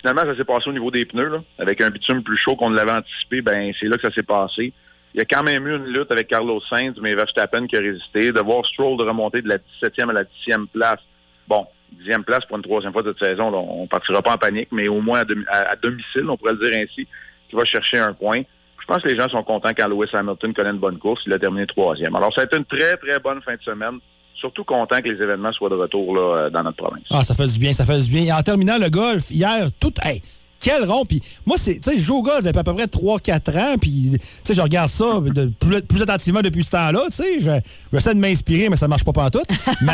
Finalement, 0.00 0.22
ça 0.22 0.36
s'est 0.36 0.44
passé 0.44 0.68
au 0.68 0.72
niveau 0.72 0.90
des 0.90 1.04
pneus, 1.06 1.28
là, 1.28 1.42
avec 1.58 1.80
un 1.80 1.90
bitume 1.90 2.22
plus 2.22 2.36
chaud 2.36 2.56
qu'on 2.56 2.70
ne 2.70 2.76
l'avait 2.76 2.90
anticipé. 2.92 3.40
Ben, 3.40 3.72
c'est 3.78 3.86
là 3.86 3.96
que 3.96 4.02
ça 4.02 4.12
s'est 4.14 4.22
passé. 4.24 4.72
Il 5.14 5.18
y 5.18 5.20
a 5.20 5.24
quand 5.24 5.42
même 5.42 5.66
eu 5.66 5.76
une 5.76 5.86
lutte 5.86 6.10
avec 6.12 6.28
Carlos 6.28 6.60
Sainz, 6.68 6.94
mais 7.00 7.14
Verstappen 7.14 7.66
qui 7.66 7.76
a 7.76 7.80
résisté. 7.80 8.30
De 8.32 8.40
voir 8.40 8.64
Stroll 8.66 8.96
de 8.98 9.04
remonter 9.04 9.42
de 9.42 9.48
la 9.48 9.58
17e 9.58 10.10
à 10.10 10.12
la 10.12 10.24
10e 10.24 10.66
place. 10.66 11.00
Bon, 11.48 11.66
10e 12.04 12.22
place 12.24 12.44
pour 12.46 12.56
une 12.56 12.62
troisième 12.62 12.92
fois 12.92 13.02
de 13.02 13.14
cette 13.18 13.28
saison, 13.30 13.50
là, 13.50 13.58
on 13.58 13.86
partira 13.86 14.22
pas 14.22 14.34
en 14.34 14.38
panique, 14.38 14.68
mais 14.72 14.86
au 14.88 15.00
moins 15.00 15.20
à, 15.20 15.24
demi- 15.24 15.44
à- 15.48 15.70
à 15.72 15.76
domicile, 15.76 16.28
on 16.28 16.36
pourrait 16.36 16.52
le 16.54 16.68
dire 16.70 16.80
ainsi, 16.80 17.08
qui 17.48 17.56
va 17.56 17.64
chercher 17.64 17.98
un 17.98 18.12
point. 18.12 18.42
Je 18.90 18.94
pense 18.96 19.04
que 19.04 19.08
les 19.08 19.20
gens 19.20 19.28
sont 19.28 19.44
contents 19.44 19.70
quand 19.76 19.86
Lewis 19.86 20.08
Hamilton 20.12 20.52
connaît 20.52 20.70
une 20.70 20.78
bonne 20.78 20.98
course. 20.98 21.22
Il 21.24 21.32
a 21.32 21.38
terminé 21.38 21.64
troisième. 21.64 22.16
Alors, 22.16 22.34
ça 22.34 22.40
a 22.40 22.44
été 22.44 22.56
une 22.56 22.64
très, 22.64 22.96
très 22.96 23.20
bonne 23.20 23.40
fin 23.40 23.54
de 23.54 23.62
semaine. 23.62 24.00
Surtout 24.34 24.64
content 24.64 25.00
que 25.00 25.08
les 25.08 25.22
événements 25.22 25.52
soient 25.52 25.68
de 25.68 25.76
retour 25.76 26.16
là, 26.16 26.20
euh, 26.20 26.50
dans 26.50 26.64
notre 26.64 26.78
province. 26.78 27.04
Ah, 27.12 27.22
ça 27.22 27.36
fait 27.36 27.46
du 27.46 27.60
bien, 27.60 27.72
ça 27.72 27.86
fait 27.86 28.00
du 28.00 28.10
bien. 28.10 28.22
Et 28.22 28.32
en 28.32 28.42
terminant 28.42 28.78
le 28.78 28.90
golf, 28.90 29.30
hier, 29.30 29.68
tout. 29.78 29.94
Hey, 30.02 30.20
quel 30.60 30.84
rond! 30.84 31.04
Puis 31.04 31.20
moi, 31.46 31.56
c'est, 31.58 31.76
tu 31.80 31.90
sais, 31.90 31.96
je 31.98 32.02
joue 32.02 32.16
au 32.18 32.22
golf 32.22 32.44
depuis 32.44 32.58
à 32.58 32.64
peu 32.64 32.74
près 32.74 32.84
3-4 32.86 33.58
ans, 33.58 33.78
puis 33.80 34.10
tu 34.12 34.18
sais, 34.44 34.54
je 34.54 34.60
regarde 34.60 34.90
ça 34.90 35.04
de 35.24 35.46
plus, 35.58 35.82
plus 35.82 36.02
attentivement 36.02 36.40
depuis 36.42 36.64
ce 36.64 36.70
temps-là, 36.72 37.02
tu 37.10 37.16
sais. 37.16 37.40
Je, 37.40 37.50
j'essaie 37.92 38.14
de 38.14 38.20
m'inspirer, 38.20 38.68
mais 38.68 38.76
ça 38.76 38.86
marche 38.88 39.04
pas 39.04 39.12
pantoute. 39.12 39.46
mais, 39.82 39.92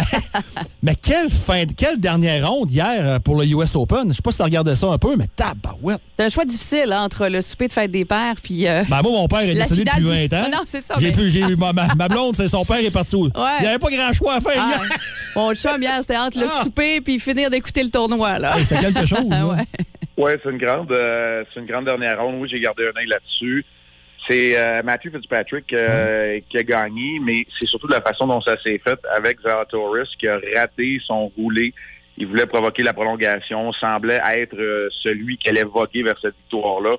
mais 0.82 0.94
quelle 0.96 1.30
fin, 1.30 1.64
quelle 1.66 1.98
dernière 2.00 2.48
ronde 2.50 2.70
hier 2.70 2.98
euh, 3.00 3.18
pour 3.18 3.36
le 3.36 3.46
US 3.46 3.76
Open? 3.76 4.08
Je 4.10 4.14
sais 4.14 4.22
pas 4.22 4.30
si 4.32 4.36
tu 4.38 4.42
regardé 4.42 4.74
ça 4.74 4.88
un 4.88 4.98
peu, 4.98 5.16
mais 5.16 5.26
tabarouette! 5.36 6.00
C'est 6.18 6.24
un 6.24 6.28
choix 6.28 6.44
difficile 6.44 6.92
hein, 6.92 7.02
entre 7.04 7.26
le 7.28 7.42
souper 7.42 7.68
de 7.68 7.72
fête 7.72 7.90
des 7.90 8.04
pères 8.04 8.34
puis. 8.42 8.66
euh, 8.66 8.82
Ben, 8.88 9.02
moi, 9.02 9.12
mon 9.12 9.28
père 9.28 9.40
est 9.40 9.54
décédé 9.54 9.84
depuis 9.84 10.02
du- 10.02 10.08
20 10.28 10.32
ans. 10.32 10.48
Non, 10.52 10.62
c'est 10.66 10.82
ça, 10.82 10.94
J'ai 10.98 11.06
mais- 11.06 11.12
plus, 11.12 11.30
j'ai, 11.30 11.42
ma, 11.56 11.72
ma- 11.72 12.08
blonde, 12.08 12.34
c'est 12.36 12.48
son 12.48 12.64
père 12.64 12.78
est 12.78 12.90
parti 12.90 13.14
au. 13.16 13.26
Il 13.26 13.32
n'y 13.62 13.66
avait 13.66 13.78
pas 13.78 13.90
grand 13.90 14.12
choix 14.12 14.34
à 14.34 14.40
faire 14.40 14.52
Ah, 14.56 14.68
hier. 14.80 14.98
mon 15.36 15.54
chum, 15.54 15.82
hier, 15.82 15.98
c'était 16.00 16.16
entre 16.16 16.38
le 16.38 16.46
Ah. 16.48 16.62
souper 16.64 17.00
puis 17.00 17.18
finir 17.20 17.50
d'écouter 17.50 17.82
le 17.82 17.90
tournoi. 17.90 18.38
là. 18.38 18.58
Hey, 18.58 18.64
c'était 18.64 18.80
quelque 18.92 19.04
chose, 19.04 19.28
là. 19.28 19.46
ouais. 19.46 19.64
Oui, 20.16 20.32
c'est 20.42 20.50
une 20.50 20.58
grande 20.58 20.92
euh, 20.92 21.44
c'est 21.52 21.60
une 21.60 21.66
grande 21.66 21.84
dernière 21.84 22.20
ronde. 22.20 22.36
Oui, 22.40 22.48
j'ai 22.50 22.60
gardé 22.60 22.84
un 22.84 22.98
œil 22.98 23.06
là-dessus. 23.06 23.64
C'est 24.28 24.58
euh, 24.58 24.82
Matthew 24.82 25.12
Fitzpatrick 25.12 25.72
euh, 25.72 26.40
qui 26.48 26.58
a 26.58 26.62
gagné, 26.62 27.20
mais 27.22 27.46
c'est 27.58 27.66
surtout 27.66 27.86
de 27.86 27.92
la 27.92 28.00
façon 28.00 28.26
dont 28.26 28.40
ça 28.40 28.56
s'est 28.62 28.78
fait 28.78 28.98
avec 29.14 29.40
Zalatoris 29.40 30.08
qui 30.18 30.26
a 30.26 30.38
raté 30.56 30.98
son 31.06 31.28
roulé. 31.36 31.72
Il 32.18 32.26
voulait 32.26 32.46
provoquer 32.46 32.82
la 32.82 32.94
prolongation, 32.94 33.72
semblait 33.72 34.20
être 34.34 34.56
euh, 34.58 34.88
celui 35.02 35.36
qui 35.36 35.50
allait 35.50 35.64
voguer 35.64 36.02
vers 36.02 36.18
cette 36.20 36.34
victoire-là. 36.36 36.96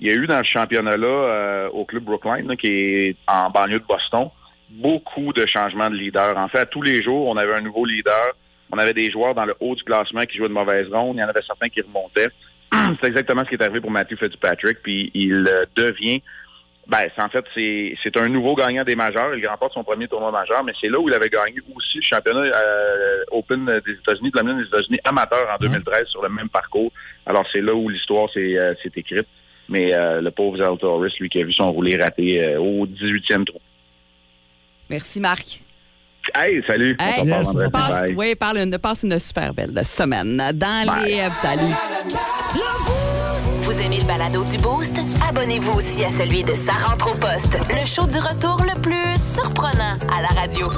Il 0.00 0.08
y 0.08 0.10
a 0.10 0.14
eu 0.14 0.26
dans 0.26 0.38
le 0.38 0.44
championnat-là, 0.44 1.06
euh, 1.06 1.68
au 1.68 1.84
club 1.84 2.04
Brookline, 2.04 2.48
là, 2.48 2.56
qui 2.56 2.68
est 2.68 3.16
en 3.28 3.50
banlieue 3.50 3.78
de 3.78 3.84
Boston, 3.84 4.30
beaucoup 4.70 5.32
de 5.32 5.46
changements 5.46 5.90
de 5.90 5.94
leader. 5.94 6.36
En 6.36 6.48
fait, 6.48 6.60
à 6.60 6.66
tous 6.66 6.82
les 6.82 7.02
jours, 7.02 7.28
on 7.28 7.36
avait 7.36 7.54
un 7.54 7.60
nouveau 7.60 7.84
leader. 7.84 8.32
On 8.72 8.78
avait 8.78 8.94
des 8.94 9.10
joueurs 9.10 9.34
dans 9.34 9.44
le 9.44 9.54
haut 9.60 9.74
du 9.74 9.84
classement 9.84 10.24
qui 10.24 10.38
jouaient 10.38 10.48
de 10.48 10.54
mauvaise 10.54 10.88
ronde. 10.90 11.16
Il 11.16 11.20
y 11.20 11.24
en 11.24 11.28
avait 11.28 11.42
certains 11.46 11.68
qui 11.68 11.82
remontaient. 11.82 12.30
c'est 13.00 13.08
exactement 13.08 13.44
ce 13.44 13.48
qui 13.48 13.54
est 13.54 13.62
arrivé 13.62 13.80
pour 13.80 13.90
Matthew 13.90 14.16
Fitzpatrick. 14.18 14.78
Puis 14.82 15.10
il 15.14 15.46
euh, 15.48 15.64
devient, 15.76 16.22
ben, 16.86 17.08
c'est- 17.14 17.22
en 17.22 17.28
fait, 17.28 17.44
c'est 17.54 18.16
un 18.18 18.28
nouveau 18.28 18.54
gagnant 18.54 18.84
des 18.84 18.96
majeurs. 18.96 19.34
Il 19.34 19.46
remporte 19.46 19.74
son 19.74 19.84
premier 19.84 20.08
tournoi 20.08 20.30
majeur, 20.30 20.62
mais 20.64 20.72
c'est 20.80 20.88
là 20.88 20.98
où 20.98 21.08
il 21.08 21.14
avait 21.14 21.28
gagné 21.30 21.56
aussi 21.74 21.98
le 21.98 22.02
championnat 22.02 22.40
euh, 22.40 23.24
Open 23.30 23.64
des 23.66 23.92
États-Unis, 23.92 24.30
de 24.30 24.38
la 24.40 24.54
des 24.54 24.66
États-Unis 24.68 24.98
amateur 25.04 25.48
en 25.52 25.56
2013 25.58 26.06
sur 26.08 26.22
le 26.22 26.28
même 26.28 26.48
parcours. 26.48 26.92
Alors 27.26 27.46
c'est 27.52 27.60
là 27.62 27.74
où 27.74 27.88
l'histoire 27.88 28.30
s'est 28.32 28.58
euh, 28.58 28.74
écrite. 28.94 29.26
Mais 29.68 29.94
euh, 29.94 30.20
le 30.20 30.30
pauvre 30.30 30.58
Zalatoris, 30.58 31.18
lui, 31.18 31.30
qui 31.30 31.40
a 31.40 31.44
vu 31.44 31.52
son 31.52 31.72
roulé 31.72 31.96
raté 31.96 32.46
euh, 32.46 32.60
au 32.60 32.86
18e 32.86 33.44
trou. 33.46 33.58
Merci, 34.90 35.20
Marc. 35.20 35.63
Hey, 36.34 36.62
salut! 36.66 36.96
Hey, 37.00 37.20
On 37.32 37.44
se 37.44 37.56
reparle 37.64 37.70
vendredi. 37.70 37.70
passe, 37.70 38.04
oui, 38.16 38.34
parle 38.34 38.58
une, 38.58 38.78
passe 38.78 39.02
une 39.02 39.18
super 39.18 39.52
belle 39.54 39.80
semaine. 39.84 40.36
Dans 40.54 41.02
les. 41.04 41.20
euh, 41.20 41.28
Salut. 41.42 41.72
Vous 43.62 43.80
aimez 43.80 43.98
le 43.98 44.04
balado 44.04 44.44
du 44.44 44.58
Boost? 44.58 45.00
Abonnez-vous 45.28 45.72
aussi 45.72 46.04
à 46.04 46.10
celui 46.18 46.42
de 46.44 46.54
Sa 46.54 46.72
rentre 46.72 47.08
au 47.12 47.14
poste, 47.14 47.56
le 47.70 47.84
show 47.86 48.06
du 48.06 48.18
retour 48.18 48.62
le 48.62 48.80
plus 48.80 49.16
surprenant 49.16 49.96
à 50.16 50.22
la 50.22 50.28
radio. 50.40 50.68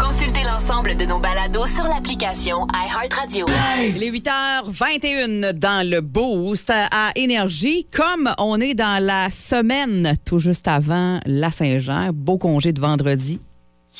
Consultez 0.00 0.42
l'ensemble 0.42 0.96
de 0.96 1.04
nos 1.04 1.18
balados 1.18 1.66
sur 1.66 1.84
l'application 1.84 2.66
iHeartRadio. 2.72 3.44
Il 3.94 4.02
est 4.02 4.10
8h21 4.10 5.52
dans 5.52 5.86
le 5.88 6.00
Boost 6.00 6.70
à 6.70 7.10
Énergie. 7.16 7.86
Comme 7.94 8.30
on 8.38 8.58
est 8.60 8.74
dans 8.74 9.02
la 9.04 9.28
semaine 9.30 10.14
tout 10.24 10.38
juste 10.38 10.66
avant 10.68 11.20
la 11.26 11.50
Saint-Jean, 11.50 12.10
beau 12.14 12.38
congé 12.38 12.72
de 12.72 12.80
vendredi. 12.80 13.38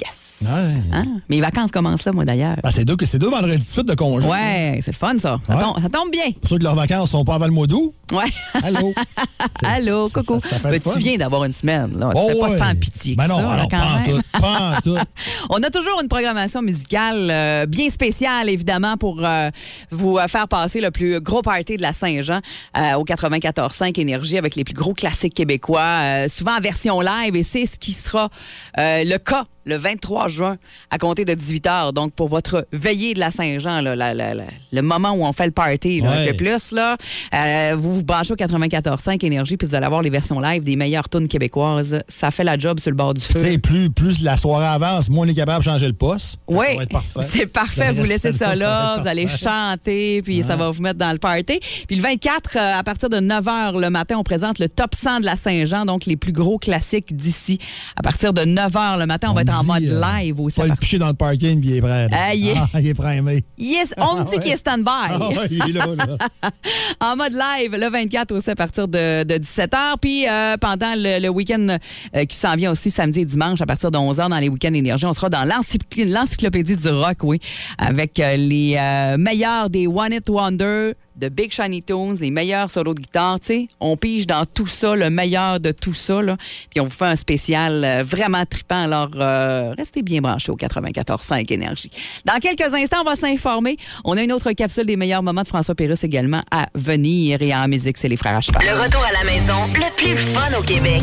Yes! 0.04 0.38
Ouais. 0.42 0.82
Hein? 0.92 1.20
Mes 1.28 1.40
vacances 1.40 1.70
commencent 1.70 2.04
là, 2.06 2.12
moi, 2.12 2.24
d'ailleurs. 2.24 2.56
Ben, 2.62 2.70
c'est 2.70 2.84
deux, 2.86 2.96
c'est 3.04 3.18
deux 3.18 3.28
vendredis 3.28 3.58
de 3.62 3.64
suite 3.68 3.86
de 3.86 3.94
congé. 3.94 4.26
Ouais, 4.26 4.80
c'est 4.82 4.92
le 4.92 4.96
fun, 4.96 5.12
ça. 5.18 5.38
Ça, 5.46 5.54
tombe, 5.56 5.82
ça 5.82 5.88
tombe 5.90 6.10
bien. 6.10 6.30
Pour 6.40 6.48
ceux 6.48 6.56
que 6.58 6.64
leurs 6.64 6.74
vacances 6.76 7.10
sont 7.10 7.24
pas 7.24 7.34
avant 7.34 7.44
le 7.46 7.52
mois 7.52 7.66
d'août. 7.66 7.94
Ouais. 8.12 8.24
Allô? 8.62 8.94
Allô, 9.64 10.08
coucou. 10.08 10.40
ça- 10.40 10.56
Ben, 10.62 10.80
tu 10.80 10.98
viens 10.98 11.16
d'avoir 11.18 11.44
une 11.44 11.52
semaine, 11.52 11.98
là. 11.98 12.10
Tu 12.14 12.16
Oh, 12.18 12.28
fais 12.28 12.38
pas 12.38 12.48
ouais. 12.50 12.58
tant 12.58 12.74
pitié 12.74 13.12
que 13.12 13.18
Ben 13.18 13.28
non, 13.28 13.36
ça, 13.36 13.42
là, 13.42 13.50
alors, 13.52 13.68
quand 13.68 13.76
pas 13.76 13.86
en 13.86 14.00
même. 14.00 14.22
tout, 14.32 14.42
en 14.42 14.80
tout. 14.80 15.04
On 15.50 15.62
a 15.62 15.70
toujours 15.70 16.00
une 16.00 16.08
programmation 16.08 16.62
musicale 16.62 17.28
euh, 17.30 17.66
bien 17.66 17.90
spéciale, 17.90 18.48
évidemment, 18.48 18.96
pour 18.96 19.18
euh, 19.22 19.50
vous 19.90 20.16
euh, 20.16 20.26
faire 20.26 20.48
passer 20.48 20.80
le 20.80 20.90
plus 20.90 21.20
gros 21.20 21.42
party 21.42 21.76
de 21.76 21.82
la 21.82 21.92
Saint-Jean 21.92 22.40
euh, 22.78 22.94
au 22.94 23.04
94.5 23.04 24.00
Énergie 24.00 24.38
avec 24.38 24.56
les 24.56 24.64
plus 24.64 24.74
gros 24.74 24.94
classiques 24.94 25.34
québécois, 25.34 26.26
souvent 26.28 26.56
en 26.56 26.60
version 26.60 27.00
live. 27.02 27.36
Et 27.36 27.42
c'est 27.42 27.66
ce 27.66 27.78
qui 27.78 27.92
sera 27.92 28.30
le 28.76 29.16
cas 29.18 29.44
le 29.64 29.76
23 29.76 30.28
juin 30.28 30.56
à 30.90 30.98
compter 30.98 31.24
de 31.24 31.34
18 31.34 31.66
h. 31.66 31.92
Donc, 31.92 32.12
pour 32.12 32.28
votre 32.28 32.66
veillée 32.72 33.14
de 33.14 33.20
la 33.20 33.30
Saint-Jean, 33.30 33.80
là, 33.80 33.94
la- 33.96 34.14
la- 34.14 34.34
la- 34.34 34.44
le 34.72 34.82
moment 34.82 35.10
où 35.12 35.24
on 35.24 35.32
fait 35.32 35.46
le 35.46 35.52
party 35.52 36.00
là, 36.00 36.10
un 36.12 36.26
peu 36.26 36.34
plus, 36.34 36.72
là, 36.72 36.96
euh, 37.34 37.74
vous 37.78 37.96
vous 37.96 38.04
branchez 38.04 38.32
au 38.32 38.36
94.5 38.36 39.22
Énergie 39.24 39.56
puis 39.56 39.66
vous 39.66 39.74
allez 39.74 39.86
avoir 39.86 40.02
les 40.02 40.10
versions 40.10 40.40
live 40.40 40.62
des 40.62 40.76
meilleures 40.76 41.08
tunes 41.08 41.28
québécoises. 41.28 42.00
Ça 42.08 42.30
fait 42.30 42.44
la 42.44 42.56
job 42.58 42.80
sur 42.80 42.90
le 42.90 42.96
bord 42.96 43.14
du 43.14 43.20
feu. 43.22 43.40
Sais, 43.40 43.58
plus, 43.58 43.90
plus 43.90 44.22
la 44.22 44.36
soirée 44.36 44.66
avance, 44.66 45.10
moins 45.10 45.26
on 45.26 45.28
est 45.28 45.34
capable 45.34 45.58
de 45.64 45.70
changer 45.70 45.86
le 45.86 45.92
poste. 45.92 46.38
Oui, 46.48 46.66
c'est 47.30 47.46
parfait. 47.46 47.92
Vous 47.92 48.04
laissez 48.04 48.32
ça 48.32 48.54
là, 48.54 48.98
vous 49.00 49.06
allez 49.08 49.26
chanter, 49.26 50.22
puis 50.22 50.42
ça 50.42 50.56
va 50.56 50.70
vous 50.70 50.82
mettre 50.82 50.98
dans 50.98 51.12
le 51.12 51.18
party. 51.18 51.60
Puis 51.86 51.96
le 51.96 52.02
24, 52.02 52.56
euh, 52.56 52.78
à 52.78 52.82
partir 52.82 53.08
de 53.08 53.18
9 53.20 53.44
h 53.44 53.78
le 53.80 53.90
matin, 53.90 54.16
on 54.18 54.22
présente 54.22 54.58
le 54.58 54.68
top 54.68 54.94
100 54.94 55.20
de 55.20 55.24
la 55.24 55.36
Saint-Jean, 55.36 55.84
donc 55.84 56.06
les 56.06 56.16
plus 56.16 56.32
gros 56.32 56.58
classiques 56.58 57.16
d'ici. 57.16 57.58
À 57.96 58.02
partir 58.02 58.32
de 58.32 58.44
9 58.44 58.72
h 58.72 58.98
le 58.98 59.06
matin, 59.06 59.28
on, 59.30 59.34
va 59.34 59.42
être 59.42 59.49
en 59.52 59.60
dit, 59.62 59.66
mode 59.66 59.82
euh, 59.84 60.00
live 60.18 60.40
aussi. 60.40 60.60
Pas 60.60 60.66
le 60.66 60.74
picher 60.76 60.98
dans 60.98 61.08
le 61.08 61.14
parking, 61.14 61.60
puis 61.60 61.70
il 61.70 61.76
est 61.76 61.80
prêt. 61.80 62.08
Ah, 62.12 62.34
il 62.34 62.48
est- 62.48 62.54
Ah, 62.56 62.80
il 62.80 62.86
est 62.88 62.94
primé. 62.94 63.44
Yes, 63.58 63.94
on 63.98 64.16
me 64.20 64.24
dit 64.24 64.32
Ah, 64.36 64.38
qu'il 64.40 64.52
est 64.52 64.56
stand-by. 64.56 64.88
Ah, 64.88 65.28
ouais, 65.28 65.48
il 65.50 65.70
est 65.70 65.72
là, 65.72 65.86
là. 65.96 66.50
en 67.00 67.16
mode 67.16 67.32
live 67.32 67.72
le 67.76 67.88
24 67.90 68.32
aussi 68.32 68.50
à 68.50 68.54
partir 68.56 68.88
de, 68.88 69.22
17h. 69.24 69.94
Puis 70.00 70.28
euh, 70.28 70.56
pendant 70.58 70.94
le, 70.96 71.20
le 71.20 71.28
week-end 71.28 71.76
euh, 72.16 72.24
qui 72.24 72.36
s'en 72.36 72.54
vient 72.54 72.70
aussi 72.70 72.90
samedi 72.90 73.20
et 73.20 73.24
dimanche 73.24 73.60
à 73.60 73.66
partir 73.66 73.90
de 73.90 73.98
11h 73.98 74.28
dans 74.28 74.38
les 74.38 74.48
week-ends 74.48 74.74
énergie, 74.74 75.06
on 75.06 75.12
sera 75.12 75.28
dans 75.28 75.44
l'encycl- 75.48 76.10
l'encyclopédie 76.10 76.76
du 76.76 76.88
rock, 76.88 77.18
oui, 77.22 77.38
avec 77.78 78.18
euh, 78.20 78.36
les 78.36 78.76
meilleurs 79.18 79.70
des 79.70 79.86
One 79.86 80.12
It 80.12 80.28
Wonder, 80.28 80.92
de 81.20 81.28
Big 81.28 81.52
Shiny 81.52 81.82
Tunes, 81.82 82.16
les 82.20 82.30
meilleurs 82.30 82.70
solos 82.70 82.94
de 82.94 83.00
guitare, 83.00 83.38
tu 83.40 83.46
sais. 83.46 83.68
On 83.78 83.96
pige 83.96 84.26
dans 84.26 84.46
tout 84.46 84.66
ça, 84.66 84.96
le 84.96 85.10
meilleur 85.10 85.60
de 85.60 85.70
tout 85.70 85.92
ça, 85.92 86.22
là. 86.22 86.36
Puis 86.70 86.80
on 86.80 86.84
vous 86.84 86.90
fait 86.90 87.04
un 87.04 87.16
spécial 87.16 87.84
euh, 87.84 88.02
vraiment 88.02 88.44
trippant. 88.46 88.82
Alors, 88.82 89.10
euh, 89.16 89.74
restez 89.76 90.02
bien 90.02 90.20
branchés 90.20 90.50
au 90.50 90.56
94.5 90.56 91.52
Énergie. 91.52 91.90
Dans 92.24 92.38
quelques 92.38 92.72
instants, 92.72 93.02
on 93.02 93.08
va 93.08 93.16
s'informer. 93.16 93.76
On 94.04 94.16
a 94.16 94.22
une 94.22 94.32
autre 94.32 94.50
capsule 94.52 94.86
des 94.86 94.96
meilleurs 94.96 95.22
moments 95.22 95.42
de 95.42 95.48
François 95.48 95.74
Pérusse 95.74 96.04
également 96.04 96.42
à 96.50 96.68
venir. 96.74 97.42
Et 97.42 97.54
en 97.54 97.68
musique, 97.68 97.98
c'est 97.98 98.08
les 98.08 98.16
frères 98.16 98.36
à 98.36 98.40
cheval. 98.40 98.62
Le 98.64 98.82
retour 98.82 99.04
à 99.04 99.12
la 99.12 99.30
maison, 99.30 99.66
le 99.74 99.94
plus 99.96 100.16
fun 100.32 100.58
au 100.58 100.62
Québec. 100.62 101.02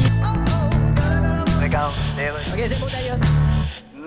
Regarde, 1.61 1.93
OK, 2.53 2.63
c'est 2.65 2.79
beau, 2.79 2.87
d'ailleurs. 2.89 3.36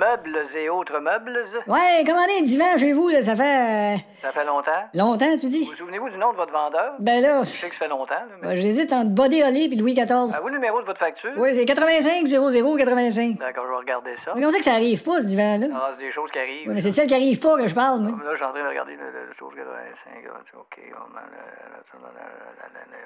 Meubles 0.00 0.46
et 0.56 0.70
autres 0.70 0.98
meubles. 0.98 1.44
Ouais, 1.66 2.02
commandez 2.06 2.32
un 2.40 2.44
divan 2.44 2.78
chez 2.78 2.92
vous, 2.94 3.10
là, 3.10 3.20
ça 3.20 3.36
fait. 3.36 3.96
euh, 3.96 3.96
Ça 4.22 4.32
fait 4.32 4.46
longtemps. 4.46 4.70
longtemps, 4.94 5.36
tu 5.38 5.46
dis? 5.46 5.64
Vous 5.66 5.74
souvenez-vous 5.76 6.08
du 6.08 6.16
nom 6.16 6.32
de 6.32 6.36
votre 6.38 6.52
vendeur? 6.52 6.94
Ben 7.00 7.20
là, 7.20 7.42
Je 7.42 7.48
sais 7.50 7.68
que 7.68 7.74
ça 7.74 7.80
fait 7.84 7.88
longtemps, 7.88 8.14
là, 8.14 8.24
mais... 8.40 8.48
ben, 8.48 8.54
j'hésite 8.54 8.94
entre 8.94 9.10
Body 9.10 9.42
Holly 9.42 9.64
et 9.70 9.76
Louis 9.76 9.92
XIV. 9.92 10.10
Avez-vous 10.32 10.48
le 10.48 10.54
numéro 10.54 10.80
de 10.80 10.86
votre 10.86 10.98
facture? 10.98 11.32
Oui, 11.36 11.50
c'est 11.54 11.66
85 11.66 12.26
00 12.26 12.76
85. 12.78 13.36
D'accord, 13.38 13.64
je 13.66 13.70
vais 13.72 13.76
regarder 13.76 14.14
ça. 14.24 14.32
Mais 14.34 14.40
comment 14.40 14.50
ça 14.50 14.58
que 14.58 14.64
ça 14.64 14.72
arrive 14.72 15.02
pas, 15.04 15.20
ce 15.20 15.26
divan-là? 15.26 15.66
Ah, 15.74 15.90
c'est 15.98 16.06
des 16.06 16.12
choses 16.12 16.30
qui 16.32 16.38
arrivent. 16.38 16.70
Mais 16.70 16.80
c'est 16.80 16.90
celle 16.92 17.06
qui 17.06 17.14
arrive 17.14 17.38
pas 17.38 17.58
que 17.58 17.66
je 17.68 17.74
parle, 17.74 18.00
moi. 18.00 18.12
Là, 18.24 18.30
je 18.32 18.36
suis 18.36 18.44
en 18.46 18.52
train 18.52 18.62
de 18.64 18.68
regarder 18.68 18.92
le, 18.96 19.04
le, 19.04 19.26
le 19.28 19.34
chose 19.38 19.52
85. 19.54 20.56
OK, 20.56 20.80
on 20.96 21.12
a 21.14 21.20
le- 21.20 21.28
le- 21.28 22.00
le- 22.00 22.08
le- 22.08 22.64
le- 22.72 22.88
le- 22.88 23.00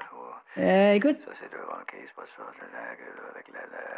Euh, 0.56 0.92
écoute, 0.94 1.18
Ça, 1.26 1.32
c'est 1.40 1.50
le- 1.50 1.64
OK, 1.64 1.90
c'est 1.90 2.14
pas 2.14 2.22
ça. 2.36 2.42
c'est 2.54 2.70
la- 2.70 2.94
avec 3.34 3.46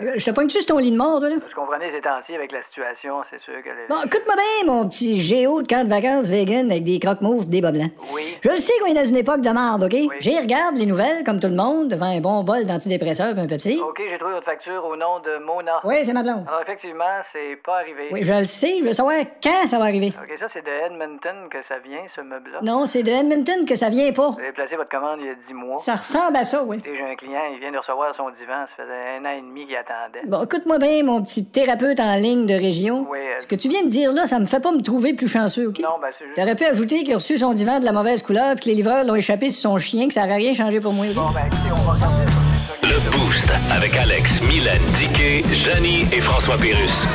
la- 0.00 0.06
la- 0.12 0.16
je 0.18 0.24
te 0.24 0.30
pogne-tu 0.30 0.56
sur 0.62 0.74
ton 0.74 0.78
lit 0.78 0.90
de 0.92 0.96
mort, 0.96 1.20
toi, 1.20 1.28
là? 1.28 1.36
Vous 1.36 1.54
comprenez, 1.54 1.90
ces 1.92 2.00
temps-ci, 2.00 2.34
avec 2.34 2.50
la 2.52 2.60
situation, 2.94 3.22
c'est 3.30 3.40
sûr 3.42 3.54
que... 3.62 3.68
le- 3.68 3.88
Bon, 3.88 3.96
écoute-moi 4.04 4.34
bien, 4.36 4.72
mon 4.72 4.88
petit 4.88 5.20
géo 5.20 5.62
de 5.62 5.66
camp 5.68 5.84
de 5.84 5.88
vacances 5.90 6.28
vegan 6.28 6.70
avec 6.70 6.84
des 6.84 6.98
croque-mauves, 6.98 7.48
des 7.48 7.60
bas 7.60 7.72
blancs. 7.72 7.90
Oui. 8.14 8.36
Je 8.42 8.50
le 8.50 8.56
sais 8.58 8.72
qu'on 8.80 8.86
est 8.90 8.94
dans 8.94 9.04
une 9.04 9.16
époque 9.16 9.40
de 9.40 9.50
merde, 9.50 9.84
OK? 9.84 9.96
J'y 10.20 10.38
regarde 10.38 10.76
les 10.76 10.86
nouvelles, 10.86 11.24
comme 11.24 11.40
tout 11.40 11.48
le 11.48 11.54
monde, 11.54 11.88
devant 11.88 12.06
un 12.06 12.20
bon 12.20 12.42
bol 12.42 12.64
d'antidépresseurs 12.66 13.36
et 13.36 13.40
un 13.40 13.46
Pepsi. 13.46 13.80
OK, 13.80 14.00
j'ai 14.10 14.18
trouvé 14.18 14.34
votre 14.34 14.46
facture 14.46 14.84
au 14.84 14.96
nom 14.96 15.18
de 15.20 15.38
Mona. 15.44 15.80
Oui, 15.84 15.96
c'est 16.04 16.12
ma 16.12 16.22
blonde. 16.22 16.44
Alors, 16.48 16.60
effectivement, 16.62 17.04
c'est 17.32 17.56
pas 17.64 17.78
arrivé. 17.78 18.08
Oui, 18.12 18.22
je 18.22 18.32
le 18.32 18.44
sais, 18.44 18.76
je 18.80 18.84
veux 18.84 18.92
savoir 18.92 19.14
quand 19.42 19.68
ça 19.68 19.78
va 19.78 19.84
arriver. 19.84 20.12
OK, 20.22 20.30
ça, 20.38 20.46
c'est 20.52 20.64
de 20.64 20.70
Edmonton 20.86 21.48
que 21.50 21.58
ça 21.68 21.78
vient, 21.84 22.02
ce 22.14 22.20
meuble-là. 22.20 22.58
Non, 22.62 22.86
c'est 22.86 23.02
de 23.02 23.10
Edmonton 23.10 23.64
que 23.66 23.74
ça 23.74 23.88
vient 23.88 24.12
pas. 24.12 24.30
Vous 24.30 24.40
avez 24.40 24.52
placé 24.52 24.76
votre 24.76 24.90
commande 24.90 25.18
il 25.20 25.26
y 25.26 25.30
a 25.30 25.34
10 25.48 25.54
mois. 25.54 25.78
Ça 25.78 25.94
ressemble 25.94 26.36
à 26.36 26.44
ça, 26.44 26.62
oui. 26.64 26.78
J'ai 26.84 27.02
un 27.02 27.16
client, 27.16 27.40
il 27.52 27.60
vient 27.60 27.72
de 27.72 27.78
recevoir 27.78 28.14
son 28.16 28.30
divan. 28.30 28.66
Ça 28.76 28.82
faisait 28.84 29.16
un 29.18 29.24
an 29.24 29.36
et 29.38 29.40
demi 29.40 29.66
qu'il 29.66 29.76
attendait. 29.76 30.22
Bon, 30.26 30.42
écoute-moi 30.44 30.78
bien, 30.78 31.02
mon 31.02 31.22
petit 31.22 31.50
thérapeute 31.50 32.00
en 32.00 32.16
ligne 32.16 32.46
de 32.46 32.54
région. 32.76 33.06
Oui, 33.10 33.18
euh, 33.18 33.40
Ce 33.40 33.46
que 33.46 33.54
tu 33.54 33.68
viens 33.68 33.82
de 33.82 33.88
dire 33.88 34.12
là, 34.12 34.26
ça 34.26 34.38
me 34.38 34.46
fait 34.46 34.60
pas 34.60 34.72
me 34.72 34.82
trouver 34.82 35.14
plus 35.14 35.28
chanceux, 35.28 35.68
OK? 35.68 35.78
Non, 35.80 35.96
ben, 36.00 36.08
c'est 36.18 36.24
juste... 36.24 36.36
T'aurais 36.36 36.54
pu 36.54 36.64
ajouter 36.64 37.02
qu'il 37.02 37.12
a 37.12 37.16
reçu 37.16 37.38
son 37.38 37.52
divan 37.52 37.80
de 37.80 37.84
la 37.84 37.92
mauvaise 37.92 38.22
couleur 38.22 38.54
puis 38.54 38.64
que 38.64 38.68
les 38.70 38.74
livreurs 38.76 39.04
l'ont 39.04 39.14
échappé 39.14 39.48
sur 39.48 39.70
son 39.70 39.78
chien, 39.78 40.08
que 40.08 40.14
ça 40.14 40.22
n'aurait 40.22 40.36
rien 40.36 40.54
changé 40.54 40.80
pour 40.80 40.92
moi. 40.92 41.06
OK? 41.06 41.14
Bon, 41.14 41.30
ben, 41.30 41.46
écoutez, 41.46 41.72
on 41.72 41.86
va 41.86 41.92
regarder 41.94 42.32
ça. 42.32 42.46
Le 42.82 43.10
Boost 43.10 43.48
avec 43.72 43.94
Alex, 43.96 44.40
Mylène, 44.42 44.80
Diquet, 44.98 45.42
Janie 45.52 46.02
et 46.12 46.20
François 46.20 46.56
Pérus. 46.56 47.06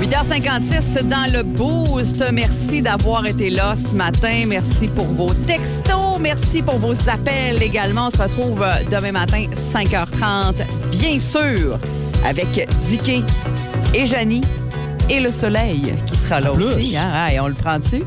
8h56 0.00 1.08
dans 1.08 1.32
le 1.32 1.42
Boost. 1.42 2.22
Merci 2.32 2.82
d'avoir 2.82 3.26
été 3.26 3.50
là 3.50 3.74
ce 3.74 3.94
matin. 3.96 4.44
Merci 4.46 4.88
pour 4.88 5.06
vos 5.06 5.32
textos. 5.46 6.18
Merci 6.20 6.62
pour 6.62 6.78
vos 6.78 6.94
appels 7.08 7.62
également. 7.62 8.06
On 8.06 8.10
se 8.10 8.18
retrouve 8.18 8.64
demain 8.90 9.12
matin, 9.12 9.46
5h30, 9.52 10.54
bien 10.90 11.18
sûr, 11.18 11.78
avec 12.24 12.68
Dicky 12.86 13.24
et 13.94 14.06
Janie 14.06 14.40
et 15.10 15.20
le 15.20 15.30
soleil 15.30 15.92
qui 16.06 16.16
sera 16.16 16.40
là 16.40 16.50
plus. 16.50 16.64
aussi. 16.64 16.96
hein. 16.96 17.10
Ah, 17.12 17.32
et 17.32 17.40
on 17.40 17.48
le 17.48 17.54
prend 17.54 17.78
dessus? 17.78 18.04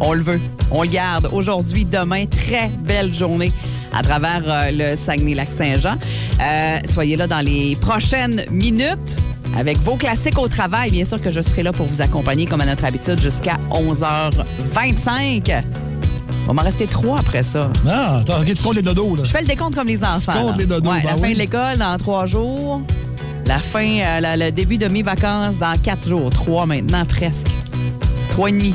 On 0.00 0.12
le 0.12 0.22
veut. 0.22 0.40
On 0.70 0.82
le 0.82 0.88
garde 0.88 1.28
aujourd'hui, 1.32 1.84
demain. 1.84 2.26
Très 2.26 2.68
belle 2.80 3.12
journée 3.14 3.52
à 3.94 4.02
travers 4.02 4.42
euh, 4.46 4.70
le 4.72 4.96
Saguenay-Lac-Saint-Jean. 4.96 5.96
Euh, 6.40 6.78
soyez 6.92 7.16
là 7.16 7.26
dans 7.26 7.40
les 7.40 7.76
prochaines 7.80 8.44
minutes 8.50 9.16
avec 9.56 9.78
vos 9.80 9.96
classiques 9.96 10.38
au 10.38 10.48
travail. 10.48 10.90
Bien 10.90 11.04
sûr 11.04 11.20
que 11.20 11.30
je 11.32 11.40
serai 11.40 11.62
là 11.62 11.72
pour 11.72 11.86
vous 11.86 12.02
accompagner 12.02 12.46
comme 12.46 12.60
à 12.60 12.66
notre 12.66 12.84
habitude 12.84 13.20
jusqu'à 13.20 13.56
11h25. 13.70 15.42
Il 15.48 16.46
va 16.46 16.52
m'en 16.52 16.62
rester 16.62 16.86
trois 16.86 17.18
après 17.18 17.42
ça. 17.42 17.70
Ah, 17.88 18.18
attends, 18.20 18.40
OK, 18.40 18.54
tu 18.54 18.62
comptes 18.62 18.76
les 18.76 18.82
dodos, 18.82 19.16
là. 19.16 19.24
Je 19.24 19.30
fais 19.30 19.40
le 19.40 19.46
décompte 19.46 19.74
comme 19.74 19.88
les 19.88 20.02
enfants. 20.04 20.32
comptes 20.32 20.50
là. 20.52 20.56
les 20.58 20.66
dodos, 20.66 20.90
Ouais, 20.90 21.00
ben 21.02 21.10
la 21.10 21.16
fin 21.16 21.22
oui. 21.22 21.32
de 21.34 21.38
l'école 21.38 21.76
dans 21.78 21.96
trois 21.98 22.26
jours. 22.26 22.82
La 23.46 23.58
fin, 23.58 23.98
euh, 24.00 24.20
la- 24.20 24.36
le 24.36 24.50
début 24.50 24.76
de 24.78 24.88
mes 24.88 25.02
vacances 25.02 25.58
dans 25.58 25.74
quatre 25.82 26.08
jours. 26.08 26.30
Trois 26.30 26.66
maintenant, 26.66 27.04
presque. 27.04 27.46
Trois 28.30 28.48
et 28.48 28.52
demi. 28.52 28.74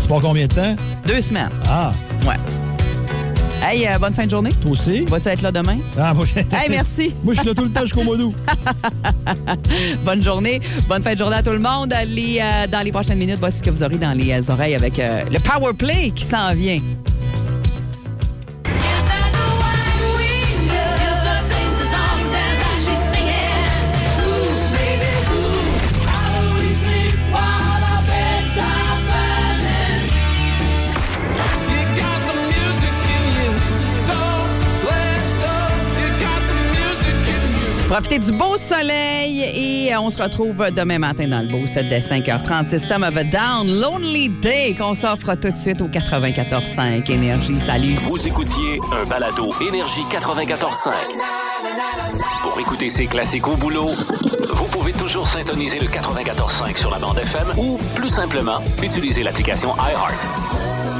Tu 0.00 0.08
pars 0.08 0.20
combien 0.20 0.46
de 0.46 0.54
temps? 0.54 0.76
Deux 1.06 1.20
semaines. 1.20 1.50
Ah, 1.68 1.92
Ouais. 2.26 2.34
Hey, 3.64 3.86
euh, 3.86 3.96
bonne 3.98 4.12
fin 4.14 4.24
de 4.26 4.30
journée. 4.30 4.50
toi 4.60 4.72
aussi? 4.72 5.04
Vas-tu 5.06 5.28
être 5.28 5.42
là 5.42 5.52
demain? 5.52 5.78
Ah, 5.98 6.12
moi, 6.14 6.24
Hey, 6.36 6.68
merci. 6.68 7.14
moi, 7.24 7.32
je 7.34 7.40
suis 7.40 7.48
là 7.48 7.54
tout 7.54 7.62
le 7.64 7.70
temps 7.70 7.82
jusqu'au 7.82 8.02
mois 8.02 8.16
d'août. 8.16 8.34
Bonne 10.04 10.20
journée. 10.22 10.60
Bonne 10.88 11.02
fin 11.02 11.14
de 11.14 11.18
journée 11.18 11.36
à 11.36 11.42
tout 11.44 11.50
le 11.50 11.58
monde. 11.60 11.94
Les, 12.08 12.38
euh, 12.40 12.66
dans 12.66 12.80
les 12.80 12.90
prochaines 12.90 13.18
minutes, 13.18 13.38
voici 13.38 13.58
ce 13.58 13.62
que 13.62 13.70
vous 13.70 13.82
aurez 13.84 13.98
dans 13.98 14.12
les 14.12 14.32
euh, 14.32 14.52
oreilles 14.52 14.74
avec 14.74 14.98
euh, 14.98 15.22
le 15.30 15.38
Power 15.38 15.74
Play 15.74 16.10
qui 16.14 16.24
s'en 16.24 16.52
vient. 16.54 16.78
Profitez 37.92 38.20
du 38.20 38.32
beau 38.32 38.56
soleil 38.56 39.42
et 39.42 39.94
euh, 39.94 40.00
on 40.00 40.08
se 40.08 40.16
retrouve 40.16 40.70
demain 40.74 40.98
matin 40.98 41.28
dans 41.28 41.40
le 41.40 41.48
beau 41.48 41.66
set 41.66 41.90
dès 41.90 41.98
5h30. 41.98 42.64
System 42.64 43.02
of 43.02 43.14
a 43.18 43.24
Down, 43.24 43.68
Lonely 43.68 44.30
Day 44.30 44.74
qu'on 44.74 44.94
s'offre 44.94 45.34
tout 45.34 45.50
de 45.50 45.56
suite 45.58 45.82
au 45.82 45.88
94.5 45.88 47.10
Énergie. 47.12 47.56
Salut. 47.56 47.92
Vous 48.08 48.26
écoutiez 48.26 48.80
un 48.94 49.04
balado 49.04 49.52
Énergie 49.60 50.06
94.5. 50.10 50.90
Pour 52.40 52.58
écouter 52.58 52.88
ces 52.88 53.04
classiques 53.04 53.46
au 53.46 53.56
boulot, 53.56 53.90
vous 53.90 54.68
pouvez 54.70 54.94
toujours 54.94 55.28
syntoniser 55.28 55.78
le 55.78 55.86
94.5 55.88 56.78
sur 56.78 56.90
la 56.90 56.98
bande 56.98 57.18
FM 57.18 57.48
ou, 57.58 57.78
plus 57.94 58.08
simplement, 58.08 58.62
utiliser 58.82 59.22
l'application 59.22 59.74
iHeart. 59.76 60.91